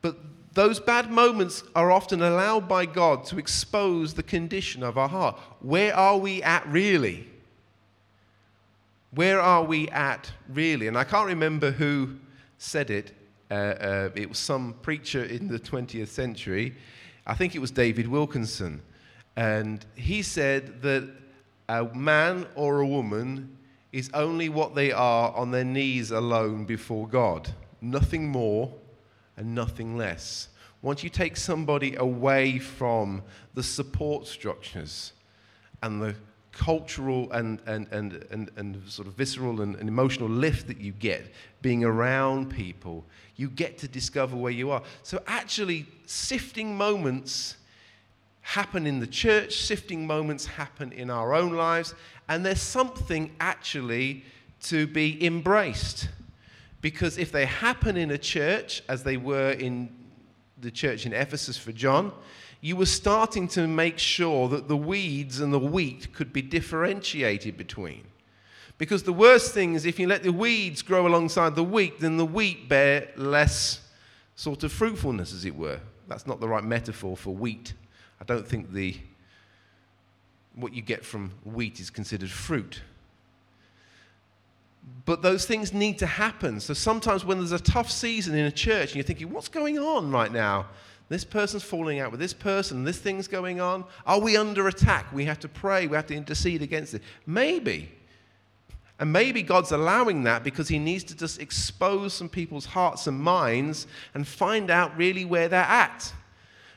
But 0.02 0.18
those 0.52 0.78
bad 0.78 1.10
moments 1.10 1.64
are 1.74 1.90
often 1.90 2.22
allowed 2.22 2.68
by 2.68 2.86
God 2.86 3.24
to 3.26 3.38
expose 3.38 4.14
the 4.14 4.22
condition 4.22 4.82
of 4.82 4.96
our 4.96 5.08
heart. 5.08 5.38
Where 5.60 5.94
are 5.94 6.18
we 6.18 6.42
at 6.42 6.66
really? 6.66 7.28
Where 9.16 9.40
are 9.40 9.64
we 9.64 9.88
at 9.88 10.30
really? 10.46 10.88
And 10.88 10.98
I 10.98 11.04
can't 11.04 11.26
remember 11.26 11.70
who 11.70 12.16
said 12.58 12.90
it. 12.90 13.12
Uh, 13.50 13.54
uh, 13.54 14.10
it 14.14 14.28
was 14.28 14.38
some 14.38 14.74
preacher 14.82 15.24
in 15.24 15.48
the 15.48 15.58
20th 15.58 16.08
century. 16.08 16.74
I 17.26 17.32
think 17.32 17.54
it 17.54 17.60
was 17.60 17.70
David 17.70 18.08
Wilkerson. 18.08 18.82
And 19.34 19.86
he 19.94 20.20
said 20.20 20.82
that 20.82 21.08
a 21.66 21.84
man 21.84 22.46
or 22.56 22.80
a 22.80 22.86
woman 22.86 23.56
is 23.90 24.10
only 24.12 24.50
what 24.50 24.74
they 24.74 24.92
are 24.92 25.34
on 25.34 25.50
their 25.50 25.64
knees 25.64 26.10
alone 26.10 26.66
before 26.66 27.08
God. 27.08 27.48
Nothing 27.80 28.28
more 28.28 28.70
and 29.38 29.54
nothing 29.54 29.96
less. 29.96 30.50
Once 30.82 31.02
you 31.02 31.08
take 31.08 31.38
somebody 31.38 31.94
away 31.96 32.58
from 32.58 33.22
the 33.54 33.62
support 33.62 34.26
structures 34.26 35.14
and 35.82 36.02
the 36.02 36.14
cultural 36.56 37.30
and, 37.32 37.60
and, 37.66 37.86
and, 37.92 38.24
and, 38.30 38.50
and 38.56 38.82
sort 38.88 39.06
of 39.06 39.14
visceral 39.14 39.60
and, 39.60 39.76
and 39.76 39.88
emotional 39.88 40.28
lift 40.28 40.66
that 40.66 40.80
you 40.80 40.92
get 40.92 41.30
being 41.60 41.84
around 41.84 42.50
people, 42.50 43.04
you 43.36 43.50
get 43.50 43.76
to 43.78 43.88
discover 43.88 44.36
where 44.36 44.52
you 44.52 44.70
are. 44.70 44.82
So, 45.02 45.22
actually, 45.26 45.86
sifting 46.06 46.76
moments 46.76 47.56
happen 48.40 48.86
in 48.86 49.00
the 49.00 49.06
church, 49.06 49.64
sifting 49.64 50.06
moments 50.06 50.46
happen 50.46 50.92
in 50.92 51.10
our 51.10 51.34
own 51.34 51.52
lives, 51.52 51.94
and 52.28 52.46
there's 52.46 52.62
something 52.62 53.30
actually 53.38 54.24
to 54.62 54.86
be 54.86 55.24
embraced. 55.24 56.08
Because 56.80 57.18
if 57.18 57.32
they 57.32 57.44
happen 57.46 57.96
in 57.96 58.12
a 58.12 58.18
church, 58.18 58.82
as 58.88 59.02
they 59.02 59.16
were 59.16 59.50
in 59.50 59.88
the 60.58 60.70
church 60.70 61.04
in 61.04 61.12
Ephesus 61.12 61.58
for 61.58 61.72
John, 61.72 62.12
you 62.60 62.76
were 62.76 62.86
starting 62.86 63.48
to 63.48 63.66
make 63.66 63.98
sure 63.98 64.48
that 64.48 64.68
the 64.68 64.76
weeds 64.76 65.40
and 65.40 65.52
the 65.52 65.58
wheat 65.58 66.12
could 66.12 66.32
be 66.32 66.42
differentiated 66.42 67.56
between. 67.56 68.04
Because 68.78 69.02
the 69.04 69.12
worst 69.12 69.54
thing 69.54 69.74
is 69.74 69.86
if 69.86 69.98
you 69.98 70.06
let 70.06 70.22
the 70.22 70.32
weeds 70.32 70.82
grow 70.82 71.06
alongside 71.06 71.54
the 71.54 71.64
wheat, 71.64 72.00
then 72.00 72.16
the 72.16 72.26
wheat 72.26 72.68
bear 72.68 73.08
less 73.16 73.80
sort 74.34 74.64
of 74.64 74.72
fruitfulness, 74.72 75.32
as 75.32 75.44
it 75.44 75.56
were. 75.56 75.80
That's 76.08 76.26
not 76.26 76.40
the 76.40 76.48
right 76.48 76.64
metaphor 76.64 77.16
for 77.16 77.34
wheat. 77.34 77.72
I 78.20 78.24
don't 78.24 78.46
think 78.46 78.72
the 78.72 78.96
what 80.54 80.72
you 80.72 80.82
get 80.82 81.04
from 81.04 81.32
wheat 81.44 81.80
is 81.80 81.90
considered 81.90 82.30
fruit. 82.30 82.80
But 85.04 85.20
those 85.20 85.44
things 85.44 85.72
need 85.72 85.98
to 85.98 86.06
happen. 86.06 86.60
So 86.60 86.72
sometimes 86.72 87.24
when 87.24 87.38
there's 87.38 87.52
a 87.52 87.58
tough 87.58 87.90
season 87.90 88.34
in 88.34 88.46
a 88.46 88.50
church 88.50 88.90
and 88.90 88.96
you're 88.96 89.04
thinking, 89.04 89.30
what's 89.30 89.48
going 89.48 89.78
on 89.78 90.10
right 90.10 90.32
now? 90.32 90.66
This 91.08 91.24
person's 91.24 91.62
falling 91.62 92.00
out 92.00 92.10
with 92.10 92.18
this 92.18 92.32
person, 92.32 92.84
this 92.84 92.98
thing's 92.98 93.28
going 93.28 93.60
on. 93.60 93.84
Are 94.06 94.20
we 94.20 94.36
under 94.36 94.66
attack? 94.66 95.12
We 95.12 95.24
have 95.26 95.38
to 95.40 95.48
pray, 95.48 95.86
we 95.86 95.94
have 95.94 96.06
to 96.06 96.14
intercede 96.14 96.62
against 96.62 96.94
it. 96.94 97.02
Maybe. 97.26 97.92
And 98.98 99.12
maybe 99.12 99.42
God's 99.42 99.72
allowing 99.72 100.24
that 100.24 100.42
because 100.42 100.68
He 100.68 100.78
needs 100.78 101.04
to 101.04 101.16
just 101.16 101.40
expose 101.40 102.14
some 102.14 102.28
people's 102.28 102.66
hearts 102.66 103.06
and 103.06 103.18
minds 103.20 103.86
and 104.14 104.26
find 104.26 104.70
out 104.70 104.96
really 104.96 105.24
where 105.24 105.48
they're 105.48 105.60
at. 105.60 106.12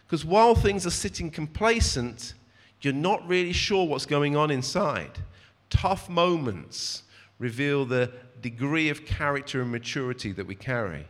Because 0.06 0.26
while 0.26 0.54
things 0.54 0.86
are 0.86 0.92
sitting 0.92 1.32
complacent, 1.32 2.34
you're 2.82 2.94
not 2.94 3.28
really 3.28 3.54
sure 3.54 3.88
what's 3.88 4.06
going 4.06 4.36
on 4.36 4.52
inside. 4.52 5.20
Tough 5.70 6.10
moments 6.10 7.04
reveal 7.40 7.86
the 7.86 8.12
degree 8.42 8.90
of 8.90 9.06
character 9.06 9.62
and 9.62 9.72
maturity 9.72 10.32
that 10.34 10.46
we 10.46 10.56
carry. 10.56 11.06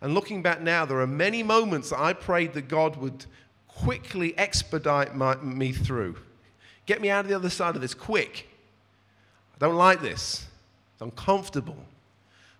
And 0.00 0.14
looking 0.14 0.42
back 0.42 0.60
now, 0.60 0.84
there 0.84 1.00
are 1.00 1.06
many 1.06 1.42
moments 1.42 1.92
I 1.92 2.12
prayed 2.12 2.54
that 2.54 2.68
God 2.68 2.96
would 2.96 3.26
quickly 3.68 4.36
expedite 4.38 5.14
my, 5.14 5.36
me 5.36 5.72
through. 5.72 6.16
Get 6.86 7.00
me 7.00 7.10
out 7.10 7.24
of 7.24 7.28
the 7.28 7.36
other 7.36 7.50
side 7.50 7.76
of 7.76 7.82
this 7.82 7.94
quick. 7.94 8.48
I 9.54 9.58
don't 9.58 9.76
like 9.76 10.00
this. 10.00 10.46
It's 10.94 11.02
uncomfortable. 11.02 11.76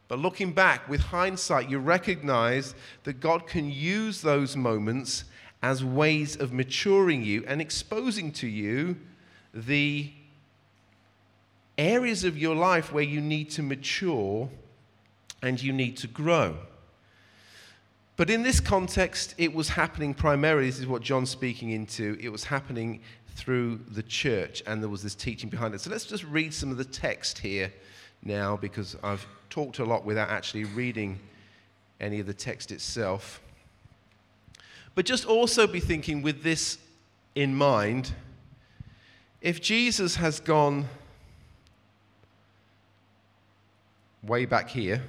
But 0.09 0.19
looking 0.19 0.53
back 0.53 0.89
with 0.89 1.01
hindsight, 1.01 1.71
you 1.71 1.79
recognize 1.79 2.75
that 3.05 3.21
God 3.21 3.47
can 3.47 3.71
use 3.71 4.23
those 4.23 4.57
moments 4.57 5.25
as 5.63 5.85
ways 5.85 6.37
of 6.37 6.53
maturing 6.53 7.23
you 7.23 7.45
and 7.47 7.61
exposing 7.61 8.33
to 8.33 8.47
you 8.47 8.97
the 9.55 10.11
areas 11.79 12.25
of 12.25 12.37
your 12.37 12.55
life 12.55 12.93
where 12.93 13.05
you 13.05 13.21
need 13.21 13.51
to 13.51 13.63
mature 13.63 14.49
and 15.43 15.63
you 15.63 15.73
need 15.73 15.97
to 15.99 16.07
grow. 16.07 16.57
But 18.21 18.29
in 18.29 18.43
this 18.43 18.61
context, 18.61 19.35
it 19.39 19.55
was 19.55 19.71
happening 19.71 20.13
primarily, 20.13 20.67
this 20.67 20.79
is 20.79 20.87
what 20.87 21.01
John's 21.01 21.31
speaking 21.31 21.71
into, 21.71 22.19
it 22.21 22.29
was 22.29 22.45
happening 22.45 23.01
through 23.35 23.81
the 23.93 24.03
church, 24.03 24.63
and 24.67 24.83
there 24.83 24.91
was 24.91 25.03
this 25.03 25.15
teaching 25.15 25.49
behind 25.49 25.75
it. 25.75 25.81
So 25.81 25.89
let's 25.89 26.05
just 26.05 26.25
read 26.25 26.53
some 26.53 26.71
of 26.71 26.77
the 26.77 26.85
text 26.85 27.39
here 27.39 27.73
now, 28.23 28.59
because 28.59 28.95
I've 29.03 29.27
talked 29.49 29.79
a 29.79 29.87
lot 29.87 30.05
without 30.05 30.29
actually 30.29 30.65
reading 30.65 31.19
any 31.99 32.21
of 32.21 32.27
the 32.27 32.35
text 32.35 32.73
itself. 32.73 33.41
But 34.95 35.07
just 35.07 35.25
also 35.25 35.67
be 35.67 35.81
thinking 35.81 36.21
with 36.21 36.43
this 36.43 36.77
in 37.35 37.55
mind 37.55 38.13
if 39.41 39.63
Jesus 39.63 40.17
has 40.17 40.41
gone 40.41 40.91
way 44.23 44.45
back 44.45 44.69
here, 44.69 45.05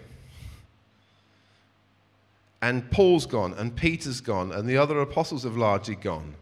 and 2.62 2.89
Paul's 2.91 3.26
gone, 3.26 3.54
and 3.54 3.76
Peter's 3.76 4.21
gone, 4.21 4.52
and 4.52 4.67
the 4.69 4.78
other 4.78 5.00
apostles 5.02 5.43
have 5.43 5.58
largely 5.58 5.95
gone, 5.95 6.36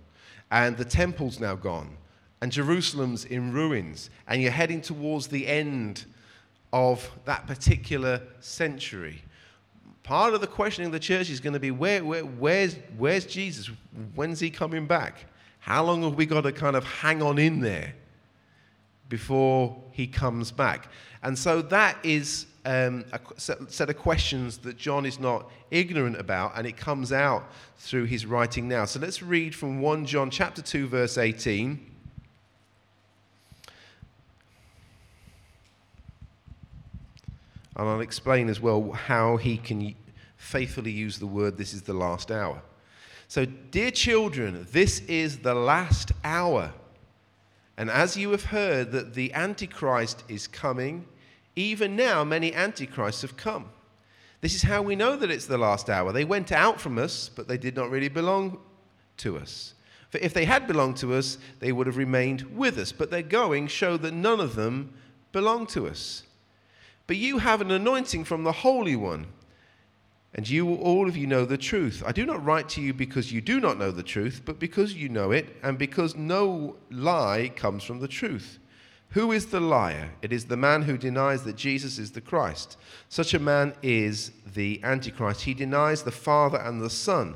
and 0.51 0.77
the 0.77 0.86
temple's 0.86 1.39
now 1.39 1.55
gone, 1.55 1.97
and 2.41 2.51
Jerusalem's 2.51 3.25
in 3.25 3.53
ruins, 3.53 4.10
and 4.27 4.41
you're 4.41 4.51
heading 4.51 4.82
towards 4.82 5.27
the 5.27 5.47
end 5.47 6.05
of 6.73 7.10
that 7.25 7.47
particular 7.47 8.21
century. 8.39 9.21
Part 10.03 10.34
of 10.34 10.41
the 10.41 10.47
questioning 10.47 10.88
of 10.88 10.93
the 10.93 10.99
church 10.99 11.29
is 11.29 11.39
going 11.39 11.53
to 11.53 11.60
be 11.60 11.71
where, 11.71 12.03
where, 12.03 12.23
where's, 12.23 12.75
where's 12.97 13.25
Jesus? 13.25 13.69
When's 14.15 14.39
he 14.39 14.49
coming 14.49 14.88
back? 14.88 15.25
How 15.60 15.84
long 15.84 16.03
have 16.03 16.15
we 16.15 16.25
got 16.25 16.41
to 16.41 16.51
kind 16.51 16.75
of 16.75 16.84
hang 16.84 17.21
on 17.21 17.38
in 17.38 17.60
there 17.60 17.93
before 19.08 19.84
he 19.91 20.08
comes 20.08 20.51
back? 20.51 20.89
And 21.21 21.38
so 21.38 21.62
that 21.63 21.97
is 22.03 22.47
um, 22.65 23.05
a 23.13 23.19
set 23.39 23.89
of 23.89 23.97
questions 23.97 24.57
that 24.59 24.77
John 24.77 25.05
is 25.05 25.19
not 25.19 25.49
ignorant 25.71 26.19
about, 26.19 26.53
and 26.57 26.67
it 26.67 26.77
comes 26.77 27.11
out 27.11 27.49
through 27.77 28.05
his 28.05 28.25
writing 28.25 28.67
now. 28.67 28.85
So 28.85 28.99
let's 28.99 29.21
read 29.21 29.55
from 29.55 29.81
1 29.81 30.05
John 30.05 30.29
chapter 30.29 30.61
2, 30.61 30.87
verse 30.87 31.17
18. 31.17 31.85
And 37.75 37.87
I'll 37.87 38.01
explain 38.01 38.49
as 38.49 38.59
well 38.59 38.91
how 38.91 39.37
he 39.37 39.57
can 39.57 39.95
faithfully 40.35 40.91
use 40.91 41.17
the 41.17 41.27
word, 41.27 41.57
this 41.57 41.73
is 41.73 41.83
the 41.83 41.93
last 41.93 42.29
hour. 42.29 42.61
So, 43.29 43.45
dear 43.45 43.91
children, 43.91 44.67
this 44.71 44.99
is 45.01 45.39
the 45.39 45.53
last 45.53 46.11
hour. 46.23 46.73
And 47.77 47.89
as 47.89 48.17
you 48.17 48.31
have 48.31 48.45
heard 48.45 48.91
that 48.91 49.13
the 49.13 49.33
Antichrist 49.33 50.23
is 50.27 50.47
coming, 50.47 51.05
even 51.59 51.95
now 51.95 52.23
many 52.23 52.53
Antichrists 52.53 53.21
have 53.21 53.37
come. 53.37 53.69
This 54.41 54.55
is 54.55 54.63
how 54.63 54.81
we 54.81 54.95
know 54.95 55.15
that 55.17 55.31
it's 55.31 55.47
the 55.47 55.57
last 55.57 55.89
hour. 55.89 56.13
They 56.13 56.23
went 56.23 56.51
out 56.51 56.79
from 56.79 56.97
us, 56.97 57.29
but 57.29 57.47
they 57.47 57.57
did 57.57 57.75
not 57.75 57.89
really 57.89 58.07
belong 58.07 58.59
to 59.17 59.37
us. 59.37 59.73
For 60.09 60.17
if 60.19 60.33
they 60.33 60.45
had 60.45 60.65
belonged 60.65 60.97
to 60.97 61.13
us, 61.13 61.37
they 61.59 61.71
would 61.71 61.87
have 61.87 61.97
remained 61.97 62.41
with 62.55 62.77
us. 62.77 62.91
But 62.91 63.11
their 63.11 63.21
going 63.21 63.67
showed 63.67 64.01
that 64.01 64.13
none 64.13 64.39
of 64.39 64.55
them 64.55 64.93
belong 65.31 65.67
to 65.67 65.87
us. 65.87 66.23
But 67.05 67.17
you 67.17 67.39
have 67.39 67.61
an 67.61 67.71
anointing 67.71 68.23
from 68.23 68.43
the 68.43 68.51
Holy 68.51 68.95
One, 68.95 69.27
and 70.33 70.47
you 70.47 70.75
all 70.75 71.09
of 71.09 71.17
you 71.17 71.27
know 71.27 71.43
the 71.43 71.57
truth. 71.57 72.03
I 72.05 72.11
do 72.11 72.25
not 72.25 72.43
write 72.43 72.69
to 72.69 72.81
you 72.81 72.93
because 72.93 73.31
you 73.31 73.41
do 73.41 73.59
not 73.59 73.77
know 73.77 73.91
the 73.91 74.03
truth, 74.03 74.43
but 74.45 74.59
because 74.59 74.93
you 74.93 75.09
know 75.09 75.31
it, 75.31 75.55
and 75.63 75.77
because 75.77 76.15
no 76.15 76.77
lie 76.91 77.51
comes 77.55 77.83
from 77.83 77.99
the 77.99 78.07
truth. 78.07 78.59
Who 79.13 79.31
is 79.31 79.47
the 79.47 79.59
liar? 79.59 80.11
It 80.21 80.31
is 80.31 80.45
the 80.45 80.57
man 80.57 80.83
who 80.83 80.97
denies 80.97 81.43
that 81.43 81.55
Jesus 81.55 81.97
is 81.97 82.11
the 82.11 82.21
Christ. 82.21 82.77
Such 83.07 83.33
a 83.33 83.39
man 83.39 83.73
is 83.81 84.31
the 84.45 84.79
Antichrist. 84.83 85.41
He 85.41 85.55
denies 85.55 86.03
the 86.03 86.11
Father 86.11 86.59
and 86.59 86.79
the 86.79 86.91
Son. 86.91 87.35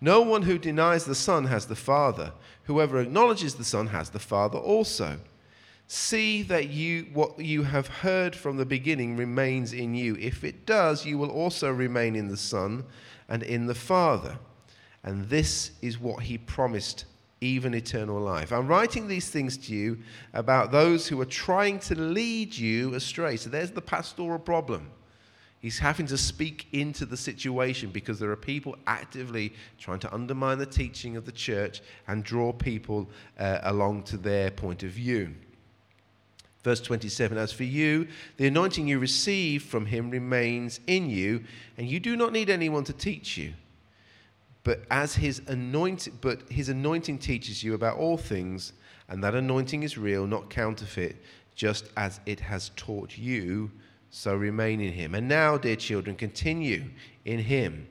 No 0.00 0.20
one 0.20 0.42
who 0.42 0.58
denies 0.58 1.04
the 1.04 1.14
Son 1.14 1.44
has 1.44 1.66
the 1.66 1.76
Father. 1.76 2.32
Whoever 2.64 3.00
acknowledges 3.00 3.54
the 3.54 3.64
Son 3.64 3.86
has 3.88 4.10
the 4.10 4.18
Father 4.18 4.58
also. 4.58 5.20
See 5.86 6.42
that 6.42 6.70
you, 6.70 7.06
what 7.12 7.38
you 7.38 7.62
have 7.62 7.86
heard 7.86 8.34
from 8.34 8.56
the 8.56 8.66
beginning 8.66 9.16
remains 9.16 9.72
in 9.72 9.94
you. 9.94 10.16
If 10.16 10.42
it 10.42 10.66
does, 10.66 11.06
you 11.06 11.18
will 11.18 11.30
also 11.30 11.70
remain 11.70 12.16
in 12.16 12.28
the 12.28 12.36
Son 12.36 12.84
and 13.28 13.44
in 13.44 13.66
the 13.66 13.74
Father. 13.76 14.38
And 15.04 15.28
this 15.28 15.72
is 15.82 16.00
what 16.00 16.24
he 16.24 16.36
promised, 16.38 17.04
even 17.42 17.74
eternal 17.74 18.20
life. 18.20 18.52
I'm 18.52 18.68
writing 18.68 19.08
these 19.08 19.28
things 19.28 19.56
to 19.58 19.74
you 19.74 19.98
about 20.32 20.70
those 20.70 21.08
who 21.08 21.20
are 21.20 21.26
trying 21.26 21.80
to 21.80 21.98
lead 21.98 22.56
you 22.56 22.94
astray. 22.94 23.36
So 23.36 23.50
there's 23.50 23.72
the 23.72 23.82
pastoral 23.82 24.38
problem. 24.38 24.90
He's 25.60 25.78
having 25.78 26.06
to 26.06 26.18
speak 26.18 26.66
into 26.72 27.04
the 27.04 27.16
situation 27.16 27.90
because 27.90 28.18
there 28.18 28.30
are 28.30 28.36
people 28.36 28.76
actively 28.86 29.52
trying 29.78 30.00
to 30.00 30.12
undermine 30.12 30.58
the 30.58 30.66
teaching 30.66 31.16
of 31.16 31.24
the 31.24 31.32
church 31.32 31.82
and 32.08 32.24
draw 32.24 32.52
people 32.52 33.08
uh, 33.38 33.58
along 33.62 34.04
to 34.04 34.16
their 34.16 34.50
point 34.50 34.82
of 34.82 34.90
view. 34.90 35.34
Verse 36.64 36.80
27 36.80 37.38
As 37.38 37.52
for 37.52 37.64
you, 37.64 38.08
the 38.36 38.46
anointing 38.46 38.88
you 38.88 38.98
receive 38.98 39.62
from 39.62 39.86
him 39.86 40.10
remains 40.10 40.80
in 40.86 41.10
you, 41.10 41.44
and 41.76 41.88
you 41.88 42.00
do 42.00 42.16
not 42.16 42.32
need 42.32 42.50
anyone 42.50 42.84
to 42.84 42.92
teach 42.92 43.36
you. 43.36 43.52
But 44.64 44.82
as 44.90 45.14
his 45.14 45.42
anointing, 45.48 46.18
but 46.20 46.42
his 46.50 46.68
anointing 46.68 47.18
teaches 47.18 47.64
you 47.64 47.74
about 47.74 47.98
all 47.98 48.16
things, 48.16 48.72
and 49.08 49.22
that 49.24 49.34
anointing 49.34 49.82
is 49.82 49.98
real, 49.98 50.26
not 50.26 50.50
counterfeit, 50.50 51.16
just 51.54 51.86
as 51.96 52.20
it 52.26 52.40
has 52.40 52.70
taught 52.76 53.18
you, 53.18 53.70
so 54.10 54.34
remain 54.34 54.80
in 54.80 54.92
him. 54.92 55.14
And 55.14 55.26
now, 55.26 55.58
dear 55.58 55.76
children, 55.76 56.16
continue 56.16 56.84
in 57.24 57.40
him, 57.40 57.88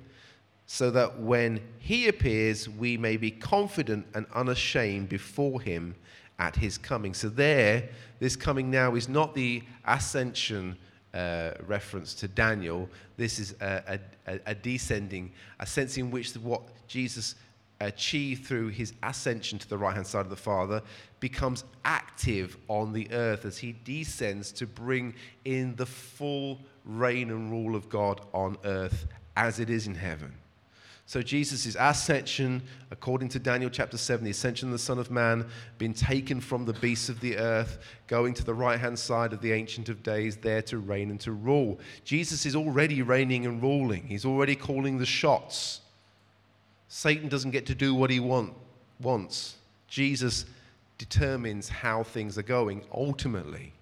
so 0.65 0.91
that 0.91 1.19
when 1.19 1.59
he 1.79 2.07
appears, 2.07 2.69
we 2.69 2.95
may 2.95 3.17
be 3.17 3.31
confident 3.31 4.05
and 4.13 4.25
unashamed 4.33 5.09
before 5.09 5.59
him 5.59 5.95
at 6.39 6.55
his 6.55 6.77
coming. 6.77 7.13
So, 7.13 7.27
there, 7.27 7.89
this 8.19 8.35
coming 8.37 8.71
now 8.71 8.95
is 8.95 9.09
not 9.09 9.35
the 9.35 9.63
ascension 9.85 10.77
uh, 11.13 11.51
reference 11.67 12.13
to 12.15 12.27
Daniel. 12.27 12.89
This 13.17 13.39
is 13.39 13.55
a, 13.61 13.99
a, 14.27 14.39
a, 14.45 14.55
descending, 14.55 15.31
a 15.59 15.65
sense 15.65 15.97
in 15.97 16.11
which 16.11 16.33
what 16.33 16.61
Jesus 16.87 17.35
achieved 17.81 18.45
through 18.45 18.69
his 18.69 18.93
ascension 19.03 19.57
to 19.59 19.67
the 19.67 19.77
right 19.77 19.93
hand 19.93 20.05
side 20.05 20.21
of 20.21 20.29
the 20.29 20.35
Father 20.35 20.81
becomes 21.19 21.63
active 21.83 22.57
on 22.67 22.93
the 22.93 23.11
earth 23.11 23.45
as 23.45 23.57
he 23.57 23.75
descends 23.83 24.51
to 24.51 24.67
bring 24.67 25.13
in 25.45 25.75
the 25.75 25.85
full 25.85 26.59
reign 26.85 27.29
and 27.31 27.51
rule 27.51 27.75
of 27.75 27.89
God 27.89 28.21
on 28.33 28.57
earth 28.63 29.07
as 29.35 29.59
it 29.59 29.69
is 29.69 29.87
in 29.87 29.95
heaven. 29.95 30.33
So 31.11 31.21
Jesus' 31.21 31.75
ascension, 31.77 32.61
according 32.89 33.27
to 33.29 33.39
Daniel 33.39 33.69
chapter 33.69 33.97
7, 33.97 34.23
the 34.23 34.31
ascension 34.31 34.69
of 34.69 34.71
the 34.71 34.79
Son 34.79 34.97
of 34.97 35.11
Man, 35.11 35.45
being 35.77 35.93
taken 35.93 36.39
from 36.39 36.63
the 36.63 36.71
beasts 36.71 37.09
of 37.09 37.19
the 37.19 37.35
earth, 37.35 37.79
going 38.07 38.33
to 38.35 38.45
the 38.45 38.53
right 38.53 38.79
hand 38.79 38.97
side 38.97 39.33
of 39.33 39.41
the 39.41 39.51
Ancient 39.51 39.89
of 39.89 40.03
Days, 40.03 40.37
there 40.37 40.61
to 40.61 40.77
reign 40.77 41.09
and 41.09 41.19
to 41.19 41.33
rule. 41.33 41.81
Jesus 42.05 42.45
is 42.45 42.55
already 42.55 43.01
reigning 43.01 43.45
and 43.45 43.61
ruling, 43.61 44.03
he's 44.07 44.23
already 44.23 44.55
calling 44.55 44.99
the 44.99 45.05
shots. 45.05 45.81
Satan 46.87 47.27
doesn't 47.27 47.51
get 47.51 47.65
to 47.65 47.75
do 47.75 47.93
what 47.93 48.09
he 48.09 48.21
want, 48.21 48.53
wants. 49.01 49.57
Jesus 49.89 50.45
determines 50.97 51.67
how 51.67 52.03
things 52.03 52.37
are 52.37 52.41
going 52.41 52.83
ultimately. 52.93 53.73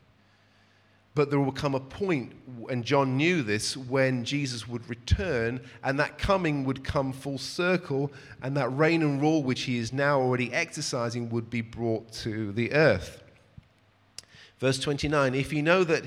But 1.16 1.30
there 1.30 1.40
will 1.40 1.52
come 1.52 1.76
a 1.76 1.80
point, 1.80 2.34
and 2.70 2.86
John 2.86 3.18
knew 3.18 3.42
this, 3.42 3.76
when 3.76 4.24
Jesus 4.24 4.68
would 4.68 4.88
return, 4.90 5.60
and 5.84 6.00
that 6.00 6.18
coming 6.18 6.66
would 6.66 6.84
come 6.84 7.12
full 7.12 7.38
circle, 7.38 8.12
and 8.42 8.56
that 8.56 8.70
reign 8.70 9.02
and 9.02 9.20
rule 9.20 9.44
which 9.44 9.62
he 9.62 9.78
is 9.78 9.92
now 9.92 10.22
already 10.22 10.54
exercising 10.54 11.30
would 11.30 11.50
be 11.50 11.62
brought 11.62 12.12
to 12.14 12.52
the 12.52 12.72
earth. 12.74 13.24
Verse 14.60 14.80
29 14.80 15.34
If 15.34 15.52
you 15.52 15.64
know 15.64 15.84
that 15.84 16.04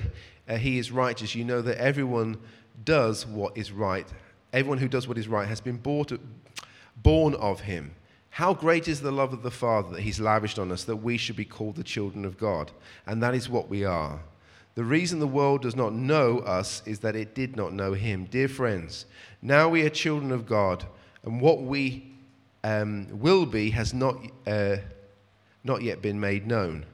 uh, 0.47 0.55
he 0.55 0.77
is 0.77 0.91
righteous, 0.91 1.35
you 1.35 1.43
know 1.43 1.61
that 1.61 1.77
everyone 1.77 2.37
does 2.85 3.25
what 3.25 3.57
is 3.57 3.71
right. 3.71 4.07
Everyone 4.51 4.77
who 4.77 4.87
does 4.87 5.07
what 5.07 5.17
is 5.17 5.27
right 5.27 5.47
has 5.47 5.61
been 5.61 5.77
bought, 5.77 6.11
born 7.01 7.33
of 7.35 7.61
him. 7.61 7.95
How 8.29 8.53
great 8.53 8.87
is 8.87 9.01
the 9.01 9.11
love 9.11 9.33
of 9.33 9.43
the 9.43 9.51
Father 9.51 9.95
that 9.95 10.01
he's 10.01 10.19
lavished 10.19 10.57
on 10.57 10.71
us 10.71 10.85
that 10.85 10.97
we 10.97 11.17
should 11.17 11.35
be 11.35 11.45
called 11.45 11.75
the 11.75 11.83
children 11.83 12.25
of 12.25 12.37
God. 12.37 12.71
And 13.05 13.21
that 13.21 13.35
is 13.35 13.47
what 13.47 13.69
we 13.69 13.85
are. 13.85 14.21
The 14.75 14.83
reason 14.83 15.19
the 15.19 15.27
world 15.27 15.61
does 15.61 15.75
not 15.75 15.93
know 15.93 16.39
us 16.39 16.81
is 16.85 16.99
that 16.99 17.15
it 17.15 17.35
did 17.35 17.55
not 17.55 17.73
know 17.73 17.93
him. 17.93 18.25
Dear 18.25 18.47
friends, 18.47 19.05
now 19.41 19.69
we 19.69 19.83
are 19.83 19.89
children 19.89 20.31
of 20.31 20.47
God, 20.47 20.85
and 21.23 21.39
what 21.39 21.61
we 21.61 22.11
um, 22.63 23.07
will 23.11 23.45
be 23.45 23.69
has 23.71 23.93
not, 23.93 24.17
uh, 24.47 24.77
not 25.63 25.83
yet 25.83 26.01
been 26.01 26.19
made 26.19 26.47
known. 26.47 26.85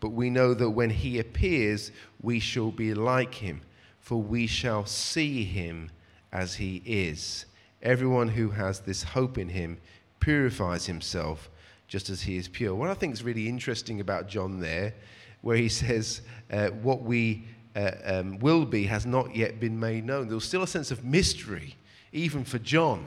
But 0.00 0.10
we 0.10 0.30
know 0.30 0.54
that 0.54 0.70
when 0.70 0.90
he 0.90 1.18
appears, 1.18 1.90
we 2.22 2.40
shall 2.40 2.70
be 2.70 2.94
like 2.94 3.34
him, 3.34 3.60
for 4.00 4.22
we 4.22 4.46
shall 4.46 4.86
see 4.86 5.44
him 5.44 5.90
as 6.32 6.54
he 6.54 6.82
is. 6.86 7.46
Everyone 7.82 8.28
who 8.28 8.50
has 8.50 8.80
this 8.80 9.02
hope 9.02 9.36
in 9.36 9.50
him 9.50 9.78
purifies 10.20 10.86
himself 10.86 11.50
just 11.88 12.10
as 12.10 12.22
he 12.22 12.36
is 12.36 12.48
pure. 12.48 12.74
What 12.74 12.90
I 12.90 12.94
think 12.94 13.12
is 13.12 13.22
really 13.22 13.48
interesting 13.48 14.00
about 14.00 14.28
John 14.28 14.60
there, 14.60 14.94
where 15.42 15.56
he 15.56 15.68
says, 15.68 16.22
uh, 16.50 16.68
What 16.68 17.02
we 17.02 17.44
uh, 17.74 17.92
um, 18.04 18.38
will 18.38 18.64
be 18.64 18.84
has 18.84 19.06
not 19.06 19.34
yet 19.34 19.60
been 19.60 19.78
made 19.78 20.04
known. 20.04 20.28
There 20.28 20.34
was 20.34 20.44
still 20.44 20.62
a 20.62 20.68
sense 20.68 20.90
of 20.90 21.04
mystery, 21.04 21.76
even 22.12 22.44
for 22.44 22.58
John. 22.58 23.06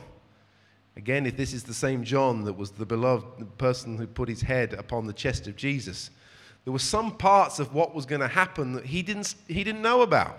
Again, 0.96 1.26
if 1.26 1.38
this 1.38 1.54
is 1.54 1.64
the 1.64 1.74
same 1.74 2.04
John 2.04 2.44
that 2.44 2.54
was 2.54 2.72
the 2.72 2.86
beloved 2.86 3.58
person 3.58 3.98
who 3.98 4.06
put 4.06 4.28
his 4.28 4.42
head 4.42 4.74
upon 4.74 5.08
the 5.08 5.14
chest 5.14 5.48
of 5.48 5.56
Jesus, 5.56 6.12
there 6.66 6.74
were 6.74 6.80
some 6.80 7.16
parts 7.16 7.60
of 7.60 7.74
what 7.74 7.96
was 7.96 8.06
going 8.06 8.22
to 8.22 8.28
happen 8.28 8.74
that 8.74 8.86
he 8.86 9.02
didn't, 9.02 9.34
he 9.48 9.64
didn't 9.64 9.82
know 9.82 10.02
about. 10.02 10.38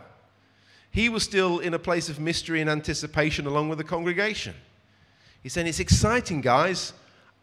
He 0.91 1.09
was 1.09 1.23
still 1.23 1.61
in 1.61 1.73
a 1.73 1.79
place 1.79 2.09
of 2.09 2.21
mystery 2.21 2.61
and 2.61 2.69
anticipation 2.69 3.47
along 3.47 3.69
with 3.69 3.79
the 3.79 3.85
congregation. 3.85 4.55
He's 5.43 5.53
saying, 5.53 5.67
It's 5.67 5.81
exciting, 5.81 6.41
guys. 6.41 6.93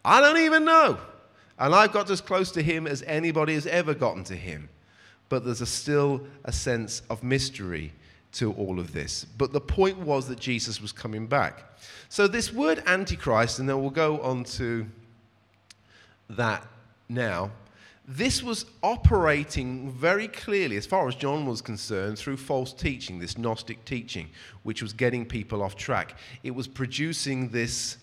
I 0.06 0.22
don't 0.22 0.38
even 0.38 0.64
know. 0.64 1.00
And 1.60 1.74
I've 1.74 1.92
got 1.92 2.10
as 2.10 2.22
close 2.22 2.52
to 2.52 2.62
him 2.62 2.88
as 2.88 3.04
anybody 3.04 3.54
has 3.56 3.66
ever 3.66 3.94
gotten 3.94 4.24
to 4.26 4.36
him. 4.36 4.70
But 5.30 5.44
there's 5.44 5.62
a 5.62 5.66
still 5.66 6.22
a 6.46 6.52
sense 6.52 7.02
of 7.10 7.24
mystery 7.24 7.94
to 8.34 8.54
all 8.54 8.80
of 8.80 8.94
this. 8.94 9.26
But 9.26 9.52
the 9.52 9.62
point 9.62 9.98
was 9.98 10.28
that 10.28 10.40
Jesus 10.40 10.82
was 10.82 10.92
coming 10.92 11.28
back. 11.28 11.64
So, 12.10 12.28
this 12.28 12.54
word 12.54 12.84
Antichrist, 12.86 13.60
and 13.60 13.68
then 13.68 13.82
we'll 13.82 13.90
go 13.90 14.22
on 14.22 14.44
to 14.46 14.88
that 16.30 16.66
now, 17.10 17.52
this 18.08 18.42
was 18.42 18.66
operating 18.84 19.92
very 19.92 20.30
clearly, 20.30 20.78
as 20.78 20.86
far 20.86 21.08
as 21.10 21.16
John 21.16 21.46
was 21.46 21.62
concerned, 21.62 22.18
through 22.18 22.38
false 22.38 22.72
teaching, 22.72 23.20
this 23.20 23.38
Gnostic 23.38 23.84
teaching, 23.84 24.30
which 24.64 24.82
was 24.82 24.94
getting 24.94 25.26
people 25.26 25.62
off 25.62 25.76
track. 25.76 26.18
It 26.44 26.52
was 26.52 26.68
producing 26.68 27.50
this 27.50 27.98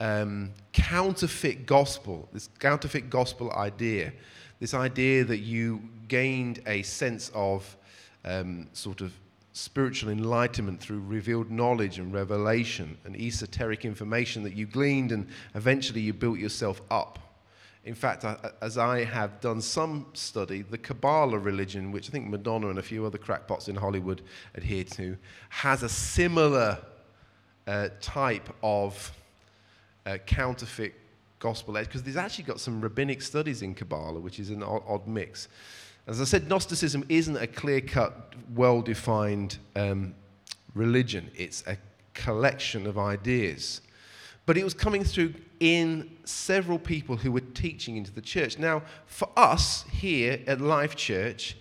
um, 0.00 0.52
counterfeit 0.72 1.66
gospel, 1.66 2.28
this 2.32 2.48
counterfeit 2.58 3.10
gospel 3.10 3.52
idea, 3.52 4.12
this 4.60 4.74
idea 4.74 5.24
that 5.24 5.38
you 5.38 5.82
gained 6.08 6.62
a 6.66 6.82
sense 6.82 7.30
of 7.34 7.76
um, 8.24 8.68
sort 8.72 9.00
of 9.00 9.12
spiritual 9.52 10.10
enlightenment 10.10 10.80
through 10.80 11.00
revealed 11.00 11.50
knowledge 11.50 11.98
and 11.98 12.12
revelation 12.12 12.96
and 13.04 13.16
esoteric 13.16 13.84
information 13.84 14.42
that 14.44 14.54
you 14.54 14.66
gleaned, 14.66 15.10
and 15.10 15.26
eventually 15.54 16.00
you 16.00 16.12
built 16.12 16.38
yourself 16.38 16.80
up. 16.90 17.18
In 17.84 17.94
fact, 17.94 18.24
as 18.60 18.76
I 18.76 19.04
have 19.04 19.40
done 19.40 19.60
some 19.60 20.06
study, 20.12 20.62
the 20.62 20.78
Kabbalah 20.78 21.38
religion, 21.38 21.90
which 21.90 22.08
I 22.08 22.12
think 22.12 22.28
Madonna 22.28 22.68
and 22.68 22.78
a 22.78 22.82
few 22.82 23.06
other 23.06 23.18
crackpots 23.18 23.68
in 23.68 23.76
Hollywood 23.76 24.22
adhere 24.54 24.84
to, 24.84 25.16
has 25.48 25.82
a 25.82 25.88
similar 25.88 26.78
uh, 27.66 27.88
type 28.00 28.48
of 28.62 29.10
uh, 30.08 30.18
counterfeit 30.18 30.94
gospel 31.38 31.76
edge, 31.76 31.86
because 31.86 32.02
there's 32.02 32.16
actually 32.16 32.44
got 32.44 32.58
some 32.58 32.80
rabbinic 32.80 33.22
studies 33.22 33.62
in 33.62 33.74
Kabbalah, 33.74 34.20
which 34.20 34.40
is 34.40 34.50
an 34.50 34.62
odd, 34.62 34.82
odd 34.88 35.06
mix. 35.06 35.48
As 36.06 36.20
I 36.20 36.24
said, 36.24 36.48
Gnosticism 36.48 37.04
isn't 37.08 37.36
a 37.36 37.46
clear 37.46 37.80
cut, 37.80 38.34
well 38.54 38.80
defined 38.80 39.58
um, 39.76 40.14
religion, 40.74 41.30
it's 41.36 41.62
a 41.66 41.76
collection 42.14 42.86
of 42.86 42.98
ideas. 42.98 43.82
But 44.46 44.56
it 44.56 44.64
was 44.64 44.74
coming 44.74 45.04
through 45.04 45.34
in 45.60 46.16
several 46.24 46.78
people 46.78 47.16
who 47.16 47.30
were 47.30 47.40
teaching 47.40 47.98
into 47.98 48.10
the 48.10 48.22
church. 48.22 48.58
Now, 48.58 48.82
for 49.04 49.28
us 49.36 49.84
here 49.92 50.40
at 50.46 50.60
Life 50.60 50.96
Church, 50.96 51.56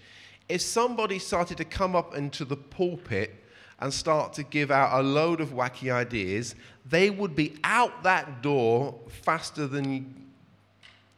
if 0.47 0.61
somebody 0.61 1.19
started 1.19 1.57
to 1.57 1.65
come 1.65 1.95
up 1.95 2.15
into 2.15 2.45
the 2.45 2.55
pulpit 2.55 3.43
and 3.79 3.93
start 3.93 4.33
to 4.33 4.43
give 4.43 4.71
out 4.71 4.99
a 4.99 5.03
load 5.03 5.39
of 5.39 5.49
wacky 5.49 5.91
ideas, 5.91 6.55
they 6.85 7.09
would 7.09 7.35
be 7.35 7.55
out 7.63 8.03
that 8.03 8.41
door 8.41 8.95
faster 9.21 9.67
than 9.67 10.27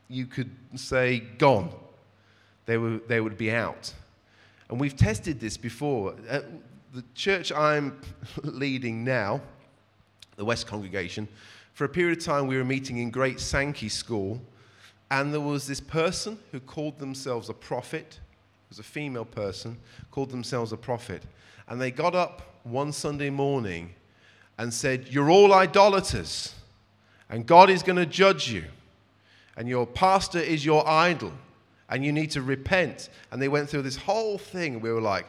you 0.09 0.25
could 0.25 0.49
say 0.75 1.19
gone. 1.19 1.71
They, 2.65 2.77
were, 2.77 2.99
they 3.07 3.21
would 3.21 3.37
be 3.37 3.51
out. 3.51 3.93
And 4.69 4.79
we've 4.79 4.95
tested 4.95 5.39
this 5.39 5.57
before. 5.57 6.15
Uh, 6.29 6.41
the 6.93 7.03
church 7.15 7.51
I'm 7.51 7.99
leading 8.43 9.03
now, 9.03 9.41
the 10.35 10.45
West 10.45 10.67
Congregation, 10.67 11.27
for 11.73 11.85
a 11.85 11.89
period 11.89 12.17
of 12.17 12.23
time, 12.25 12.47
we 12.47 12.57
were 12.57 12.65
meeting 12.65 12.97
in 12.97 13.09
Great 13.09 13.39
Sankey 13.39 13.89
School, 13.89 14.41
and 15.09 15.33
there 15.33 15.41
was 15.41 15.65
this 15.65 15.79
person 15.79 16.37
who 16.51 16.59
called 16.59 16.99
themselves 16.99 17.49
a 17.49 17.53
prophet. 17.53 18.19
It 18.19 18.69
was 18.69 18.79
a 18.79 18.83
female 18.83 19.25
person, 19.25 19.77
called 20.11 20.29
themselves 20.29 20.73
a 20.73 20.77
prophet. 20.77 21.23
And 21.67 21.79
they 21.79 21.89
got 21.89 22.15
up 22.15 22.48
one 22.63 22.91
Sunday 22.91 23.29
morning 23.29 23.93
and 24.57 24.73
said, 24.73 25.07
You're 25.09 25.29
all 25.29 25.53
idolaters, 25.53 26.53
and 27.29 27.45
God 27.45 27.69
is 27.69 27.83
going 27.83 27.97
to 27.97 28.05
judge 28.05 28.51
you, 28.51 28.65
and 29.57 29.67
your 29.67 29.85
pastor 29.87 30.39
is 30.39 30.65
your 30.65 30.87
idol, 30.87 31.33
and 31.89 32.03
you 32.03 32.11
need 32.11 32.31
to 32.31 32.41
repent. 32.41 33.09
And 33.31 33.41
they 33.41 33.47
went 33.47 33.69
through 33.69 33.83
this 33.83 33.95
whole 33.95 34.37
thing, 34.37 34.75
and 34.75 34.83
we 34.83 34.91
were 34.91 35.01
like, 35.01 35.25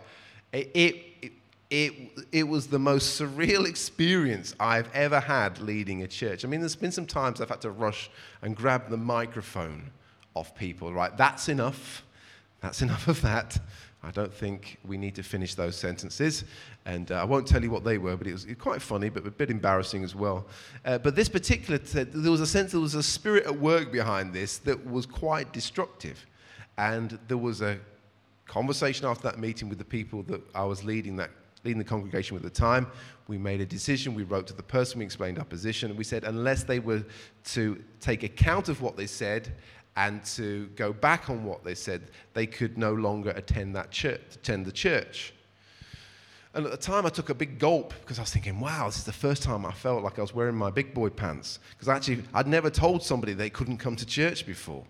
it, 0.53 0.71
it, 0.75 1.33
it, 1.71 1.93
it 2.33 2.43
was 2.49 2.66
the 2.66 2.79
most 2.79 3.21
surreal 3.21 3.66
experience 3.69 4.55
I've 4.59 4.93
ever 4.95 5.21
had 5.21 5.61
leading 5.61 6.03
a 6.03 6.09
church. 6.09 6.45
I 6.45 6.49
mean, 6.49 6.61
there's 6.61 6.77
been 6.77 6.93
some 6.93 7.07
times 7.07 7.40
I've 7.40 7.49
had 7.49 7.61
to 7.62 7.71
rush 7.71 8.11
and 8.43 8.57
grab 8.57 8.90
the 8.90 8.97
microphone 8.97 9.90
off 10.35 10.55
people, 10.55 10.93
right? 10.93 11.16
That's 11.16 11.49
enough. 11.49 12.05
That's 12.61 12.83
enough 12.83 13.09
of 13.09 13.23
that. 13.23 13.59
I 14.02 14.10
don't 14.10 14.32
think 14.32 14.78
we 14.84 14.96
need 14.96 15.14
to 15.16 15.22
finish 15.22 15.54
those 15.54 15.76
sentences. 15.76 16.44
And 16.86 17.12
uh, 17.12 17.16
I 17.16 17.24
won't 17.24 17.46
tell 17.46 17.62
you 17.62 17.70
what 17.70 17.84
they 17.84 17.98
were, 17.98 18.16
but 18.16 18.26
it 18.26 18.32
was, 18.32 18.46
quite 18.58 18.80
funny, 18.80 19.10
but 19.10 19.26
a 19.26 19.30
bit 19.30 19.50
embarrassing 19.50 20.04
as 20.04 20.14
well. 20.14 20.46
Uh, 20.84 20.96
but 20.98 21.14
this 21.14 21.28
particular, 21.28 21.78
t- 21.78 22.04
there 22.04 22.30
was 22.30 22.40
a 22.40 22.46
sense 22.46 22.72
there 22.72 22.80
was 22.80 22.94
a 22.94 23.02
spirit 23.02 23.44
at 23.44 23.58
work 23.58 23.92
behind 23.92 24.32
this 24.32 24.56
that 24.58 24.90
was 24.90 25.04
quite 25.04 25.52
destructive. 25.52 26.24
And 26.78 27.18
there 27.28 27.36
was 27.36 27.60
a 27.60 27.78
conversation 28.46 29.06
after 29.06 29.24
that 29.24 29.38
meeting 29.38 29.68
with 29.68 29.78
the 29.78 29.84
people 29.84 30.22
that 30.24 30.40
I 30.54 30.64
was 30.64 30.82
leading 30.82 31.16
that 31.16 31.30
leading 31.62 31.78
the 31.78 31.84
congregation 31.84 32.34
with 32.34 32.42
at 32.44 32.54
the 32.54 32.58
time, 32.58 32.86
we 33.28 33.36
made 33.36 33.60
a 33.60 33.66
decision. 33.66 34.14
We 34.14 34.22
wrote 34.22 34.46
to 34.46 34.54
the 34.54 34.62
person, 34.62 35.00
we 35.00 35.04
explained 35.04 35.38
our 35.38 35.44
position, 35.44 35.94
we 35.94 36.04
said 36.04 36.24
unless 36.24 36.64
they 36.64 36.78
were 36.78 37.04
to 37.44 37.84
take 38.00 38.22
account 38.22 38.70
of 38.70 38.80
what 38.80 38.96
they 38.96 39.06
said 39.06 39.52
and 39.96 40.24
to 40.24 40.66
go 40.76 40.92
back 40.92 41.29
on 41.29 41.44
what 41.44 41.64
they 41.64 41.74
said, 41.74 42.11
they 42.35 42.46
could 42.46 42.79
no 42.79 42.92
longer 42.92 43.31
attend 43.31 43.74
that 43.76 43.90
church, 43.90 44.20
attend 44.35 44.66
the 44.66 44.72
church. 44.72 45.35
And 46.55 46.64
at 46.64 46.72
the 46.72 46.79
time, 46.79 47.07
I 47.07 47.11
took 47.11 47.29
a 47.29 47.35
big 47.35 47.59
gulp 47.59 47.94
because 48.00 48.18
I 48.18 48.22
was 48.22 48.33
thinking, 48.33 48.59
wow, 48.59 48.87
this 48.87 48.98
is 48.98 49.05
the 49.05 49.12
first 49.12 49.42
time 49.42 49.64
I 49.64 49.72
felt 49.72 50.03
like 50.03 50.18
I 50.18 50.22
was 50.22 50.35
wearing 50.35 50.57
my 50.57 50.70
big 50.70 50.94
boy 50.94 51.11
pants. 51.11 51.61
Because 51.70 51.88
actually, 51.88 52.24
I'd 52.35 52.48
never 52.48 52.70
told 52.70 53.03
somebody 53.03 53.35
they 53.35 53.50
couldn't 53.50 53.79
come 53.79 53.94
to 53.96 54.07
church 54.07 54.46
before. 54.46 54.85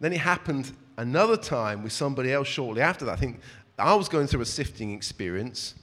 Then 0.00 0.12
it 0.12 0.20
happened 0.20 0.72
another 0.98 1.36
time 1.36 1.82
with 1.82 1.92
somebody 1.92 2.32
else 2.32 2.48
shortly 2.48 2.82
after 2.82 3.04
that. 3.06 3.12
I 3.12 3.16
think 3.16 3.40
I 3.78 3.94
was 3.94 4.08
going 4.08 4.26
through 4.26 4.42
a 4.42 4.46
sifting 4.46 4.92
experience 4.92 5.74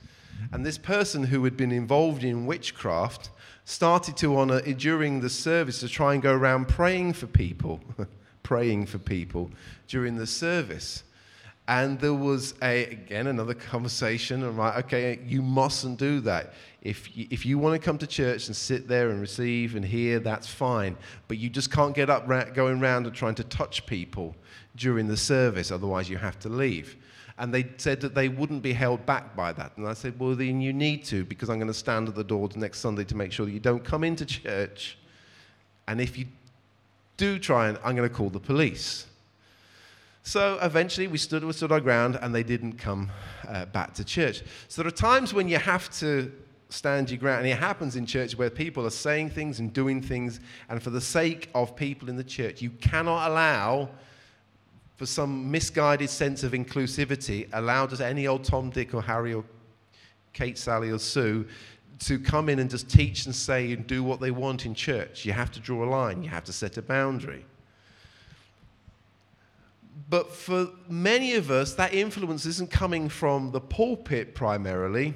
and 0.51 0.65
this 0.65 0.77
person 0.77 1.23
who 1.23 1.43
had 1.43 1.57
been 1.57 1.71
involved 1.71 2.23
in 2.23 2.45
witchcraft 2.45 3.29
started 3.65 4.17
to, 4.17 4.37
on 4.37 4.49
a, 4.49 4.73
during 4.73 5.19
the 5.19 5.29
service, 5.29 5.79
to 5.81 5.87
try 5.87 6.13
and 6.13 6.23
go 6.23 6.33
around 6.33 6.67
praying 6.67 7.13
for 7.13 7.27
people, 7.27 7.79
praying 8.49 8.83
for 8.87 8.97
people 8.97 9.47
during 9.87 10.15
the 10.15 10.25
service. 10.25 11.03
And 11.67 11.99
there 11.99 12.15
was 12.15 12.55
a, 12.63 12.85
again 12.85 13.27
another 13.27 13.53
conversation. 13.73 14.43
I'm 14.43 14.57
like, 14.57 14.85
okay, 14.85 15.19
you 15.23 15.43
mustn't 15.43 15.99
do 15.99 16.19
that. 16.21 16.53
If 16.81 17.15
you, 17.15 17.27
if 17.29 17.45
you 17.45 17.59
want 17.59 17.79
to 17.79 17.85
come 17.85 17.99
to 17.99 18.07
church 18.07 18.47
and 18.47 18.55
sit 18.55 18.87
there 18.87 19.11
and 19.11 19.21
receive 19.21 19.75
and 19.75 19.85
hear, 19.85 20.17
that's 20.17 20.47
fine. 20.47 20.97
But 21.27 21.37
you 21.37 21.47
just 21.47 21.71
can't 21.71 21.93
get 21.93 22.09
up 22.09 22.27
going 22.55 22.81
around 22.81 23.05
and 23.05 23.13
trying 23.15 23.35
to 23.35 23.43
touch 23.43 23.85
people 23.85 24.35
during 24.75 25.07
the 25.07 25.17
service, 25.17 25.69
otherwise 25.69 26.09
you 26.09 26.17
have 26.17 26.39
to 26.39 26.49
leave. 26.49 26.97
And 27.37 27.53
they 27.53 27.67
said 27.77 28.01
that 28.01 28.15
they 28.15 28.29
wouldn't 28.29 28.63
be 28.63 28.73
held 28.73 29.05
back 29.05 29.35
by 29.35 29.53
that. 29.53 29.77
And 29.77 29.87
I 29.87 29.93
said, 29.93 30.19
Well, 30.19 30.33
then 30.33 30.59
you 30.59 30.73
need 30.73 31.05
to, 31.05 31.23
because 31.23 31.51
I'm 31.51 31.59
going 31.59 31.67
to 31.67 31.83
stand 31.85 32.07
at 32.07 32.15
the 32.15 32.23
door 32.23 32.49
next 32.55 32.79
Sunday 32.79 33.03
to 33.03 33.15
make 33.15 33.31
sure 33.31 33.45
that 33.45 33.51
you 33.51 33.59
don't 33.59 33.83
come 33.83 34.03
into 34.03 34.25
church. 34.25 34.97
And 35.87 36.01
if 36.01 36.17
you 36.17 36.25
do 37.19 37.37
try 37.37 37.67
and, 37.67 37.77
I'm 37.83 37.95
going 37.95 38.07
to 38.07 38.15
call 38.15 38.29
the 38.29 38.39
police. 38.39 39.05
So 40.23 40.57
eventually 40.61 41.07
we 41.07 41.17
stood, 41.17 41.43
we 41.43 41.51
stood 41.53 41.71
our 41.71 41.81
ground 41.81 42.17
and 42.21 42.33
they 42.33 42.43
didn't 42.43 42.73
come 42.73 43.11
uh, 43.47 43.65
back 43.65 43.93
to 43.95 44.03
church. 44.05 44.41
So 44.69 44.81
there 44.81 44.87
are 44.87 44.91
times 45.11 45.33
when 45.33 45.49
you 45.49 45.57
have 45.57 45.89
to 45.99 46.31
stand 46.69 47.09
your 47.09 47.19
ground. 47.19 47.39
And 47.39 47.47
it 47.47 47.57
happens 47.57 47.95
in 47.95 48.05
church 48.05 48.37
where 48.37 48.49
people 48.49 48.85
are 48.85 48.91
saying 48.91 49.31
things 49.31 49.59
and 49.59 49.73
doing 49.73 50.01
things, 50.01 50.39
and 50.69 50.81
for 50.81 50.91
the 50.91 51.01
sake 51.01 51.49
of 51.53 51.75
people 51.75 52.09
in 52.09 52.15
the 52.15 52.23
church, 52.23 52.61
you 52.61 52.69
cannot 52.69 53.29
allow, 53.29 53.89
for 54.95 55.05
some 55.05 55.51
misguided 55.51 56.09
sense 56.09 56.43
of 56.43 56.53
inclusivity, 56.53 57.49
allow 57.51 57.87
just 57.87 58.01
any 58.01 58.27
old 58.27 58.43
Tom, 58.43 58.69
Dick, 58.69 58.93
or 58.93 59.01
Harry, 59.01 59.33
or 59.33 59.43
Kate, 60.31 60.57
Sally, 60.57 60.91
or 60.91 60.99
Sue 60.99 61.47
to 61.99 62.19
come 62.19 62.49
in 62.49 62.59
and 62.59 62.69
just 62.69 62.89
teach 62.89 63.25
and 63.25 63.35
say 63.35 63.71
and 63.73 63.85
do 63.85 64.03
what 64.03 64.19
they 64.19 64.31
want 64.31 64.65
in 64.65 64.73
church. 64.73 65.25
You 65.25 65.33
have 65.33 65.51
to 65.51 65.59
draw 65.59 65.83
a 65.83 65.89
line, 65.89 66.23
you 66.23 66.29
have 66.29 66.45
to 66.45 66.53
set 66.53 66.77
a 66.77 66.81
boundary. 66.81 67.45
But 70.09 70.31
for 70.31 70.69
many 70.87 71.35
of 71.35 71.51
us, 71.51 71.75
that 71.75 71.93
influence 71.93 72.45
isn't 72.45 72.71
coming 72.71 73.09
from 73.09 73.51
the 73.51 73.61
pulpit 73.61 74.33
primarily 74.33 75.13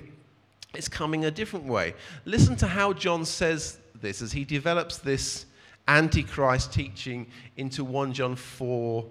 it's 0.74 0.90
coming 0.90 1.26
a 1.26 1.32
different 1.32 1.66
way. 1.66 1.94
Listen 2.26 2.56
to 2.58 2.68
how 2.68 2.94
John 2.94 3.26
says 3.26 3.78
this 4.02 4.22
as 4.22 4.32
he 4.32 4.44
develops 4.44 4.98
this 4.98 5.46
antichrist 5.88 6.74
teaching 6.74 7.28
into 7.58 7.84
1 7.84 8.14
John 8.14 8.36
4 8.36 9.06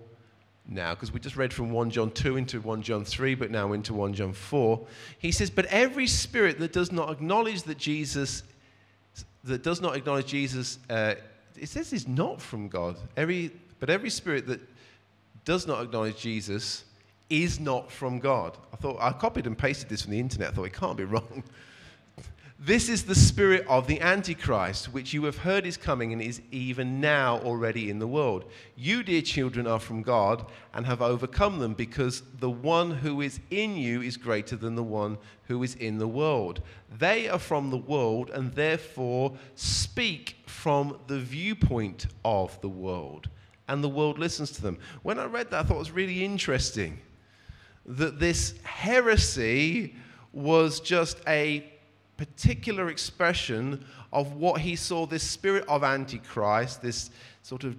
now, 0.68 0.94
because 0.94 1.12
we 1.12 1.20
just 1.20 1.36
read 1.36 1.52
from 1.52 1.70
1 1.70 1.90
John 1.90 2.10
2 2.10 2.36
into 2.36 2.60
1 2.60 2.82
John 2.82 3.04
3, 3.04 3.34
but 3.34 3.50
now 3.50 3.72
into 3.72 3.94
1 3.94 4.14
John 4.14 4.32
4. 4.32 4.86
He 5.18 5.32
says, 5.32 5.50
But 5.50 5.66
every 5.66 6.06
spirit 6.06 6.58
that 6.60 6.72
does 6.72 6.92
not 6.92 7.10
acknowledge 7.10 7.64
that 7.64 7.78
Jesus, 7.78 8.44
that 9.44 9.62
does 9.62 9.80
not 9.80 9.96
acknowledge 9.96 10.26
Jesus, 10.26 10.78
uh, 10.88 11.14
it 11.58 11.68
says 11.68 11.92
is 11.92 12.06
not 12.06 12.40
from 12.40 12.68
God. 12.68 12.96
Every, 13.16 13.50
but 13.80 13.90
every 13.90 14.10
spirit 14.10 14.46
that 14.46 14.60
does 15.44 15.66
not 15.66 15.82
acknowledge 15.82 16.18
Jesus 16.18 16.84
is 17.28 17.58
not 17.58 17.90
from 17.90 18.18
God. 18.20 18.56
I 18.72 18.76
thought, 18.76 18.98
I 19.00 19.12
copied 19.12 19.46
and 19.46 19.58
pasted 19.58 19.88
this 19.88 20.02
from 20.02 20.12
the 20.12 20.20
internet. 20.20 20.50
I 20.50 20.52
thought, 20.52 20.64
it 20.64 20.74
can't 20.74 20.96
be 20.96 21.04
wrong. 21.04 21.42
This 22.64 22.88
is 22.88 23.02
the 23.02 23.16
spirit 23.16 23.66
of 23.66 23.88
the 23.88 24.00
Antichrist, 24.00 24.92
which 24.92 25.12
you 25.12 25.24
have 25.24 25.38
heard 25.38 25.66
is 25.66 25.76
coming 25.76 26.12
and 26.12 26.22
is 26.22 26.40
even 26.52 27.00
now 27.00 27.40
already 27.40 27.90
in 27.90 27.98
the 27.98 28.06
world. 28.06 28.44
You, 28.76 29.02
dear 29.02 29.20
children, 29.20 29.66
are 29.66 29.80
from 29.80 30.02
God 30.02 30.46
and 30.72 30.86
have 30.86 31.02
overcome 31.02 31.58
them, 31.58 31.74
because 31.74 32.22
the 32.38 32.48
one 32.48 32.92
who 32.92 33.20
is 33.20 33.40
in 33.50 33.76
you 33.76 34.00
is 34.00 34.16
greater 34.16 34.54
than 34.54 34.76
the 34.76 34.82
one 34.84 35.18
who 35.48 35.64
is 35.64 35.74
in 35.74 35.98
the 35.98 36.06
world. 36.06 36.62
They 37.00 37.28
are 37.28 37.40
from 37.40 37.70
the 37.70 37.78
world 37.78 38.30
and 38.30 38.54
therefore 38.54 39.36
speak 39.56 40.36
from 40.46 41.00
the 41.08 41.18
viewpoint 41.18 42.06
of 42.24 42.60
the 42.60 42.68
world, 42.68 43.28
and 43.66 43.82
the 43.82 43.88
world 43.88 44.20
listens 44.20 44.52
to 44.52 44.62
them. 44.62 44.78
When 45.02 45.18
I 45.18 45.24
read 45.24 45.50
that, 45.50 45.64
I 45.64 45.68
thought 45.68 45.74
it 45.74 45.80
was 45.80 45.90
really 45.90 46.24
interesting 46.24 47.00
that 47.86 48.20
this 48.20 48.54
heresy 48.62 49.96
was 50.32 50.78
just 50.78 51.18
a 51.26 51.71
particular 52.26 52.88
expression 52.88 53.84
of 54.12 54.34
what 54.34 54.60
he 54.60 54.76
saw 54.76 55.06
this 55.06 55.22
spirit 55.22 55.64
of 55.68 55.82
Antichrist, 55.82 56.82
this 56.82 57.10
sort 57.42 57.64
of 57.64 57.76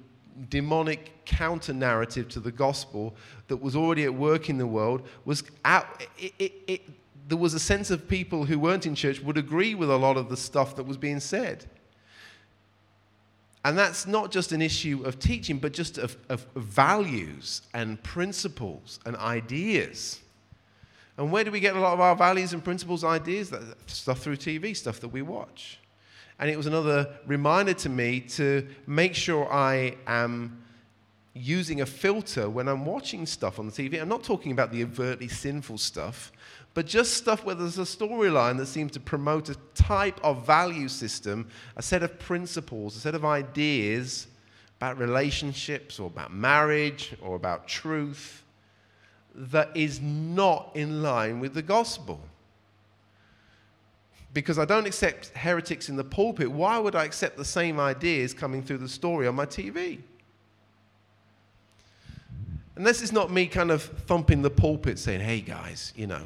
demonic 0.49 1.12
counter 1.25 1.73
narrative 1.73 2.27
to 2.29 2.39
the 2.39 2.51
gospel 2.51 3.15
that 3.47 3.58
was 3.58 3.75
already 3.75 4.03
at 4.03 4.13
work 4.13 4.49
in 4.49 4.58
the 4.58 4.67
world 4.67 5.08
was 5.25 5.43
out, 5.63 6.03
it, 6.17 6.34
it, 6.39 6.53
it, 6.67 6.82
there 7.27 7.38
was 7.38 7.53
a 7.53 7.60
sense 7.60 7.91
of 7.91 8.08
people 8.08 8.45
who 8.45 8.58
weren't 8.60 8.86
in 8.86 8.95
church 8.95 9.21
would 9.21 9.38
agree 9.38 9.75
with 9.75 9.89
a 9.89 9.95
lot 9.95 10.17
of 10.17 10.29
the 10.29 10.38
stuff 10.38 10.75
that 10.75 10.84
was 10.84 10.97
being 10.97 11.19
said 11.19 11.65
and 13.65 13.77
that's 13.77 14.06
not 14.06 14.32
just 14.32 14.51
an 14.51 14.62
issue 14.62 15.03
of 15.06 15.19
teaching, 15.19 15.58
but 15.58 15.71
just 15.71 15.97
of, 15.97 16.17
of 16.27 16.45
values 16.56 17.62
and 17.73 18.01
principles 18.03 18.99
and 19.06 19.15
ideas. 19.15 20.19
And 21.17 21.32
where 21.32 21.43
do 21.43 21.52
we 21.52 21.60
get 21.60 21.76
a 21.76 21.80
lot 21.80 21.93
of 21.93 21.99
our 21.99 22.15
values 22.15 22.54
and 22.54 22.63
principles, 22.63 23.04
ideas? 23.04 23.49
That 23.49 23.63
Stuff 23.89 24.19
through 24.19 24.38
TV, 24.38 24.76
stuff 24.76 24.99
that 25.02 25.10
we 25.10 25.21
watch. 25.21 25.80
And 26.39 26.49
it 26.49 26.58
was 26.58 26.65
another 26.65 27.13
reminder 27.28 27.73
to 27.76 27.89
me 27.89 28.21
to 28.21 28.67
make 28.88 29.13
sure 29.13 29.52
I 29.52 29.95
am 30.08 30.63
using 31.36 31.82
a 31.82 31.86
filter 31.86 32.49
when 32.49 32.67
I'm 32.67 32.86
watching 32.86 33.26
stuff 33.26 33.60
on 33.60 33.67
the 33.67 33.71
TV. 33.71 34.02
I'm 34.02 34.10
not 34.10 34.23
talking 34.23 34.52
about 34.52 34.71
the 34.71 34.84
overtly 34.84 35.28
sinful 35.28 35.78
stuff, 35.78 36.32
but 36.73 36.86
just 36.86 37.13
stuff 37.15 37.45
where 37.45 37.56
there's 37.56 37.78
a 37.78 37.84
storyline 37.84 38.58
that 38.58 38.67
seems 38.67 38.91
to 38.93 38.99
promote 38.99 39.49
a 39.49 39.56
type 39.76 40.19
of 40.23 40.45
value 40.45 40.88
system, 40.88 41.47
a 41.76 41.82
set 41.82 42.02
of 42.04 42.19
principles, 42.19 42.95
a 42.95 42.99
set 42.99 43.15
of 43.15 43.26
ideas 43.26 44.28
about 44.78 44.97
relationships 44.97 45.99
or 45.99 46.08
about 46.08 46.34
marriage 46.34 47.15
or 47.21 47.36
about 47.36 47.67
truth 47.67 48.42
that 49.36 49.76
is 49.76 50.00
not 50.02 50.72
in 50.76 51.02
line 51.02 51.39
with 51.39 51.54
the 51.54 51.62
gospel. 51.62 52.19
Because 54.34 54.58
I 54.58 54.65
don't 54.65 54.88
accept 54.88 55.30
heretics 55.30 55.89
in 55.89 55.96
the 55.96 56.04
pulpit, 56.04 56.52
why 56.52 56.78
would 56.80 56.96
I 56.96 57.04
accept 57.04 57.38
the 57.38 57.46
same 57.46 57.80
ideas 57.80 58.34
coming 58.34 58.63
through 58.63 58.80
the 58.80 58.89
story 58.89 59.28
on 59.28 59.36
my 59.36 59.46
TV? 59.46 60.00
And 62.76 62.86
this 62.86 63.02
is 63.02 63.12
not 63.12 63.32
me 63.32 63.46
kind 63.46 63.69
of 63.69 63.84
thumping 63.84 64.41
the 64.41 64.50
pulpit 64.50 64.98
saying, 64.98 65.22
hey 65.22 65.41
guys, 65.41 65.93
you 65.96 66.08
know, 66.08 66.24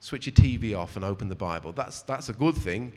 switch 0.00 0.26
your 0.26 0.34
TV 0.34 0.76
off 0.76 0.96
and 0.96 1.04
open 1.04 1.28
the 1.28 1.36
Bible. 1.36 1.72
That's, 1.72 2.02
that's 2.02 2.28
a 2.28 2.32
good 2.32 2.56
thing. 2.56 2.92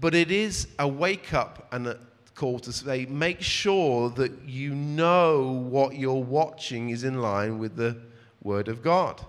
But 0.00 0.14
it 0.14 0.30
is 0.30 0.68
a 0.78 0.88
wake 0.88 1.34
up 1.34 1.68
and 1.72 1.86
a 1.88 1.98
call 2.36 2.58
to 2.60 2.72
say, 2.72 3.06
make 3.06 3.40
sure 3.40 4.10
that 4.10 4.30
you 4.46 4.74
know 4.74 5.66
what 5.68 5.96
you're 5.96 6.14
watching 6.14 6.90
is 6.90 7.02
in 7.02 7.20
line 7.20 7.58
with 7.58 7.76
the 7.76 7.96
Word 8.42 8.68
of 8.68 8.82
God. 8.82 9.24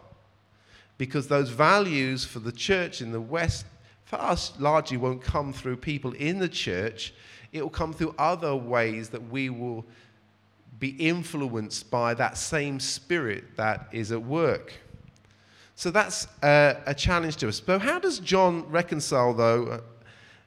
Because 0.98 1.28
those 1.28 1.50
values 1.50 2.26
for 2.26 2.40
the 2.40 2.52
church 2.52 3.02
in 3.02 3.12
the 3.12 3.22
West, 3.22 3.66
for 4.04 4.18
us, 4.18 4.54
largely 4.60 4.98
won't 4.98 5.22
come 5.22 5.54
through 5.54 5.78
people 5.78 6.12
in 6.14 6.38
the 6.38 6.50
church. 6.50 7.14
It 7.54 7.62
will 7.62 7.70
come 7.70 7.94
through 7.94 8.14
other 8.20 8.56
ways 8.56 9.10
that 9.10 9.30
we 9.30 9.50
will 9.50 9.86
be 10.80 10.90
influenced 10.90 11.90
by 11.90 12.14
that 12.14 12.38
same 12.38 12.80
spirit 12.80 13.56
that 13.56 13.88
is 13.92 14.12
at 14.12 14.22
work. 14.22 14.74
So 15.76 15.92
that's 15.92 16.28
uh, 16.44 16.82
a 16.86 16.94
challenge 16.94 17.38
to 17.38 17.48
us. 17.48 17.60
But 17.60 17.82
how 17.82 18.00
does 18.00 18.20
John 18.20 18.70
reconcile, 18.70 19.34
though, 19.34 19.82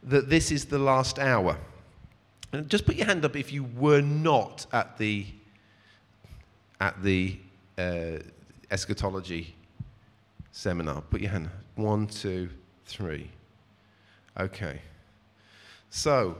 that 0.03 0.29
this 0.29 0.51
is 0.51 0.67
the 0.67 0.79
last 0.79 1.19
hour? 1.19 1.57
And 2.53 2.69
just 2.69 2.85
put 2.85 2.97
your 2.97 3.07
hand 3.07 3.25
up 3.25 3.37
if 3.37 3.53
you 3.53 3.65
were 3.65 4.01
not 4.01 4.67
at 4.73 4.99
the, 4.99 5.27
at 6.81 7.03
the 7.03 7.39
uh, 7.79 8.19
eschatology 8.71 9.55
seminar. 10.53 11.01
Put 11.03 11.21
your 11.21 11.31
hand 11.31 11.47
up. 11.47 11.53
One, 11.77 12.07
two, 12.07 12.51
three. 12.87 13.31
Okay. 14.39 14.81
So, 15.91 16.37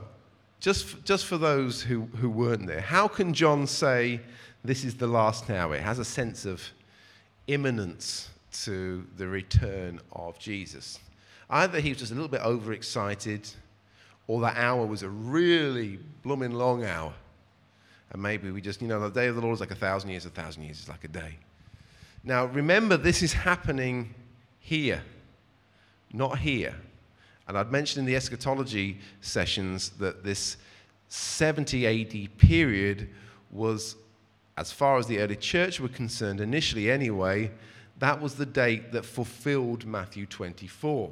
just, 0.59 1.03
just 1.05 1.25
for 1.25 1.37
those 1.37 1.81
who, 1.81 2.01
who 2.17 2.29
weren't 2.29 2.67
there, 2.67 2.81
how 2.81 3.07
can 3.07 3.33
John 3.33 3.65
say 3.65 4.21
this 4.63 4.83
is 4.83 4.95
the 4.95 5.07
last 5.07 5.49
hour? 5.49 5.75
It 5.75 5.81
has 5.81 5.99
a 5.99 6.05
sense 6.05 6.45
of 6.45 6.61
imminence 7.47 8.29
to 8.63 9.05
the 9.17 9.27
return 9.27 9.99
of 10.11 10.37
Jesus. 10.37 10.99
Either 11.49 11.79
he 11.79 11.89
was 11.89 11.99
just 11.99 12.11
a 12.11 12.15
little 12.15 12.29
bit 12.29 12.41
overexcited, 12.41 13.49
or 14.27 14.41
that 14.41 14.57
hour 14.57 14.85
was 14.85 15.03
a 15.03 15.09
really 15.09 15.99
blooming 16.23 16.51
long 16.51 16.83
hour. 16.83 17.13
And 18.11 18.21
maybe 18.21 18.51
we 18.51 18.61
just, 18.61 18.81
you 18.81 18.87
know, 18.87 18.99
the 18.99 19.09
day 19.09 19.27
of 19.27 19.35
the 19.35 19.41
Lord 19.41 19.55
is 19.55 19.59
like 19.59 19.71
a 19.71 19.75
thousand 19.75 20.09
years, 20.09 20.25
a 20.25 20.29
thousand 20.29 20.63
years 20.63 20.81
is 20.81 20.89
like 20.89 21.03
a 21.03 21.07
day. 21.07 21.37
Now, 22.23 22.45
remember, 22.45 22.97
this 22.97 23.23
is 23.23 23.33
happening 23.33 24.13
here, 24.59 25.01
not 26.13 26.39
here. 26.39 26.75
And 27.47 27.57
I'd 27.57 27.71
mentioned 27.71 28.01
in 28.01 28.05
the 28.05 28.15
eschatology 28.15 28.99
sessions 29.21 29.89
that 29.91 30.23
this 30.23 30.57
70 31.07 31.87
AD 31.87 32.37
period 32.37 33.09
was, 33.49 33.95
as 34.57 34.71
far 34.71 34.97
as 34.97 35.07
the 35.07 35.19
early 35.19 35.35
church 35.35 35.79
were 35.79 35.89
concerned, 35.89 36.39
initially 36.39 36.91
anyway, 36.91 37.51
that 37.99 38.21
was 38.21 38.35
the 38.35 38.45
date 38.45 38.91
that 38.91 39.05
fulfilled 39.05 39.85
Matthew 39.85 40.25
24. 40.25 41.11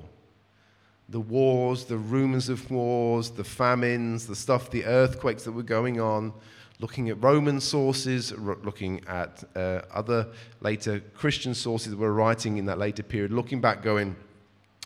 The 1.10 1.20
wars, 1.20 1.86
the 1.86 1.98
rumors 1.98 2.50
of 2.50 2.70
wars, 2.70 3.32
the 3.32 3.44
famines, 3.44 4.28
the 4.28 4.36
stuff, 4.36 4.70
the 4.70 4.86
earthquakes 4.86 5.44
that 5.44 5.52
were 5.52 5.64
going 5.64 6.00
on, 6.00 6.34
looking 6.80 7.10
at 7.10 7.22
Roman 7.22 7.60
sources, 7.60 8.32
looking 8.38 9.02
at 9.08 9.44
uh, 9.56 9.82
other 9.94 10.28
later 10.62 11.02
Christian 11.14 11.54
sources 11.54 11.92
that 11.92 11.98
were 11.98 12.14
writing 12.14 12.58
in 12.58 12.66
that 12.66 12.78
later 12.78 13.04
period, 13.04 13.32
looking 13.32 13.60
back, 13.60 13.84
going, 13.84 14.16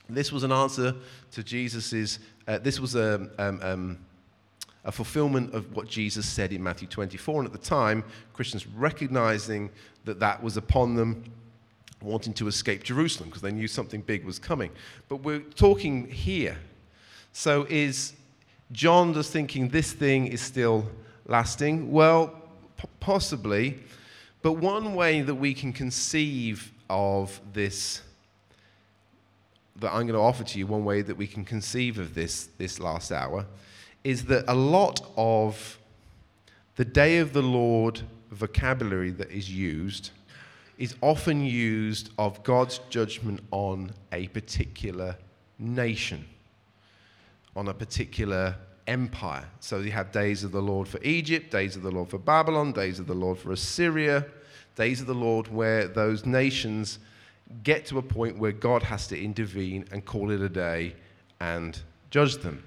this 0.09 0.31
was 0.31 0.43
an 0.43 0.51
answer 0.51 0.95
to 1.31 1.43
Jesus's, 1.43 2.19
uh, 2.47 2.57
this 2.57 2.79
was 2.79 2.95
a, 2.95 3.29
um, 3.37 3.59
um, 3.61 3.99
a 4.85 4.91
fulfillment 4.91 5.53
of 5.53 5.75
what 5.75 5.87
Jesus 5.87 6.27
said 6.27 6.51
in 6.51 6.63
Matthew 6.63 6.87
24. 6.87 7.41
And 7.41 7.45
at 7.47 7.53
the 7.53 7.65
time, 7.65 8.03
Christians 8.33 8.67
recognizing 8.67 9.69
that 10.05 10.19
that 10.19 10.41
was 10.41 10.57
upon 10.57 10.95
them, 10.95 11.23
wanting 12.03 12.33
to 12.33 12.47
escape 12.47 12.83
Jerusalem 12.83 13.29
because 13.29 13.41
they 13.41 13.51
knew 13.51 13.67
something 13.67 14.01
big 14.01 14.25
was 14.25 14.39
coming. 14.39 14.71
But 15.07 15.17
we're 15.17 15.39
talking 15.39 16.07
here. 16.07 16.57
So 17.31 17.65
is 17.69 18.13
John 18.71 19.13
just 19.13 19.31
thinking 19.31 19.69
this 19.69 19.93
thing 19.93 20.27
is 20.27 20.41
still 20.41 20.87
lasting? 21.25 21.91
Well, 21.91 22.27
p- 22.77 22.87
possibly. 22.99 23.79
But 24.41 24.53
one 24.53 24.93
way 24.93 25.21
that 25.21 25.35
we 25.35 25.53
can 25.53 25.71
conceive 25.71 26.71
of 26.89 27.39
this, 27.53 28.01
that 29.77 29.91
I'm 29.91 30.05
going 30.05 30.13
to 30.13 30.19
offer 30.19 30.43
to 30.43 30.59
you, 30.59 30.67
one 30.67 30.85
way 30.85 31.01
that 31.01 31.15
we 31.15 31.27
can 31.27 31.45
conceive 31.45 31.97
of 31.97 32.13
this, 32.13 32.49
this 32.57 32.79
last 32.79 33.11
hour, 33.11 33.45
is 34.03 34.25
that 34.25 34.43
a 34.47 34.53
lot 34.53 34.99
of 35.15 35.79
the 36.75 36.85
day 36.85 37.19
of 37.19 37.33
the 37.33 37.41
Lord 37.41 38.01
vocabulary 38.31 39.11
that 39.11 39.31
is 39.31 39.49
used 39.49 40.09
is 40.77 40.95
often 41.01 41.45
used 41.45 42.11
of 42.17 42.43
God's 42.43 42.79
judgment 42.89 43.41
on 43.51 43.91
a 44.11 44.27
particular 44.29 45.15
nation, 45.59 46.25
on 47.55 47.67
a 47.67 47.73
particular 47.73 48.55
empire. 48.87 49.45
So 49.59 49.79
you 49.79 49.91
have 49.91 50.11
days 50.11 50.43
of 50.43 50.51
the 50.51 50.61
Lord 50.61 50.87
for 50.87 51.01
Egypt, 51.03 51.51
days 51.51 51.75
of 51.75 51.83
the 51.83 51.91
Lord 51.91 52.09
for 52.09 52.17
Babylon, 52.17 52.71
days 52.71 52.99
of 52.99 53.07
the 53.07 53.13
Lord 53.13 53.37
for 53.37 53.51
Assyria, 53.51 54.25
days 54.75 55.01
of 55.01 55.07
the 55.07 55.13
Lord 55.13 55.47
where 55.47 55.87
those 55.87 56.25
nations 56.25 56.99
get 57.63 57.85
to 57.87 57.97
a 57.97 58.01
point 58.01 58.37
where 58.37 58.51
God 58.51 58.83
has 58.83 59.07
to 59.07 59.21
intervene 59.21 59.85
and 59.91 60.03
call 60.03 60.31
it 60.31 60.41
a 60.41 60.49
day 60.49 60.95
and 61.39 61.79
judge 62.09 62.37
them. 62.37 62.63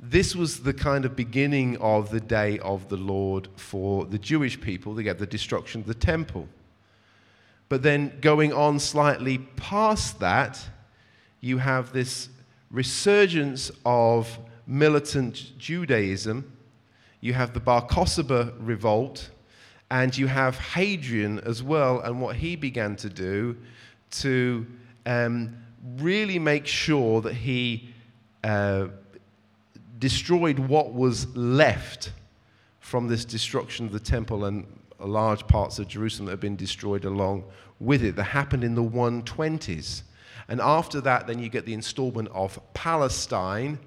This 0.00 0.36
was 0.36 0.60
the 0.60 0.74
kind 0.74 1.04
of 1.04 1.16
beginning 1.16 1.76
of 1.78 2.10
the 2.10 2.20
day 2.20 2.58
of 2.60 2.88
the 2.88 2.96
Lord 2.96 3.48
for 3.56 4.04
the 4.04 4.18
Jewish 4.18 4.60
people. 4.60 4.94
They 4.94 5.02
get 5.02 5.18
the 5.18 5.26
destruction 5.26 5.80
of 5.80 5.86
the 5.86 5.94
temple. 5.94 6.48
But 7.68 7.82
then 7.82 8.18
going 8.20 8.52
on 8.52 8.78
slightly 8.78 9.38
past 9.38 10.20
that, 10.20 10.58
you 11.40 11.58
have 11.58 11.92
this 11.92 12.28
resurgence 12.70 13.70
of 13.84 14.38
militant 14.66 15.58
Judaism. 15.58 16.52
You 17.20 17.34
have 17.34 17.52
the 17.52 17.60
Bar 17.60 17.86
Kokhba 17.86 18.54
revolt, 18.58 19.30
and 19.90 20.16
you 20.16 20.26
have 20.26 20.58
Hadrian 20.58 21.40
as 21.40 21.62
well, 21.62 22.00
and 22.00 22.20
what 22.20 22.36
he 22.36 22.56
began 22.56 22.96
to 22.96 23.08
do 23.08 23.56
to 24.10 24.66
um, 25.06 25.56
really 25.98 26.38
make 26.38 26.66
sure 26.66 27.20
that 27.20 27.34
he 27.34 27.94
uh, 28.44 28.88
destroyed 29.98 30.58
what 30.58 30.94
was 30.94 31.26
left 31.36 32.12
from 32.80 33.08
this 33.08 33.24
destruction 33.24 33.86
of 33.86 33.92
the 33.92 34.00
temple 34.00 34.44
and 34.44 34.66
large 35.06 35.46
parts 35.46 35.78
of 35.78 35.88
Jerusalem 35.88 36.26
that 36.26 36.32
have 36.32 36.40
been 36.40 36.56
destroyed 36.56 37.04
along 37.04 37.44
with 37.78 38.02
it. 38.02 38.16
That 38.16 38.24
happened 38.24 38.64
in 38.64 38.74
the 38.74 38.82
120s. 38.82 40.02
And 40.48 40.60
after 40.60 41.00
that, 41.02 41.26
then 41.26 41.38
you 41.38 41.48
get 41.48 41.66
the 41.66 41.74
installment 41.74 42.28
of 42.32 42.58
Palestine. 42.74 43.78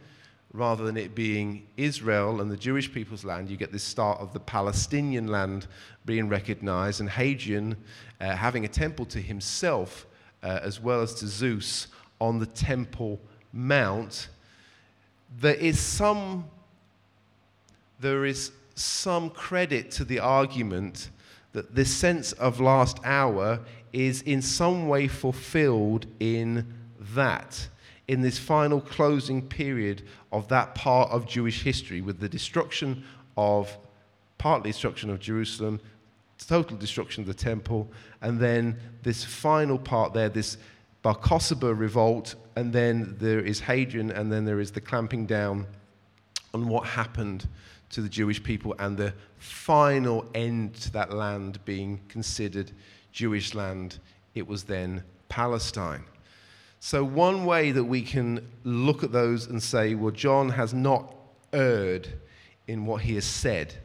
Rather 0.53 0.83
than 0.83 0.97
it 0.97 1.15
being 1.15 1.65
Israel 1.77 2.41
and 2.41 2.51
the 2.51 2.57
Jewish 2.57 2.91
people's 2.91 3.23
land, 3.23 3.49
you 3.49 3.55
get 3.55 3.71
this 3.71 3.83
start 3.83 4.19
of 4.19 4.33
the 4.33 4.39
Palestinian 4.39 5.27
land 5.27 5.67
being 6.05 6.27
recognized, 6.27 6.99
and 6.99 7.09
Hadrian 7.09 7.77
uh, 8.19 8.35
having 8.35 8.65
a 8.65 8.67
temple 8.67 9.05
to 9.05 9.21
himself 9.21 10.05
uh, 10.43 10.59
as 10.61 10.81
well 10.81 11.01
as 11.01 11.13
to 11.15 11.27
Zeus 11.27 11.87
on 12.19 12.37
the 12.37 12.45
Temple 12.45 13.17
Mount 13.53 14.27
there 15.39 15.55
is 15.55 15.79
some 15.79 16.45
there 17.99 18.25
is 18.25 18.51
some 18.81 19.29
credit 19.29 19.91
to 19.91 20.03
the 20.03 20.19
argument 20.19 21.09
that 21.53 21.75
this 21.75 21.93
sense 21.93 22.31
of 22.33 22.59
last 22.59 22.99
hour 23.03 23.59
is 23.93 24.21
in 24.21 24.41
some 24.41 24.87
way 24.87 25.07
fulfilled 25.07 26.05
in 26.19 26.73
that 26.99 27.67
in 28.07 28.21
this 28.21 28.37
final 28.37 28.81
closing 28.81 29.41
period 29.41 30.01
of 30.31 30.47
that 30.47 30.75
part 30.75 31.11
of 31.11 31.27
Jewish 31.27 31.63
history 31.63 32.01
with 32.01 32.19
the 32.19 32.29
destruction 32.29 33.03
of 33.37 33.77
partly 34.37 34.71
destruction 34.71 35.09
of 35.09 35.19
Jerusalem 35.19 35.79
total 36.47 36.75
destruction 36.75 37.21
of 37.21 37.27
the 37.27 37.33
temple 37.33 37.87
and 38.21 38.39
then 38.39 38.75
this 39.03 39.23
final 39.23 39.77
part 39.77 40.13
there 40.13 40.29
this 40.29 40.57
Bar 41.01 41.15
Kokhba 41.15 41.77
revolt, 41.77 42.35
and 42.55 42.71
then 42.71 43.15
there 43.19 43.39
is 43.39 43.59
Hadrian, 43.59 44.11
and 44.11 44.31
then 44.31 44.45
there 44.45 44.59
is 44.59 44.71
the 44.71 44.81
clamping 44.81 45.25
down 45.25 45.65
on 46.53 46.67
what 46.67 46.85
happened 46.85 47.47
to 47.91 48.01
the 48.01 48.09
Jewish 48.09 48.41
people 48.41 48.75
and 48.79 48.97
the 48.97 49.13
final 49.37 50.25
end 50.33 50.75
to 50.75 50.91
that 50.93 51.13
land 51.13 51.63
being 51.65 51.99
considered 52.07 52.71
Jewish 53.11 53.53
land. 53.53 53.99
It 54.33 54.47
was 54.47 54.63
then 54.63 55.03
Palestine. 55.29 56.05
So, 56.79 57.03
one 57.03 57.45
way 57.45 57.71
that 57.71 57.83
we 57.83 58.01
can 58.01 58.47
look 58.63 59.03
at 59.03 59.11
those 59.11 59.47
and 59.47 59.61
say, 59.61 59.93
well, 59.93 60.11
John 60.11 60.49
has 60.49 60.73
not 60.73 61.13
erred 61.53 62.07
in 62.67 62.85
what 62.85 63.01
he 63.01 63.15
has 63.15 63.25
said. 63.25 63.75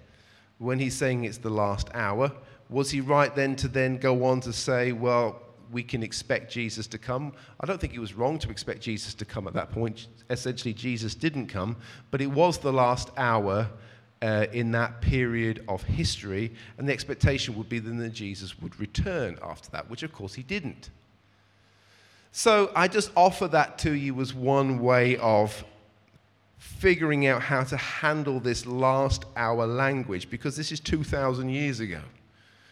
When 0.59 0.79
he's 0.79 0.97
saying 0.97 1.25
it's 1.25 1.39
the 1.39 1.51
last 1.51 1.89
hour, 1.93 2.33
was 2.71 2.91
he 2.91 3.01
right 3.01 3.35
then 3.35 3.55
to 3.57 3.69
then 3.69 3.99
go 3.99 4.25
on 4.25 4.41
to 4.41 4.53
say, 4.53 4.93
well, 4.93 5.43
we 5.71 5.83
can 5.83 6.03
expect 6.03 6.51
Jesus 6.51 6.87
to 6.87 6.99
come. 6.99 7.33
I 7.61 7.67
don't 7.67 7.81
think 7.81 7.95
it 7.95 7.99
was 7.99 8.15
wrong 8.15 8.39
to 8.39 8.51
expect 8.51 8.81
Jesus 8.81 9.15
to 9.15 9.25
come 9.25 9.47
at 9.47 9.55
that 9.55 9.71
point. 9.71 10.07
Essentially, 10.31 10.73
Jesus 10.73 11.15
didn't 11.15 11.49
come, 11.49 11.77
but 12.11 12.21
it 12.21 12.31
was 12.31 12.59
the 12.59 12.73
last 12.73 13.11
hour 13.17 13.69
uh, 14.23 14.47
in 14.53 14.73
that 14.73 15.01
period 15.01 15.65
of 15.69 15.83
history, 15.83 16.53
and 16.79 16.89
the 16.89 16.93
expectation 16.93 17.55
would 17.57 17.69
be 17.69 17.79
that 17.79 18.13
Jesus 18.13 18.59
would 18.61 18.79
return 18.81 19.39
after 19.43 19.71
that, 19.71 19.91
which 19.91 20.03
of 20.03 20.13
course 20.13 20.35
he 20.35 20.43
didn't. 20.43 20.91
So 22.33 22.71
I 22.75 22.89
just 22.89 23.11
offer 23.17 23.49
that 23.49 23.79
to 23.79 23.93
you 23.93 24.21
as 24.21 24.35
one 24.35 24.81
way 24.81 25.17
of 25.17 25.65
figuring 26.59 27.27
out 27.27 27.43
how 27.43 27.63
to 27.65 27.77
handle 27.77 28.41
this 28.41 28.67
last 28.67 29.25
hour 29.37 29.67
language, 29.67 30.29
because 30.31 30.57
this 30.57 30.73
is 30.73 30.81
2,000 30.81 31.49
years 31.49 31.81
ago. 31.81 32.01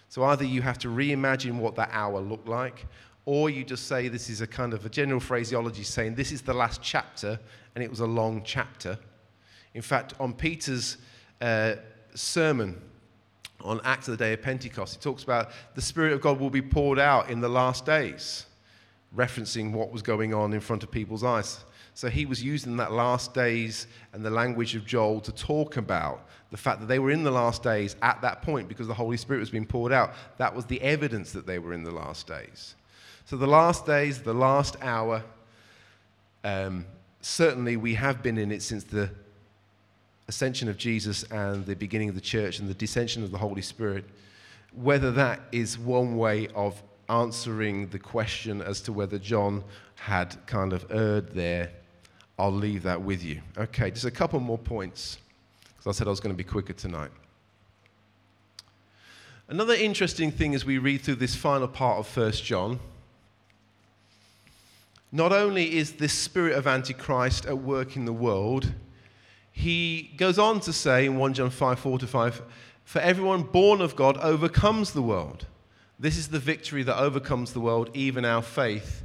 So 0.09 0.23
either 0.25 0.45
you 0.45 0.63
have 0.63 0.79
to 0.79 0.89
reimagine 0.89 1.59
what 1.59 1.77
that 1.77 1.91
hour 1.93 2.21
looked 2.21 2.49
like, 2.49 2.87
or 3.27 3.51
you 3.51 3.65
just 3.65 3.87
say 3.87 4.09
this 4.09 4.29
is 4.29 4.41
a 4.41 4.47
kind 4.47 4.75
of 4.75 4.85
a 4.85 4.89
general 4.89 5.21
phraseology 5.21 5.83
saying 5.83 6.15
this 6.15 6.33
is 6.33 6.43
the 6.43 6.55
last 6.55 6.83
chapter, 6.83 7.39
and 7.75 7.83
it 7.83 7.91
was 7.91 8.01
a 8.01 8.07
long 8.07 8.43
chapter. 8.45 8.99
In 9.73 9.83
fact, 9.83 10.15
on 10.21 10.33
Peter's 10.35 10.99
uh, 11.41 11.75
sermon 12.15 12.81
on 13.61 13.81
Acts 13.85 14.09
of 14.09 14.19
the 14.19 14.25
Day 14.25 14.33
of 14.35 14.43
Pentecost, 14.43 14.95
he 14.95 15.01
talks 15.01 15.23
about 15.23 15.51
the 15.75 15.83
Spirit 15.83 16.13
of 16.13 16.21
God 16.21 16.39
will 16.39 16.51
be 16.51 16.63
poured 16.63 16.99
out 16.99 17.31
in 17.31 17.41
the 17.41 17.49
last 17.49 17.87
days, 17.87 18.47
referencing 19.17 19.73
what 19.73 19.91
was 19.91 20.03
going 20.03 20.35
on 20.35 20.53
in 20.53 20.61
front 20.61 20.83
of 20.83 20.91
people's 20.91 21.25
eyes. 21.25 21.65
So 21.95 22.09
he 22.09 22.27
was 22.27 22.43
using 22.43 22.77
that 22.79 22.93
last 22.93 23.35
days 23.35 23.87
and 24.13 24.25
the 24.25 24.31
language 24.31 24.75
of 24.75 24.85
Joel 24.85 25.21
to 25.21 25.33
talk 25.33 25.77
about 25.77 26.29
the 26.51 26.57
fact 26.57 26.81
that 26.81 26.87
they 26.87 26.99
were 26.99 27.11
in 27.11 27.23
the 27.23 27.31
last 27.31 27.63
days 27.63 27.95
at 28.03 28.21
that 28.23 28.43
point 28.43 28.69
because 28.69 28.89
the 28.89 28.95
Holy 28.95 29.17
Spirit 29.17 29.41
was 29.41 29.51
being 29.51 29.67
poured 29.67 29.93
out. 29.93 30.13
That 30.39 30.55
was 30.55 30.67
the 30.67 30.81
evidence 30.83 31.33
that 31.33 31.47
they 31.47 31.59
were 31.59 31.73
in 31.73 31.85
the 31.85 31.93
last 31.93 32.27
days. 32.27 32.75
So 33.27 33.37
the 33.37 33.47
last 33.47 33.87
days, 33.87 34.23
the 34.23 34.35
last 34.35 34.77
hour, 34.83 35.25
um, 36.43 36.85
certainly 37.21 37.77
we 37.77 37.95
have 37.95 38.23
been 38.23 38.39
in 38.39 38.53
it 38.53 38.63
since 38.63 38.85
the 38.85 39.11
ascension 40.29 40.69
of 40.69 40.77
Jesus 40.77 41.23
and 41.25 41.67
the 41.67 41.77
beginning 41.77 42.09
of 42.09 42.15
the 42.15 42.21
church 42.21 42.59
and 42.59 42.69
the 42.69 42.75
descension 42.75 43.23
of 43.23 43.31
the 43.31 43.39
Holy 43.39 43.63
Spirit. 43.63 44.05
Whether 44.73 45.13
that 45.13 45.41
is 45.53 45.79
one 45.79 46.17
way 46.17 46.49
of 46.55 46.83
answering 47.09 47.89
the 47.89 47.99
question 47.99 48.63
as 48.63 48.81
to 48.83 48.93
whether 48.93 49.19
John 49.19 49.63
had 49.97 50.37
kind 50.47 50.73
of 50.73 50.87
erred 50.91 51.35
there 51.35 51.71
I'll 52.39 52.53
leave 52.53 52.83
that 52.83 53.01
with 53.01 53.23
you. 53.23 53.41
Okay, 53.57 53.91
just 53.91 54.05
a 54.05 54.11
couple 54.11 54.41
more 54.41 54.59
points, 54.59 55.19
because 55.69 55.87
I 55.87 55.97
said 55.97 56.07
I 56.09 56.11
was 56.11 56.21
going 56.21 56.35
to 56.35 56.37
be 56.37 56.49
quicker 56.49 56.73
tonight. 56.73 57.11
Another 59.47 59.75
interesting 59.75 60.33
thing 60.33 60.55
as 60.55 60.65
we 60.65 60.79
read 60.79 61.03
through 61.03 61.17
this 61.17 61.37
final 61.37 61.69
part 61.69 61.99
of 61.99 62.17
1 62.17 62.33
John, 62.33 62.81
not 65.13 65.33
only 65.33 65.77
is 65.77 65.93
this 65.93 66.13
spirit 66.13 66.57
of 66.57 66.67
Antichrist 66.67 67.47
at 67.47 67.59
work 67.59 67.95
in 67.95 68.05
the 68.05 68.13
world, 68.13 68.73
he 69.57 70.13
goes 70.17 70.39
on 70.39 70.61
to 70.61 70.73
say 70.73 71.07
in 71.07 71.17
1 71.17 71.35
John 71.35 71.49
5 71.49 71.79
4 71.79 71.99
to 72.01 72.07
5, 72.07 72.43
For 72.85 72.99
everyone 72.99 73.45
born 73.45 73.81
of 73.81 73.97
God 73.97 74.19
overcomes 74.19 74.93
the 74.93 75.03
world. 75.03 75.47
This 75.99 76.19
is 76.19 76.29
the 76.29 76.41
victory 76.41 76.83
that 76.83 76.99
overcomes 76.99 77.53
the 77.53 77.61
world, 77.61 77.89
even 77.95 78.25
our 78.25 78.43
faith. 78.43 79.05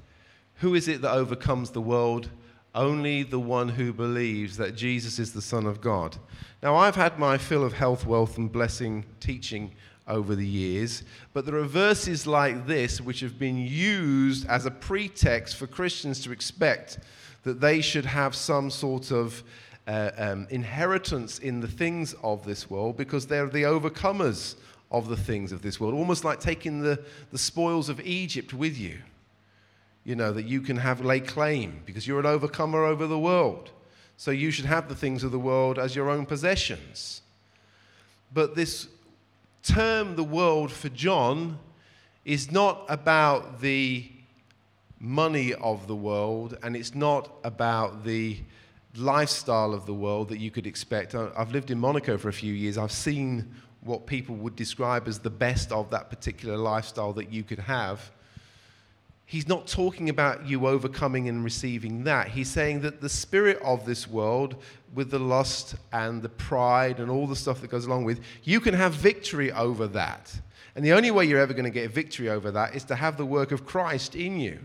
Who 0.56 0.74
is 0.74 0.88
it 0.88 1.02
that 1.04 1.12
overcomes 1.12 1.70
the 1.70 1.82
world? 1.82 2.30
only 2.76 3.24
the 3.24 3.39
one 3.39 3.70
who 3.70 3.91
believes 3.91 4.58
that 4.58 4.76
Jesus 4.76 5.20
is 5.20 5.34
the 5.34 5.41
Son 5.41 5.66
of 5.66 5.82
God. 5.82 6.18
Now, 6.62 6.76
I've 6.76 6.95
had 6.95 7.18
my 7.18 7.38
fill 7.38 7.64
of 7.64 7.74
health, 7.74 8.06
wealth, 8.06 8.38
and 8.38 8.52
blessing 8.52 9.06
teaching 9.20 9.72
over 10.08 10.36
the 10.36 10.45
years, 10.45 11.04
but 11.34 11.45
there 11.45 11.56
are 11.56 11.64
verses 11.64 12.26
like 12.26 12.68
this 12.68 13.00
which 13.00 13.20
have 13.22 13.38
been 13.39 13.58
used 13.58 14.47
as 14.47 14.66
a 14.66 14.72
pretext 14.72 15.56
for 15.56 15.68
Christians 15.68 16.20
to 16.22 16.32
expect 16.32 17.00
that 17.43 17.62
they 17.62 17.82
should 17.82 18.06
have 18.06 18.36
some 18.36 18.70
sort 18.70 19.12
of 19.12 19.43
uh, 19.90 20.12
um, 20.20 20.48
inheritance 20.52 21.40
in 21.40 21.62
the 21.62 21.68
things 21.68 22.14
of 22.22 22.46
this 22.46 22.70
world 22.70 22.96
because 22.96 23.26
they're 23.26 23.48
the 23.48 23.64
overcomers 23.64 24.56
of 24.92 25.08
the 25.10 25.18
things 25.18 25.52
of 25.52 25.64
this 25.64 25.80
world. 25.80 25.96
Almost 25.96 26.24
like 26.24 26.40
taking 26.40 26.82
the, 26.82 27.04
the 27.32 27.40
spoils 27.40 27.90
of 27.90 28.00
Egypt 28.02 28.54
with 28.54 28.78
you. 28.78 29.00
You 30.04 30.16
know, 30.16 30.32
that 30.32 30.46
you 30.46 30.62
can 30.62 30.78
have 30.78 31.02
lay 31.02 31.20
claim 31.20 31.82
because 31.88 32.08
you're 32.08 32.20
an 32.20 32.28
overcomer 32.28 32.86
over 32.86 33.08
the 33.08 33.18
world. 33.18 33.72
So 34.16 34.30
you 34.30 34.52
should 34.52 34.66
have 34.66 34.90
the 34.90 34.96
things 34.96 35.24
of 35.24 35.32
the 35.32 35.40
world 35.40 35.80
as 35.80 35.96
your 35.96 36.12
own 36.12 36.28
possessions. 36.28 37.24
But 38.32 38.56
this 38.56 38.88
term, 39.64 40.16
the 40.16 40.24
world, 40.24 40.72
for 40.72 40.90
John 40.90 41.58
is 42.26 42.52
not 42.52 42.86
about 42.90 43.60
the 43.60 44.08
money 45.00 45.56
of 45.56 45.88
the 45.88 45.96
world 45.96 46.58
and 46.62 46.76
it's 46.76 46.94
not 46.94 47.32
about 47.44 48.04
the 48.04 48.38
lifestyle 49.00 49.74
of 49.74 49.86
the 49.86 49.93
world 49.93 50.30
that 50.30 50.39
you 50.39 50.52
could 50.52 50.68
expect. 50.68 51.16
I've 51.16 51.52
lived 51.52 51.72
in 51.72 51.80
Monaco 51.80 52.18
for 52.18 52.30
a 52.30 52.34
few 52.34 52.54
years. 52.54 52.78
I've 52.78 52.91
seen 52.91 53.54
what 53.82 54.06
people 54.06 54.36
would 54.36 54.56
describe 54.56 55.08
as 55.08 55.20
the 55.20 55.30
best 55.30 55.72
of 55.72 55.89
that 55.91 56.10
particular 56.10 56.58
lifestyle 56.58 57.14
that 57.14 57.32
you 57.32 57.43
could 57.43 57.60
have. 57.60 58.12
He's 59.26 59.47
not 59.47 59.68
talking 59.68 60.10
about 60.10 60.47
you 60.47 60.68
overcoming 60.68 61.30
and 61.30 61.43
receiving 61.43 62.04
that. 62.06 62.30
He's 62.30 62.50
saying 62.50 62.82
that 62.82 63.00
the 63.00 63.10
spirit 63.10 63.60
of 63.64 63.86
this 63.86 64.08
world, 64.08 64.56
with 64.93 65.12
the 65.12 65.20
lust 65.20 65.76
and 65.93 66.22
the 66.22 66.30
pride 66.30 67.00
and 67.00 67.12
all 67.12 67.28
the 67.28 67.36
stuff 67.36 67.62
that 67.62 67.70
goes 67.70 67.86
along 67.86 68.06
with, 68.06 68.22
you 68.43 68.60
can 68.60 68.74
have 68.74 68.93
victory 68.93 69.52
over 69.52 69.88
that. 69.88 70.34
And 70.76 70.84
the 70.84 70.93
only 70.93 71.12
way 71.12 71.26
you're 71.26 71.39
ever 71.39 71.54
going 71.54 71.66
to 71.66 71.70
get 71.70 71.91
victory 71.91 72.30
over 72.30 72.52
that 72.52 72.76
is 72.76 72.84
to 72.86 72.95
have 72.95 73.18
the 73.18 73.26
work 73.26 73.52
of 73.52 73.66
Christ 73.66 74.16
in 74.16 74.39
you. 74.39 74.60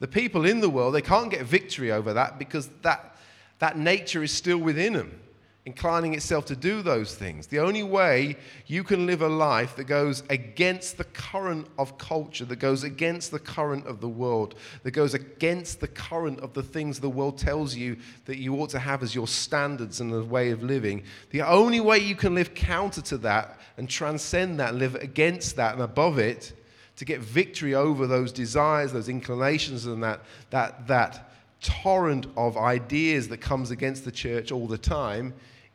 The 0.00 0.08
people 0.08 0.46
in 0.46 0.60
the 0.60 0.68
world, 0.68 0.94
they 0.94 1.02
can't 1.02 1.30
get 1.30 1.46
victory 1.46 1.92
over 1.92 2.12
that 2.14 2.38
because 2.38 2.68
that, 2.82 3.16
that 3.62 3.78
nature 3.78 4.24
is 4.24 4.32
still 4.32 4.58
within 4.58 4.94
them 4.94 5.20
inclining 5.64 6.14
itself 6.14 6.44
to 6.46 6.56
do 6.56 6.82
those 6.82 7.14
things. 7.14 7.46
The 7.46 7.60
only 7.60 7.84
way 7.84 8.36
you 8.66 8.82
can 8.82 9.06
live 9.06 9.22
a 9.22 9.28
life 9.28 9.76
that 9.76 9.84
goes 9.84 10.24
against 10.28 10.98
the 10.98 11.04
current 11.04 11.68
of 11.78 11.96
culture, 11.98 12.44
that 12.46 12.56
goes 12.56 12.82
against 12.82 13.30
the 13.30 13.38
current 13.38 13.86
of 13.86 14.00
the 14.00 14.08
world, 14.08 14.56
that 14.82 14.90
goes 14.90 15.14
against 15.14 15.78
the 15.78 15.86
current 15.86 16.40
of 16.40 16.52
the 16.52 16.64
things 16.64 16.98
the 16.98 17.08
world 17.08 17.38
tells 17.38 17.76
you 17.76 17.96
that 18.24 18.38
you 18.38 18.56
ought 18.56 18.70
to 18.70 18.80
have 18.80 19.04
as 19.04 19.14
your 19.14 19.28
standards 19.28 20.00
and 20.00 20.12
the 20.12 20.24
way 20.24 20.50
of 20.50 20.64
living, 20.64 21.04
the 21.30 21.42
only 21.42 21.78
way 21.78 21.98
you 21.98 22.16
can 22.16 22.34
live 22.34 22.54
counter 22.54 23.02
to 23.02 23.16
that 23.18 23.60
and 23.76 23.88
transcend 23.88 24.58
that, 24.58 24.74
live 24.74 24.96
against 24.96 25.54
that 25.54 25.74
and 25.74 25.82
above 25.82 26.18
it, 26.18 26.52
to 26.96 27.04
get 27.04 27.20
victory 27.20 27.76
over 27.76 28.08
those 28.08 28.32
desires, 28.32 28.92
those 28.92 29.08
inclinations, 29.08 29.86
and 29.86 30.02
that, 30.02 30.20
that, 30.50 30.88
that 30.88 31.31
torrent 31.62 32.26
of 32.36 32.56
ideas 32.56 33.28
that 33.28 33.38
comes 33.38 33.70
against 33.70 34.04
the 34.04 34.12
church 34.12 34.52
all 34.52 34.66
the 34.66 34.78
time 34.78 35.32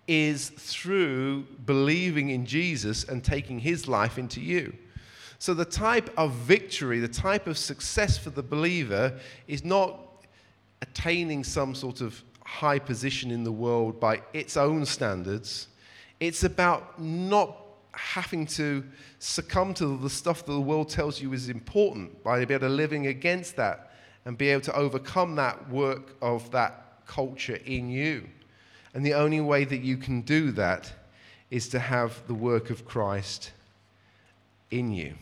is 0.08 0.50
through 0.50 1.44
believing 1.66 2.30
in 2.30 2.46
Jesus 2.46 3.04
and 3.06 3.24
taking 3.24 3.60
his 3.60 3.88
life 3.88 4.18
into 4.18 4.40
you. 4.40 4.74
So, 5.40 5.54
the 5.54 5.66
type 5.66 6.10
of 6.18 6.34
victory, 6.34 7.00
the 7.00 7.08
type 7.08 7.48
of 7.48 7.58
success 7.58 8.18
for 8.18 8.32
the 8.32 8.42
believer 8.42 9.20
is 9.48 9.64
not 9.64 10.00
attaining 10.82 11.44
some 11.44 11.76
sort 11.76 12.02
of 12.02 12.24
high 12.44 12.80
position 12.80 13.30
in 13.30 13.44
the 13.44 13.52
world 13.52 14.00
by 14.00 14.22
its 14.34 14.58
own 14.58 14.86
standards. 14.86 15.68
It's 16.20 16.44
about 16.44 17.00
not 17.00 17.58
having 17.92 18.46
to 18.46 18.84
succumb 19.20 19.74
to 19.76 19.98
the 19.98 20.10
stuff 20.10 20.46
that 20.46 20.52
the 20.52 20.62
world 20.62 20.90
tells 20.90 21.22
you 21.22 21.34
is 21.34 21.50
important, 21.50 22.24
by 22.24 22.46
being 22.46 22.60
able 22.60 22.68
to 22.68 22.74
living 22.74 23.08
against 23.08 23.56
that 23.58 23.87
and 24.28 24.38
be 24.38 24.50
able 24.50 24.62
to 24.62 24.76
overcome 24.76 25.36
that 25.36 25.70
work 25.70 26.14
of 26.22 26.52
that 26.52 26.98
culture 27.08 27.58
in 27.66 27.90
you. 27.90 28.28
And 28.94 29.06
the 29.06 29.14
only 29.14 29.40
way 29.40 29.64
that 29.64 29.78
you 29.78 29.96
can 29.96 30.20
do 30.20 30.52
that 30.52 30.92
is 31.50 31.70
to 31.70 31.80
have 31.80 32.28
the 32.28 32.34
work 32.34 32.70
of 32.70 32.86
Christ 32.86 33.54
in 34.70 34.92
you. 34.92 35.14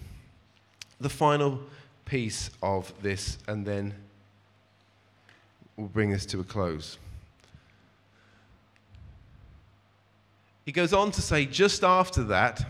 The 0.99 1.09
final 1.09 1.59
piece 2.05 2.49
of 2.63 2.91
this, 3.03 3.37
and 3.47 3.63
then 3.63 3.93
we'll 5.77 5.87
bring 5.87 6.09
this 6.09 6.25
to 6.25 6.39
a 6.39 6.43
close. 6.43 6.97
He 10.65 10.71
goes 10.71 10.93
on 10.93 11.11
to 11.11 11.21
say, 11.21 11.45
just 11.45 11.83
after 11.83 12.23
that, 12.23 12.65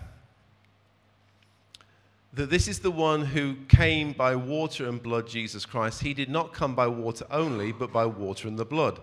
that 2.36 2.50
this 2.50 2.68
is 2.68 2.80
the 2.80 2.92
one 2.92 3.22
who 3.22 3.56
came 3.70 4.12
by 4.12 4.36
water 4.36 4.88
and 4.88 5.02
blood, 5.02 5.26
Jesus 5.26 5.66
Christ. 5.66 6.02
He 6.02 6.14
did 6.14 6.30
not 6.30 6.54
come 6.54 6.76
by 6.76 6.88
water 6.88 7.26
only, 7.32 7.72
but 7.72 7.94
by 7.94 8.06
water 8.06 8.50
and 8.50 8.60
the 8.60 8.66
blood. 8.66 9.00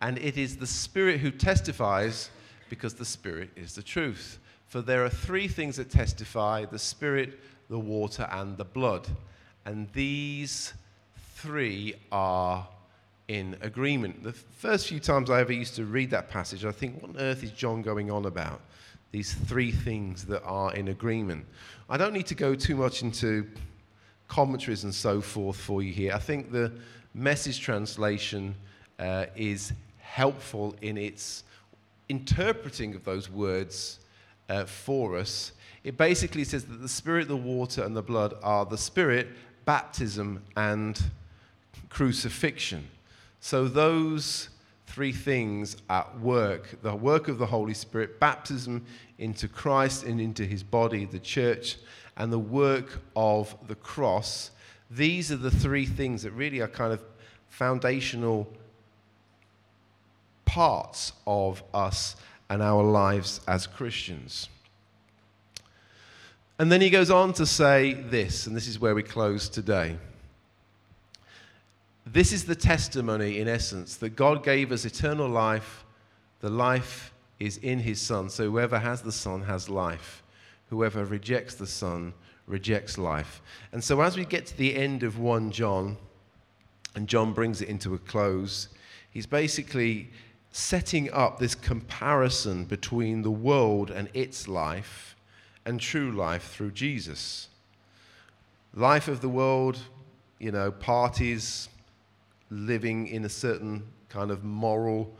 And 0.00 0.18
it 0.18 0.38
is 0.38 0.56
the 0.56 0.66
Spirit 0.66 1.18
who 1.18 1.32
testifies 1.32 2.30
because 2.70 2.94
the 2.94 3.04
Spirit 3.04 3.50
is 3.56 3.74
the 3.74 3.82
truth. 3.82 4.38
For 4.68 4.82
there 4.82 5.04
are 5.04 5.10
three 5.10 5.48
things 5.48 5.76
that 5.76 5.90
testify 5.90 6.64
the 6.64 6.78
Spirit, 6.78 7.40
the 7.68 7.78
water, 7.78 8.28
and 8.30 8.56
the 8.56 8.64
blood. 8.64 9.08
And 9.64 9.88
these 9.92 10.72
three 11.34 11.94
are 12.12 12.68
in 13.26 13.56
agreement. 13.62 14.22
The 14.22 14.32
first 14.32 14.86
few 14.86 15.00
times 15.00 15.28
I 15.28 15.40
ever 15.40 15.52
used 15.52 15.74
to 15.76 15.84
read 15.84 16.10
that 16.10 16.30
passage, 16.30 16.64
I 16.64 16.70
think, 16.70 17.02
what 17.02 17.16
on 17.16 17.20
earth 17.20 17.42
is 17.42 17.50
John 17.50 17.82
going 17.82 18.12
on 18.12 18.26
about? 18.26 18.60
These 19.16 19.32
three 19.32 19.72
things 19.72 20.26
that 20.26 20.42
are 20.42 20.74
in 20.74 20.88
agreement. 20.88 21.46
I 21.88 21.96
don't 21.96 22.12
need 22.12 22.26
to 22.26 22.34
go 22.34 22.54
too 22.54 22.76
much 22.76 23.00
into 23.00 23.48
commentaries 24.28 24.84
and 24.84 24.94
so 24.94 25.22
forth 25.22 25.56
for 25.56 25.82
you 25.82 25.90
here. 25.90 26.12
I 26.12 26.18
think 26.18 26.52
the 26.52 26.70
message 27.14 27.60
translation 27.60 28.54
uh, 28.98 29.24
is 29.34 29.72
helpful 30.00 30.76
in 30.82 30.98
its 30.98 31.44
interpreting 32.10 32.94
of 32.94 33.06
those 33.06 33.30
words 33.30 34.00
uh, 34.50 34.66
for 34.66 35.16
us. 35.16 35.52
It 35.82 35.96
basically 35.96 36.44
says 36.44 36.66
that 36.66 36.82
the 36.82 36.86
Spirit, 36.86 37.26
the 37.26 37.38
water, 37.38 37.84
and 37.84 37.96
the 37.96 38.02
blood 38.02 38.34
are 38.42 38.66
the 38.66 38.76
Spirit, 38.76 39.28
baptism, 39.64 40.42
and 40.58 41.02
crucifixion. 41.88 42.86
So 43.40 43.66
those 43.66 44.50
three 44.96 45.12
things 45.12 45.76
at 45.90 46.18
work 46.20 46.80
the 46.80 46.96
work 46.96 47.28
of 47.28 47.36
the 47.36 47.44
Holy 47.44 47.74
Spirit, 47.74 48.18
baptism 48.18 48.82
into 49.18 49.46
Christ 49.46 50.04
and 50.04 50.18
into 50.18 50.42
his 50.46 50.62
body, 50.62 51.04
the 51.04 51.18
church, 51.18 51.76
and 52.16 52.32
the 52.32 52.38
work 52.38 53.02
of 53.14 53.54
the 53.68 53.74
cross. 53.74 54.52
These 54.90 55.30
are 55.30 55.36
the 55.36 55.50
three 55.50 55.84
things 55.84 56.22
that 56.22 56.30
really 56.30 56.60
are 56.60 56.68
kind 56.68 56.94
of 56.94 57.02
foundational 57.50 58.48
parts 60.46 61.12
of 61.26 61.62
us 61.74 62.16
and 62.48 62.62
our 62.62 62.82
lives 62.82 63.42
as 63.46 63.66
Christians. 63.66 64.48
And 66.58 66.72
then 66.72 66.80
he 66.80 66.88
goes 66.88 67.10
on 67.10 67.34
to 67.34 67.44
say 67.44 67.92
this, 67.92 68.46
and 68.46 68.56
this 68.56 68.66
is 68.66 68.80
where 68.80 68.94
we 68.94 69.02
close 69.02 69.50
today. 69.50 69.98
This 72.06 72.32
is 72.32 72.44
the 72.44 72.54
testimony, 72.54 73.40
in 73.40 73.48
essence, 73.48 73.96
that 73.96 74.10
God 74.10 74.44
gave 74.44 74.70
us 74.70 74.84
eternal 74.84 75.28
life. 75.28 75.84
The 76.40 76.48
life 76.48 77.12
is 77.40 77.56
in 77.58 77.80
his 77.80 78.00
Son. 78.00 78.30
So 78.30 78.44
whoever 78.44 78.78
has 78.78 79.02
the 79.02 79.12
Son 79.12 79.42
has 79.42 79.68
life. 79.68 80.22
Whoever 80.70 81.04
rejects 81.04 81.56
the 81.56 81.66
Son 81.66 82.14
rejects 82.46 82.96
life. 82.96 83.42
And 83.72 83.82
so 83.82 84.00
as 84.00 84.16
we 84.16 84.24
get 84.24 84.46
to 84.46 84.56
the 84.56 84.76
end 84.76 85.02
of 85.02 85.18
1 85.18 85.50
John, 85.50 85.96
and 86.94 87.08
John 87.08 87.32
brings 87.32 87.60
it 87.60 87.68
into 87.68 87.94
a 87.94 87.98
close, 87.98 88.68
he's 89.10 89.26
basically 89.26 90.10
setting 90.52 91.12
up 91.12 91.38
this 91.38 91.54
comparison 91.54 92.64
between 92.64 93.22
the 93.22 93.30
world 93.30 93.90
and 93.90 94.08
its 94.14 94.46
life 94.48 95.16
and 95.66 95.80
true 95.80 96.12
life 96.12 96.52
through 96.52 96.70
Jesus. 96.70 97.48
Life 98.72 99.08
of 99.08 99.20
the 99.20 99.28
world, 99.28 99.78
you 100.38 100.52
know, 100.52 100.70
parties, 100.70 101.68
living 102.50 103.08
in 103.08 103.24
a 103.24 103.28
certain 103.28 103.84
kind 104.08 104.30
of 104.30 104.44
moral 104.44 105.16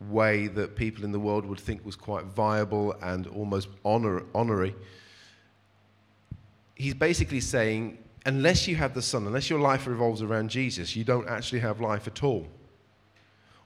way 0.00 0.46
that 0.46 0.76
people 0.76 1.04
in 1.04 1.12
the 1.12 1.18
world 1.18 1.44
would 1.44 1.58
think 1.58 1.84
was 1.84 1.96
quite 1.96 2.24
viable 2.24 2.92
and 3.02 3.26
almost 3.28 3.68
honor, 3.84 4.22
honorary. 4.34 4.74
He's 6.76 6.94
basically 6.94 7.40
saying, 7.40 7.98
unless 8.24 8.68
you 8.68 8.76
have 8.76 8.94
the 8.94 9.02
Son, 9.02 9.26
unless 9.26 9.50
your 9.50 9.58
life 9.58 9.86
revolves 9.86 10.22
around 10.22 10.50
Jesus, 10.50 10.94
you 10.94 11.04
don't 11.04 11.28
actually 11.28 11.60
have 11.60 11.80
life 11.80 12.06
at 12.06 12.22
all. 12.22 12.46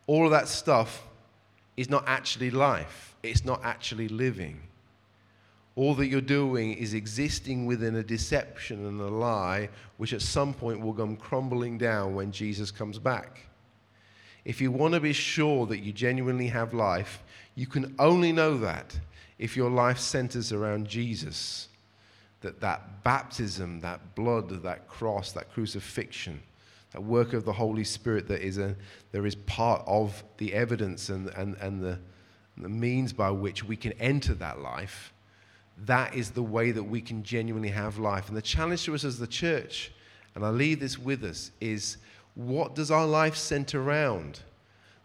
All 0.06 0.24
of 0.24 0.30
that 0.30 0.48
stuff 0.48 1.06
is 1.76 1.90
not 1.90 2.04
actually 2.06 2.50
life, 2.50 3.14
it's 3.22 3.44
not 3.44 3.60
actually 3.62 4.08
living. 4.08 4.60
All 5.74 5.94
that 5.94 6.08
you're 6.08 6.20
doing 6.20 6.74
is 6.74 6.92
existing 6.92 7.66
within 7.66 7.96
a 7.96 8.02
deception 8.02 8.86
and 8.86 9.00
a 9.00 9.08
lie, 9.08 9.70
which 9.96 10.12
at 10.12 10.20
some 10.20 10.52
point 10.52 10.80
will 10.80 10.92
come 10.92 11.16
crumbling 11.16 11.78
down 11.78 12.14
when 12.14 12.30
Jesus 12.30 12.70
comes 12.70 12.98
back. 12.98 13.46
If 14.44 14.60
you 14.60 14.70
want 14.70 14.94
to 14.94 15.00
be 15.00 15.12
sure 15.12 15.66
that 15.66 15.78
you 15.78 15.92
genuinely 15.92 16.48
have 16.48 16.74
life, 16.74 17.22
you 17.54 17.66
can 17.66 17.94
only 17.98 18.32
know 18.32 18.58
that 18.58 18.98
if 19.38 19.56
your 19.56 19.70
life 19.70 19.98
centers 19.98 20.52
around 20.52 20.88
Jesus. 20.88 21.68
That 22.42 22.60
that 22.60 23.04
baptism, 23.04 23.80
that 23.80 24.14
blood, 24.14 24.62
that 24.62 24.88
cross, 24.88 25.32
that 25.32 25.52
crucifixion, 25.52 26.42
that 26.92 27.02
work 27.02 27.32
of 27.32 27.44
the 27.44 27.52
Holy 27.52 27.84
Spirit 27.84 28.28
that 28.28 28.40
is 28.40 28.58
a, 28.58 28.76
there 29.12 29.26
is 29.26 29.34
part 29.34 29.82
of 29.86 30.22
the 30.38 30.52
evidence 30.52 31.08
and, 31.08 31.28
and, 31.30 31.56
and 31.56 31.82
the, 31.82 31.98
the 32.58 32.68
means 32.68 33.12
by 33.12 33.30
which 33.30 33.64
we 33.64 33.76
can 33.76 33.92
enter 33.92 34.34
that 34.34 34.60
life, 34.60 35.11
that 35.86 36.14
is 36.14 36.30
the 36.30 36.42
way 36.42 36.70
that 36.70 36.82
we 36.82 37.00
can 37.00 37.22
genuinely 37.22 37.70
have 37.70 37.98
life. 37.98 38.28
And 38.28 38.36
the 38.36 38.42
challenge 38.42 38.84
to 38.84 38.94
us 38.94 39.04
as 39.04 39.18
the 39.18 39.26
church, 39.26 39.92
and 40.34 40.44
I 40.44 40.50
leave 40.50 40.80
this 40.80 40.98
with 40.98 41.24
us, 41.24 41.50
is 41.60 41.98
what 42.34 42.74
does 42.74 42.90
our 42.90 43.06
life 43.06 43.36
center 43.36 43.82
around? 43.82 44.40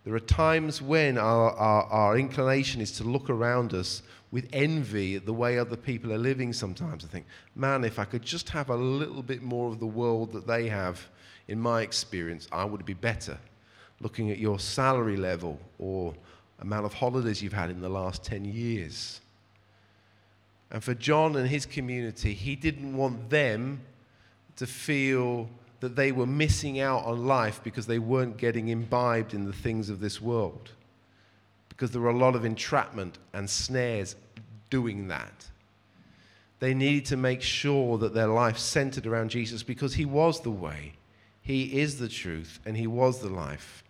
There 0.06 0.16
are 0.16 0.20
times 0.22 0.82
when 0.82 1.18
our, 1.18 1.52
our, 1.52 1.84
our, 1.84 2.18
inclination 2.18 2.80
is 2.80 2.94
to 2.94 3.04
look 3.04 3.30
around 3.30 3.74
us 3.74 4.04
with 4.32 4.48
envy 4.54 5.16
at 5.16 5.26
the 5.26 5.34
way 5.34 5.60
other 5.60 5.76
people 5.76 6.14
are 6.14 6.18
living 6.18 6.54
sometimes. 6.54 7.04
I 7.04 7.08
think, 7.08 7.26
man, 7.56 7.84
if 7.84 8.00
I 8.00 8.06
could 8.06 8.22
just 8.22 8.50
have 8.50 8.70
a 8.70 8.76
little 8.76 9.22
bit 9.22 9.42
more 9.42 9.70
of 9.70 9.80
the 9.80 9.86
world 9.86 10.32
that 10.32 10.48
they 10.48 10.70
have, 10.70 11.06
in 11.48 11.60
my 11.60 11.82
experience, 11.82 12.48
I 12.52 12.66
would 12.66 12.86
be 12.86 12.94
better. 12.94 13.38
Looking 14.00 14.32
at 14.32 14.38
your 14.38 14.60
salary 14.60 15.18
level 15.18 15.60
or 15.80 16.14
amount 16.60 16.86
of 16.86 16.94
holidays 16.94 17.42
you've 17.42 17.54
had 17.54 17.70
in 17.70 17.82
the 17.82 17.90
last 17.90 18.24
10 18.24 18.46
years. 18.46 19.22
And 20.72 20.84
for 20.84 20.94
John 20.94 21.36
and 21.36 21.48
his 21.48 21.66
community, 21.66 22.34
he 22.34 22.56
didn't 22.56 22.96
want 22.96 23.30
them 23.30 23.82
to 24.58 24.68
feel 24.68 25.50
that 25.80 25.96
they 25.96 26.12
were 26.12 26.26
missing 26.26 26.80
out 26.80 27.06
on 27.06 27.26
life 27.26 27.62
because 27.64 27.86
they 27.86 28.00
weren't 28.00 28.38
getting 28.38 28.68
imbibed 28.68 29.34
in 29.34 29.46
the 29.46 29.54
things 29.54 29.90
of 29.90 30.00
this 30.00 30.20
world. 30.20 30.72
Because 31.70 31.92
there 31.92 32.02
were 32.02 32.10
a 32.10 32.18
lot 32.18 32.36
of 32.36 32.44
entrapment 32.44 33.18
and 33.34 33.50
snares 33.50 34.16
doing 34.70 35.08
that. 35.08 35.48
They 36.60 36.74
needed 36.74 37.06
to 37.06 37.18
make 37.18 37.44
sure 37.44 38.00
that 38.00 38.16
their 38.16 38.28
life 38.28 38.58
centered 38.58 39.06
around 39.06 39.30
Jesus 39.30 39.62
because 39.62 39.94
he 39.94 40.06
was 40.06 40.42
the 40.42 40.52
way, 40.52 40.94
he 41.42 41.80
is 41.80 42.00
the 42.00 42.10
truth, 42.10 42.60
and 42.66 42.76
he 42.76 42.88
was 42.88 43.20
the 43.20 43.30
life. 43.30 43.84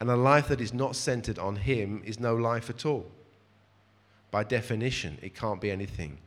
And 0.00 0.10
a 0.10 0.16
life 0.16 0.48
that 0.48 0.60
is 0.60 0.72
not 0.72 0.96
centered 0.96 1.38
on 1.38 1.56
him 1.56 2.02
is 2.04 2.18
no 2.18 2.34
life 2.34 2.70
at 2.70 2.86
all. 2.86 3.06
By 4.30 4.42
definition, 4.42 5.18
it 5.22 5.34
can't 5.34 5.60
be 5.60 5.70
anything. 5.70 6.18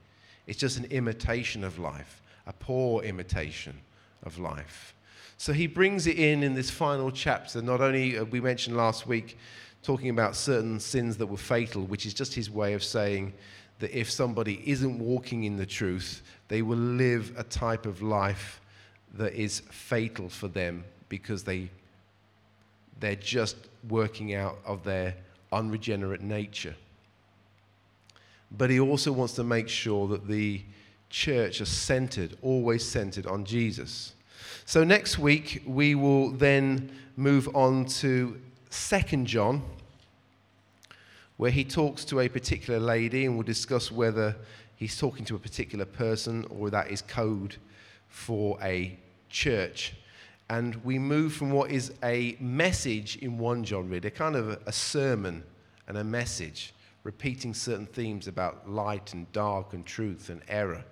It's 0.47 0.57
just 0.57 0.77
an 0.77 0.85
imitation 0.85 1.63
of 1.63 1.77
life, 1.77 2.21
a 2.47 2.53
poor 2.53 3.03
imitation 3.03 3.75
of 4.23 4.39
life. 4.39 4.95
So 5.37 5.53
he 5.53 5.67
brings 5.67 6.07
it 6.07 6.17
in 6.17 6.41
in 6.41 6.55
this 6.55 6.71
final 6.71 7.11
chapter. 7.11 7.61
Not 7.61 7.81
only, 7.81 8.17
uh, 8.17 8.23
we 8.23 8.41
mentioned 8.41 8.75
last 8.75 9.05
week, 9.05 9.37
talking 9.83 10.09
about 10.09 10.35
certain 10.35 10.79
sins 10.79 11.17
that 11.17 11.27
were 11.27 11.37
fatal, 11.37 11.83
which 11.83 12.05
is 12.05 12.13
just 12.13 12.33
his 12.33 12.49
way 12.49 12.73
of 12.73 12.83
saying 12.83 13.33
that 13.79 13.97
if 13.97 14.09
somebody 14.09 14.63
isn't 14.65 14.97
walking 14.97 15.43
in 15.43 15.55
the 15.57 15.65
truth, 15.65 16.23
they 16.47 16.61
will 16.61 16.77
live 16.77 17.33
a 17.37 17.43
type 17.43 17.85
of 17.85 18.01
life 18.01 18.59
that 19.13 19.33
is 19.33 19.59
fatal 19.69 20.29
for 20.29 20.47
them 20.47 20.83
because 21.09 21.43
they, 21.43 21.69
they're 22.99 23.15
just 23.15 23.55
working 23.87 24.33
out 24.33 24.57
of 24.65 24.83
their 24.83 25.13
unregenerate 25.51 26.21
nature. 26.21 26.75
But 28.51 28.69
he 28.69 28.79
also 28.79 29.11
wants 29.11 29.33
to 29.33 29.43
make 29.43 29.67
sure 29.67 30.07
that 30.07 30.27
the 30.27 30.61
church 31.09 31.61
are 31.61 31.65
centered, 31.65 32.37
always 32.41 32.85
centered 32.85 33.25
on 33.25 33.45
Jesus. 33.45 34.13
So 34.65 34.83
next 34.83 35.17
week, 35.17 35.63
we 35.65 35.95
will 35.95 36.31
then 36.31 36.91
move 37.15 37.49
on 37.55 37.85
to 37.85 38.39
2nd 38.69 39.25
John, 39.25 39.61
where 41.37 41.51
he 41.51 41.63
talks 41.63 42.03
to 42.05 42.19
a 42.19 42.29
particular 42.29 42.79
lady, 42.79 43.25
and 43.25 43.35
we'll 43.35 43.43
discuss 43.43 43.91
whether 43.91 44.35
he's 44.75 44.97
talking 44.97 45.25
to 45.25 45.35
a 45.35 45.39
particular 45.39 45.85
person 45.85 46.45
or 46.49 46.69
that 46.69 46.91
is 46.91 47.01
code 47.01 47.57
for 48.09 48.57
a 48.61 48.97
church. 49.29 49.93
And 50.49 50.75
we 50.85 50.97
move 50.97 51.33
from 51.33 51.51
what 51.51 51.71
is 51.71 51.93
a 52.03 52.37
message 52.39 53.17
in 53.17 53.37
1 53.37 53.63
John, 53.65 53.89
really, 53.89 54.07
a 54.07 54.11
kind 54.11 54.35
of 54.35 54.61
a 54.65 54.71
sermon 54.71 55.43
and 55.87 55.97
a 55.97 56.03
message, 56.03 56.73
repeating 57.07 57.53
certain 57.53 57.85
themes 57.85 58.27
about 58.27 58.69
light 58.69 59.13
and 59.13 59.31
dark 59.31 59.71
and 59.71 59.85
truth 59.85 60.27
and 60.27 60.41
error. 60.49 60.83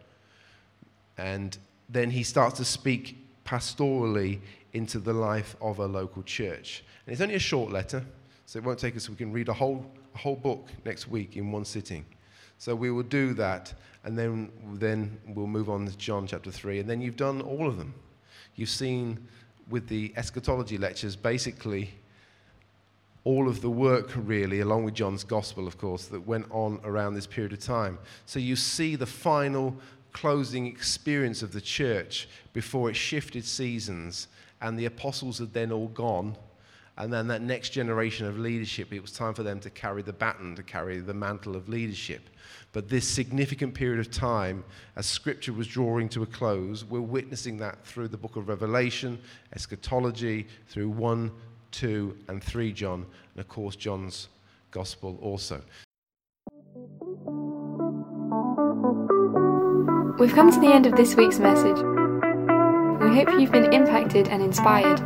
And 1.17 1.57
then 1.89 2.09
he 2.09 2.23
starts 2.23 2.55
to 2.55 2.63
speak 2.63 3.17
pastorally 3.43 4.39
into 4.71 4.99
the 4.99 5.11
life 5.11 5.57
of 5.59 5.79
a 5.79 5.85
local 5.85 6.23
church. 6.23 6.85
And 7.05 7.11
it's 7.11 7.19
only 7.19 7.35
a 7.35 7.39
short 7.39 7.69
letter, 7.69 8.01
so 8.45 8.57
it 8.57 8.63
won't 8.63 8.79
take 8.79 8.95
us, 8.95 9.09
we 9.09 9.17
can 9.17 9.33
read 9.33 9.49
a 9.49 9.53
whole, 9.53 9.85
a 10.13 10.17
whole 10.17 10.37
book 10.37 10.69
next 10.85 11.09
week 11.09 11.35
in 11.35 11.51
one 11.51 11.65
sitting. 11.65 12.05
So 12.59 12.73
we 12.73 12.91
will 12.91 13.03
do 13.03 13.33
that, 13.33 13.73
and 14.05 14.17
then, 14.17 14.53
then 14.75 15.19
we'll 15.27 15.47
move 15.47 15.69
on 15.69 15.85
to 15.85 15.97
John 15.97 16.27
chapter 16.27 16.49
3. 16.49 16.79
And 16.79 16.89
then 16.89 17.01
you've 17.01 17.17
done 17.17 17.41
all 17.41 17.67
of 17.67 17.77
them. 17.77 17.93
You've 18.55 18.69
seen 18.69 19.19
with 19.69 19.89
the 19.89 20.13
eschatology 20.15 20.77
lectures 20.77 21.17
basically 21.17 21.89
all 23.25 23.49
of 23.49 23.61
the 23.61 23.69
work, 23.69 24.11
really, 24.15 24.61
along 24.61 24.85
with 24.85 24.93
John's 24.93 25.23
gospel, 25.23 25.67
of 25.67 25.77
course, 25.77 26.05
that 26.05 26.25
went 26.25 26.45
on 26.51 26.79
around 26.83 27.15
this 27.15 27.27
period 27.27 27.53
of 27.53 27.59
time. 27.59 27.97
So 28.27 28.39
you 28.39 28.55
see 28.55 28.95
the 28.95 29.07
final 29.07 29.75
closing 30.13 30.67
experience 30.67 31.41
of 31.41 31.51
the 31.51 31.59
church 31.59 32.29
before 32.53 32.89
it 32.89 32.95
shifted 32.95 33.43
seasons 33.43 34.27
and 34.61 34.79
the 34.79 34.85
apostles 34.85 35.39
had 35.39 35.53
then 35.53 35.71
all 35.71 35.89
gone. 35.89 36.37
And 36.97 37.11
then 37.11 37.27
that 37.27 37.41
next 37.41 37.71
generation 37.71 38.25
of 38.25 38.39
leadership, 38.39 38.93
it 38.93 39.01
was 39.01 39.11
time 39.11 39.33
for 39.33 39.43
them 39.43 39.59
to 39.61 39.69
carry 39.69 40.01
the 40.01 40.13
baton, 40.13 40.55
to 40.55 40.63
carry 40.63 40.99
the 40.99 41.13
mantle 41.13 41.55
of 41.55 41.67
leadership. 41.67 42.29
But 42.71 42.87
this 42.87 43.05
significant 43.05 43.73
period 43.73 43.99
of 43.99 44.11
time, 44.11 44.63
as 44.95 45.05
scripture 45.05 45.51
was 45.51 45.67
drawing 45.67 46.07
to 46.09 46.23
a 46.23 46.25
close, 46.25 46.85
we're 46.85 47.01
witnessing 47.01 47.57
that 47.57 47.85
through 47.85 48.07
the 48.07 48.17
book 48.17 48.37
of 48.37 48.47
Revelation, 48.47 49.19
eschatology, 49.53 50.47
through 50.67 50.89
1, 50.89 51.31
2, 51.75 52.17
and 52.29 52.43
3 52.43 52.71
John, 52.71 53.05
and 53.33 53.41
of 53.41 53.49
course, 53.49 53.75
John's 53.75 54.29
gospel 54.71 55.19
also. 55.21 55.61
We've 60.17 60.33
come 60.33 60.49
to 60.51 60.59
the 60.59 60.71
end 60.73 60.85
of 60.85 60.95
this 60.95 61.15
week's 61.15 61.39
message. 61.39 61.77
We 63.01 63.09
hope 63.13 63.27
you've 63.39 63.51
been 63.51 63.73
impacted 63.73 64.29
and 64.29 64.41
inspired. 64.41 64.99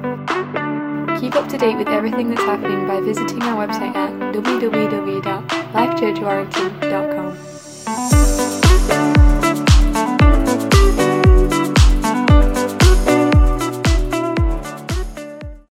Keep 1.20 1.36
up 1.36 1.50
to 1.50 1.58
date 1.58 1.78
with 1.78 1.88
everything 1.88 2.30
that's 2.30 2.44
happening 2.44 2.88
by 2.88 3.02
visiting 3.02 3.42
our 3.44 3.68
website 3.68 3.96
at 3.96 4.12
www.lifechurchwarrington.com. 4.34 7.19